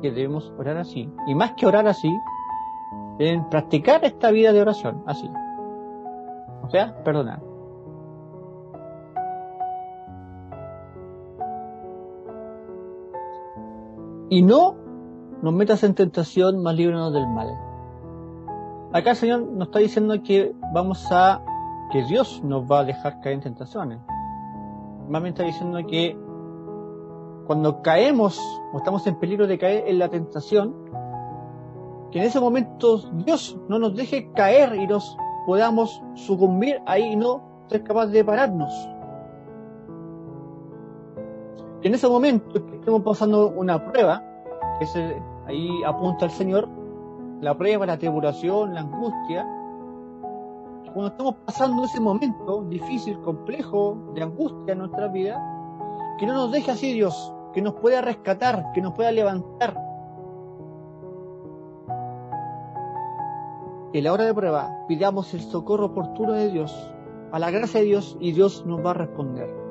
que 0.00 0.12
debemos 0.12 0.52
orar 0.56 0.76
así. 0.76 1.12
Y 1.26 1.34
más 1.34 1.54
que 1.54 1.66
orar 1.66 1.88
así, 1.88 2.08
deben 3.18 3.48
practicar 3.50 4.04
esta 4.04 4.30
vida 4.30 4.52
de 4.52 4.60
oración 4.60 5.02
así. 5.06 5.28
O 6.62 6.70
sea, 6.70 7.02
perdonar. 7.02 7.42
Y 14.30 14.42
no 14.42 14.76
nos 15.42 15.52
metas 15.52 15.82
en 15.82 15.96
tentación, 15.96 16.62
más 16.62 16.76
líbranos 16.76 17.12
del 17.12 17.26
mal. 17.26 17.48
Acá 18.92 19.10
el 19.10 19.16
Señor 19.16 19.42
nos 19.42 19.66
está 19.66 19.80
diciendo 19.80 20.14
que 20.22 20.54
vamos 20.72 21.08
a, 21.10 21.42
que 21.90 22.04
Dios 22.04 22.40
nos 22.44 22.70
va 22.70 22.80
a 22.80 22.84
dejar 22.84 23.20
caer 23.20 23.34
en 23.34 23.40
tentaciones. 23.40 23.98
Más 25.08 25.20
bien 25.22 25.34
está 25.34 25.42
diciendo 25.42 25.80
que 25.88 26.16
cuando 27.46 27.82
caemos 27.82 28.40
o 28.72 28.78
estamos 28.78 29.06
en 29.06 29.18
peligro 29.18 29.46
de 29.46 29.58
caer 29.58 29.84
en 29.86 29.98
la 29.98 30.08
tentación, 30.08 30.74
que 32.10 32.18
en 32.18 32.24
ese 32.24 32.40
momento 32.40 32.98
Dios 33.24 33.58
no 33.68 33.78
nos 33.78 33.96
deje 33.96 34.30
caer 34.32 34.74
y 34.74 34.86
nos 34.86 35.16
podamos 35.46 36.02
sucumbir 36.14 36.80
ahí 36.86 37.12
y 37.12 37.16
no 37.16 37.42
ser 37.68 37.82
capaz 37.82 38.06
de 38.06 38.24
pararnos. 38.24 38.72
Que 41.80 41.88
en 41.88 41.94
ese 41.94 42.08
momento 42.08 42.64
que 42.66 42.76
estemos 42.76 43.02
pasando 43.02 43.48
una 43.48 43.84
prueba, 43.84 44.22
que 44.78 44.86
se, 44.86 45.22
ahí 45.46 45.68
apunta 45.84 46.26
el 46.26 46.30
Señor, 46.30 46.68
la 47.40 47.56
prueba, 47.56 47.86
la 47.86 47.98
tribulación, 47.98 48.74
la 48.74 48.80
angustia, 48.82 49.44
cuando 50.92 51.08
estamos 51.08 51.34
pasando 51.46 51.84
ese 51.84 52.00
momento 52.00 52.64
difícil, 52.68 53.18
complejo, 53.20 53.96
de 54.14 54.22
angustia 54.22 54.72
en 54.72 54.78
nuestra 54.78 55.08
vida, 55.08 55.42
que 56.18 56.26
no 56.26 56.34
nos 56.34 56.52
deje 56.52 56.70
así 56.70 56.92
Dios, 56.92 57.31
que 57.52 57.62
nos 57.62 57.74
pueda 57.74 58.00
rescatar, 58.00 58.72
que 58.72 58.80
nos 58.80 58.94
pueda 58.94 59.12
levantar. 59.12 59.76
En 63.92 64.04
la 64.04 64.12
hora 64.12 64.24
de 64.24 64.34
prueba 64.34 64.70
pidamos 64.88 65.34
el 65.34 65.40
socorro 65.40 65.86
oportuno 65.86 66.32
de 66.32 66.50
Dios, 66.50 66.74
a 67.30 67.38
la 67.38 67.50
gracia 67.50 67.80
de 67.80 67.86
Dios, 67.86 68.16
y 68.20 68.32
Dios 68.32 68.64
nos 68.66 68.84
va 68.84 68.90
a 68.90 68.94
responder. 68.94 69.62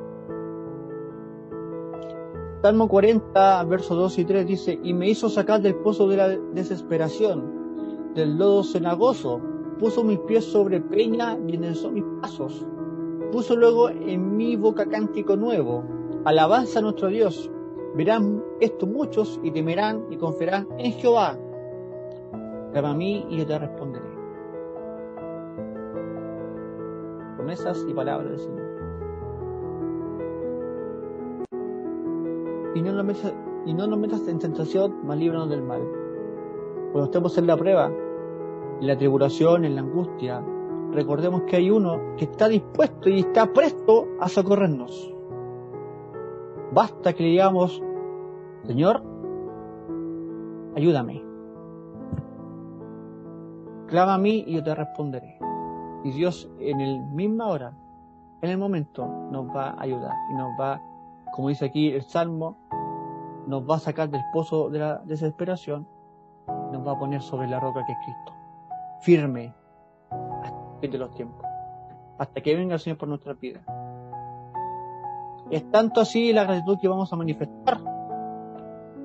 Salmo 2.62 2.88
40, 2.88 3.64
versos 3.64 3.98
2 3.98 4.20
y 4.20 4.26
3 4.26 4.46
dice, 4.46 4.80
y 4.84 4.94
me 4.94 5.10
hizo 5.10 5.30
sacar 5.30 5.62
del 5.62 5.76
pozo 5.76 6.08
de 6.08 6.18
la 6.18 6.28
desesperación, 6.30 8.14
del 8.14 8.38
lodo 8.38 8.64
cenagoso, 8.64 9.42
puso 9.80 10.04
mis 10.04 10.20
pies 10.20 10.46
sobre 10.46 10.80
peña 10.80 11.40
y 11.48 11.56
enderezó 11.56 11.90
mis 11.90 12.04
pasos. 12.22 12.64
Puso 13.32 13.56
luego 13.56 13.90
en 13.90 14.38
mi 14.38 14.56
boca 14.56 14.86
cántico 14.86 15.36
nuevo, 15.36 15.84
alabanza 16.24 16.78
a 16.78 16.82
nuestro 16.84 17.08
Dios. 17.08 17.50
Verán 17.96 18.44
esto 18.60 18.88
muchos 18.88 19.39
y 19.44 19.52
temerán 19.52 20.06
y 20.10 20.18
confiarán 20.18 20.68
en 20.78 20.92
Jehová. 20.94 21.38
Clama 22.72 22.92
a 22.92 22.96
mí 22.96 23.26
y 23.30 23.38
yo 23.38 23.46
te 23.46 23.60
responderé. 23.60 24.06
Promesas 27.36 27.86
y 27.89 27.94
palabras 27.94 28.30
del 28.30 28.39
Señor. 28.39 28.72
y 32.74 32.82
no 32.82 32.94
nos 32.94 33.06
metas, 33.06 33.34
y 33.66 33.74
no 33.74 33.88
nos 33.88 34.00
metas 34.00 34.28
en 34.28 34.39
tentación, 34.39 34.96
mas 35.04 35.18
líbranos 35.18 35.50
del 35.50 35.62
mal. 35.62 35.82
Cuando 36.92 37.06
estemos 37.06 37.38
en 37.38 37.48
la 37.48 37.58
prueba, 37.58 37.92
en 38.80 38.88
la 38.88 38.98
tribulación, 38.98 39.66
en 39.66 39.76
la 39.76 39.82
angustia, 39.82 40.44
recordemos 40.92 41.44
que 41.44 41.58
hay 41.58 41.70
uno 41.70 42.00
que 42.18 42.26
está 42.26 42.48
dispuesto 42.48 43.10
y 43.10 43.20
está 43.20 43.52
presto 43.52 44.08
a 44.20 44.28
socorrernos. 44.30 45.14
Basta 46.72 47.14
que 47.14 47.24
le 47.24 47.30
digamos, 47.30 47.82
Señor, 48.64 49.04
ayúdame. 50.76 51.22
Clama 53.88 54.14
a 54.14 54.18
mí 54.18 54.46
y 54.48 54.54
yo 54.54 54.64
te 54.64 54.74
responderé. 54.74 55.38
Y 56.06 56.12
Dios 56.12 56.50
en 56.60 56.80
el 56.80 57.02
misma 57.02 57.48
hora, 57.48 57.74
en 58.42 58.50
el 58.52 58.58
momento, 58.58 59.06
nos 59.06 59.48
va 59.48 59.72
a 59.72 59.82
ayudar 59.82 60.14
y 60.32 60.36
nos 60.36 60.50
va, 60.60 60.82
como 61.34 61.50
dice 61.50 61.66
aquí 61.66 61.90
el 61.90 62.04
Salmo, 62.04 62.58
nos 63.48 63.70
va 63.70 63.76
a 63.76 63.80
sacar 63.80 64.10
del 64.10 64.24
pozo 64.32 64.70
de 64.70 64.80
la 64.80 65.00
desesperación, 65.00 65.86
nos 66.48 66.88
va 66.88 66.94
a 66.94 67.00
poner 67.00 67.22
sobre 67.22 67.48
la 67.48 67.60
roca 67.60 67.86
que 67.86 67.92
es 67.92 67.98
Cristo, 68.06 68.34
firme 69.02 69.54
hasta 70.10 70.58
el 70.58 70.80
fin 70.80 70.92
de 70.92 70.98
los 70.98 71.12
tiempos, 71.12 71.46
hasta 72.18 72.42
que 72.42 72.56
venga 72.56 72.76
el 72.76 72.80
Señor 72.80 72.98
por 72.98 73.10
nuestra 73.10 73.34
vida. 73.34 73.62
Es 75.52 75.70
tanto 75.70 76.02
así 76.02 76.34
la 76.34 76.45
gratitud 76.45 76.78
que 76.82 76.88
vamos 76.88 77.12
a 77.12 77.16
manifestar, 77.16 77.80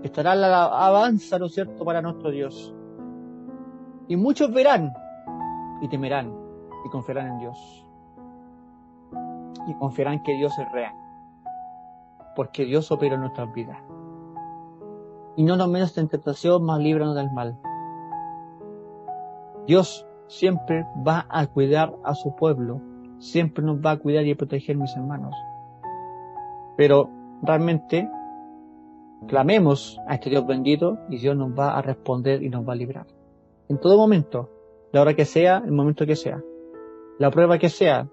estará 0.03 0.35
la 0.35 0.65
alabanza, 0.67 1.39
¿no 1.39 1.47
es 1.47 1.55
cierto?, 1.55 1.85
para 1.85 2.01
nuestro 2.01 2.31
Dios. 2.31 2.75
Y 4.09 4.17
muchos 4.17 4.53
verán 4.53 4.93
y 5.83 5.89
temerán 5.89 6.33
y 6.85 6.89
confiarán 6.91 7.33
en 7.33 7.39
Dios. 7.41 7.87
Y 9.67 9.75
confiarán 9.75 10.23
que 10.23 10.33
Dios 10.35 10.57
es 10.59 10.71
real. 10.71 10.95
Porque 12.37 12.65
Dios 12.65 12.91
opera 12.93 13.17
en 13.17 13.23
nuestras 13.23 13.53
vidas 13.53 13.79
y 15.37 15.43
no 15.43 15.57
nos 15.57 15.69
menos 15.69 15.97
en 15.99 16.09
tentación, 16.09 16.65
más 16.65 16.81
líbranos 16.81 17.15
del 17.15 17.31
mal. 17.31 17.57
Dios 19.67 20.07
siempre 20.29 20.87
va 21.07 21.27
a 21.29 21.47
cuidar 21.47 21.95
a 22.05 22.15
su 22.15 22.35
pueblo, 22.35 22.81
siempre 23.19 23.63
nos 23.63 23.79
va 23.79 23.93
a 23.93 23.97
cuidar 23.99 24.25
y 24.25 24.33
a 24.33 24.37
proteger, 24.37 24.77
mis 24.77 24.97
hermanos. 24.97 25.35
Pero 26.77 27.11
realmente 27.43 28.09
clamemos 29.29 29.99
a 30.07 30.15
este 30.15 30.31
Dios 30.31 30.47
bendito 30.47 30.99
y 31.09 31.19
Dios 31.19 31.37
nos 31.37 31.51
va 31.51 31.77
a 31.77 31.83
responder 31.83 32.43
y 32.43 32.49
nos 32.49 32.67
va 32.67 32.73
a 32.73 32.77
librar. 32.77 33.07
En 33.69 33.79
todo 33.79 33.97
momento, 33.97 34.51
la 34.93 35.01
hora 35.03 35.15
que 35.15 35.25
sea, 35.25 35.63
el 35.65 35.73
momento 35.73 36.07
que 36.07 36.17
sea, 36.17 36.43
la 37.19 37.31
prueba 37.31 37.59
que 37.59 37.69
sea, 37.69 38.09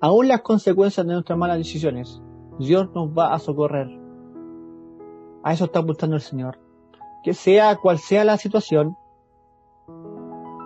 aún 0.00 0.28
las 0.28 0.42
consecuencias 0.42 1.06
de 1.06 1.12
nuestras 1.12 1.38
malas 1.38 1.58
decisiones, 1.58 2.20
Dios 2.58 2.90
nos 2.94 3.10
va 3.10 3.32
a 3.32 3.38
socorrer 3.38 4.02
a 5.42 5.52
eso 5.52 5.64
está 5.64 5.80
apuntando 5.80 6.16
el 6.16 6.22
Señor. 6.22 6.58
Que 7.24 7.34
sea 7.34 7.76
cual 7.76 7.98
sea 7.98 8.24
la 8.24 8.36
situación, 8.36 8.96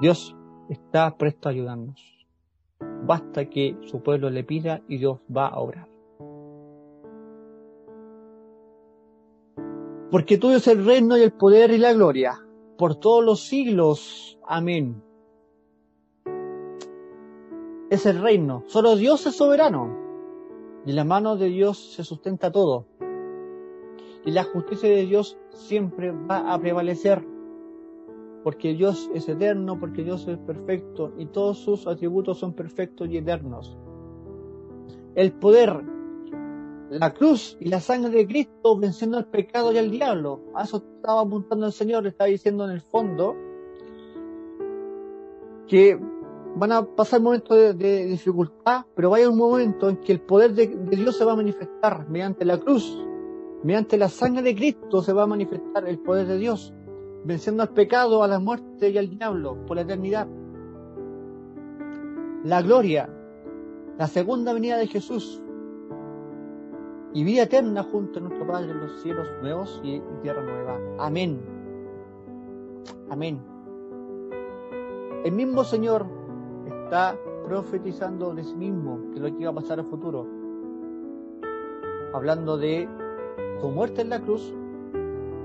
Dios 0.01 0.37
está 0.69 1.17
presto 1.17 1.49
a 1.49 1.53
ayudarnos. 1.53 2.27
Basta 3.05 3.49
que 3.49 3.77
su 3.83 4.03
pueblo 4.03 4.31
le 4.31 4.45
pida 4.45 4.83
y 4.89 4.99
Dios 4.99 5.19
va 5.35 5.49
a 5.49 5.59
obrar. 5.59 5.89
Porque 10.11 10.39
tuyo 10.39 10.57
es 10.57 10.67
el 10.69 10.85
reino 10.85 11.17
y 11.17 11.23
el 11.23 11.33
poder 11.33 11.71
y 11.71 11.79
la 11.79 11.93
gloria 11.93 12.41
por 12.79 12.97
todos 12.97 13.25
los 13.25 13.41
siglos. 13.41 14.39
Amén. 14.47 15.03
Es 17.91 18.07
el 18.07 18.21
reino. 18.21 18.65
Solo 18.67 18.97
Dios 18.97 19.27
es 19.27 19.37
soberano. 19.37 19.95
Y 20.85 20.93
la 20.93 21.05
mano 21.05 21.37
de 21.37 21.49
Dios 21.49 21.95
se 21.95 22.05
sustenta 22.05 22.53
todo 22.53 22.87
y 24.27 24.33
la 24.33 24.43
justicia 24.43 24.91
de 24.91 25.07
Dios 25.07 25.39
siempre 25.51 26.11
va 26.11 26.53
a 26.53 26.59
prevalecer, 26.59 27.25
porque 28.43 28.75
Dios 28.75 29.09
es 29.15 29.29
eterno, 29.29 29.79
porque 29.79 30.03
Dios 30.03 30.27
es 30.27 30.37
perfecto 30.39 31.15
y 31.17 31.27
todos 31.27 31.59
sus 31.59 31.87
atributos 31.87 32.41
son 32.41 32.53
perfectos 32.53 33.09
y 33.09 33.19
eternos. 33.19 33.79
El 35.15 35.33
poder, 35.33 35.81
la 36.91 37.13
cruz 37.13 37.57
y 37.61 37.69
la 37.69 37.81
sangre 37.81 38.11
de 38.11 38.27
Cristo 38.27 38.79
venciendo 38.79 39.19
al 39.19 39.27
pecado 39.27 39.73
y 39.73 39.79
al 39.79 39.91
diablo. 39.91 40.41
A 40.55 40.65
eso 40.65 40.83
estaba 40.97 41.23
apuntando 41.23 41.67
el 41.67 41.73
Señor, 41.73 42.07
estaba 42.07 42.29
diciendo 42.29 42.65
en 42.65 42.71
el 42.71 42.81
fondo 42.81 43.35
que 45.67 45.99
van 46.57 46.73
a 46.73 46.85
pasar 46.87 47.21
momentos 47.21 47.77
de, 47.77 48.07
dificultad, 48.07 48.87
pero 48.95 49.11
va 49.11 49.17
a 49.17 49.19
haber 49.19 49.31
un 49.31 49.39
momento 49.39 49.89
en 49.89 49.97
que 49.99 50.13
el 50.13 50.21
poder 50.21 50.55
de 50.55 50.67
Dios 50.97 51.17
se 51.17 51.25
va 51.25 51.33
a 51.33 51.37
manifestar 51.37 52.09
mediante 52.09 52.45
la 52.45 52.59
cruz 52.59 52.97
Mediante 53.67 53.99
la 53.99 54.09
sangre 54.09 54.43
de 54.43 54.55
Cristo 54.55 55.03
se 55.03 55.13
va 55.13 55.25
a 55.25 55.27
manifestar 55.27 55.89
el 55.89 55.99
poder 55.99 56.27
de 56.27 56.39
Dios, 56.39 56.73
venciendo 57.25 57.65
al 57.65 57.71
pecado, 57.71 58.23
a 58.23 58.29
la 58.29 58.39
muerte 58.39 58.91
y 58.91 58.97
al 58.97 59.11
diablo 59.11 59.65
por 59.67 59.77
la 59.77 59.83
eternidad. 59.83 60.29
La 62.45 62.63
gloria, 62.63 63.11
la 63.99 64.07
segunda 64.07 64.53
venida 64.53 64.77
de 64.77 64.87
Jesús 64.87 65.43
y 67.17 67.25
vida 67.25 67.45
eterna 67.45 67.83
junto 67.83 68.19
a 68.19 68.23
nuestro 68.25 68.47
Padre 68.47 68.73
en 68.73 68.79
los 68.79 69.01
cielos 69.01 69.27
nuevos 69.41 69.81
y 69.83 70.03
tierra 70.21 70.43
nueva. 70.43 70.79
Amén. 70.99 71.41
Amén. 73.09 73.41
El 75.25 75.33
mismo 75.33 75.65
Señor 75.65 76.05
está 76.67 77.17
profetizando 77.43 78.35
de 78.35 78.45
sí 78.45 78.55
mismo, 78.55 79.01
que 79.15 79.21
lo 79.21 79.35
que 79.35 79.41
iba 79.41 79.51
a 79.51 79.55
pasar 79.55 79.79
al 79.79 79.87
futuro. 79.87 80.27
Hablando 82.13 82.59
de 82.59 82.87
su 83.63 83.71
muerte 83.71 84.03
en 84.03 84.11
la 84.11 84.21
cruz 84.21 84.55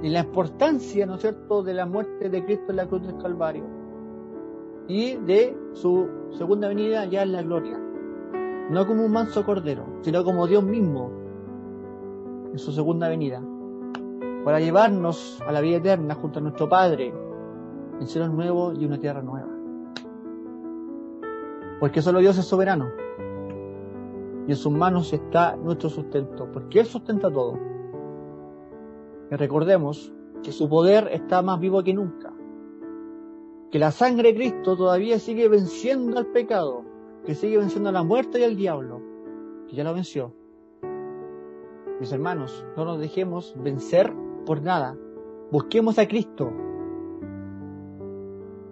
y 0.02 0.10
la 0.10 0.20
importancia, 0.20 1.06
¿no 1.06 1.16
es 1.16 1.22
cierto?, 1.22 1.64
de 1.64 1.74
la 1.74 1.86
muerte 1.86 2.30
de 2.30 2.44
Cristo 2.44 2.66
en 2.72 2.76
la 2.76 2.86
cruz 2.86 3.08
del 3.08 3.18
Calvario 3.18 3.64
y 4.90 5.16
de 5.16 5.58
su 5.72 6.06
segunda 6.38 6.68
venida 6.68 7.06
ya 7.06 7.24
en 7.24 7.32
la 7.32 7.44
gloria. 7.44 7.80
No 8.70 8.86
como 8.86 9.06
un 9.06 9.12
manso 9.14 9.46
cordero, 9.46 9.86
sino 10.02 10.26
como 10.26 10.48
Dios 10.48 10.66
mismo 10.66 11.21
en 12.52 12.60
su 12.60 12.72
segunda 12.72 13.08
venida, 13.08 13.42
para 14.44 14.60
llevarnos 14.60 15.42
a 15.46 15.52
la 15.52 15.62
vida 15.62 15.78
eterna 15.78 16.16
junto 16.16 16.40
a 16.40 16.42
nuestro 16.42 16.68
Padre, 16.68 17.14
en 18.00 18.08
cielo 18.08 18.28
nuevo 18.28 18.74
y 18.74 18.86
una 18.86 19.00
tierra 19.00 19.22
nueva. 19.22 19.50
Porque 21.80 22.02
solo 22.02 22.20
Dios 22.20 22.38
es 22.38 22.46
soberano. 22.46 22.90
Y 24.48 24.52
en 24.52 24.58
sus 24.58 24.72
manos 24.72 25.14
está 25.14 25.56
nuestro 25.56 25.90
sustento, 25.90 26.48
porque 26.52 26.80
Él 26.80 26.86
sustenta 26.86 27.32
todo. 27.32 27.58
Y 29.30 29.36
recordemos 29.36 30.12
que 30.44 30.52
su 30.52 30.68
poder 30.68 31.10
está 31.12 31.42
más 31.42 31.60
vivo 31.60 31.84
que 31.84 31.94
nunca. 31.94 32.34
Que 33.72 33.80
la 33.80 33.92
sangre 33.92 34.30
de 34.30 34.36
Cristo 34.36 34.76
todavía 34.76 35.20
sigue 35.20 35.48
venciendo 35.48 36.18
al 36.18 36.28
pecado, 36.28 36.84
que 37.26 37.36
sigue 37.36 37.58
venciendo 37.58 37.90
a 37.90 37.94
la 37.94 38.04
muerte 38.04 38.40
y 38.40 38.44
al 38.44 38.56
diablo, 38.56 39.02
que 39.68 39.76
ya 39.76 39.84
lo 39.84 39.94
venció. 39.94 40.34
Mis 42.02 42.12
hermanos, 42.12 42.66
no 42.76 42.84
nos 42.84 43.00
dejemos 43.00 43.54
vencer 43.62 44.12
por 44.48 44.64
nada. 44.64 44.98
Busquemos 45.52 46.00
a 46.00 46.08
Cristo. 46.08 46.52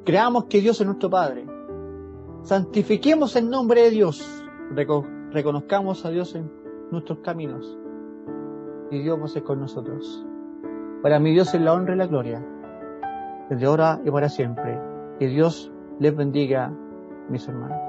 Creamos 0.04 0.46
que 0.46 0.62
Dios 0.62 0.82
es 0.82 0.88
nuestro 0.88 1.12
Padre. 1.12 1.46
Santifiquemos 2.42 3.36
el 3.36 3.48
nombre 3.48 3.84
de 3.84 3.92
Dios. 3.92 4.28
reconozcamos 5.32 6.06
a 6.06 6.10
Dios 6.10 6.34
en 6.34 6.52
nuestros 6.90 7.20
caminos. 7.20 7.78
Y 8.90 9.04
Dios 9.04 9.32
ser 9.32 9.44
con 9.44 9.60
nosotros. 9.60 10.26
Para 11.04 11.20
mi 11.20 11.32
Dios 11.32 11.54
es 11.54 11.62
la 11.62 11.74
honra 11.74 11.94
y 11.94 11.98
la 12.00 12.08
gloria. 12.08 12.44
Desde 13.48 13.64
ahora 13.68 14.02
y 14.04 14.10
para 14.10 14.30
siempre. 14.30 14.82
Que 15.20 15.28
Dios 15.28 15.72
les 16.00 16.16
bendiga, 16.16 16.74
mis 17.30 17.48
hermanos. 17.48 17.89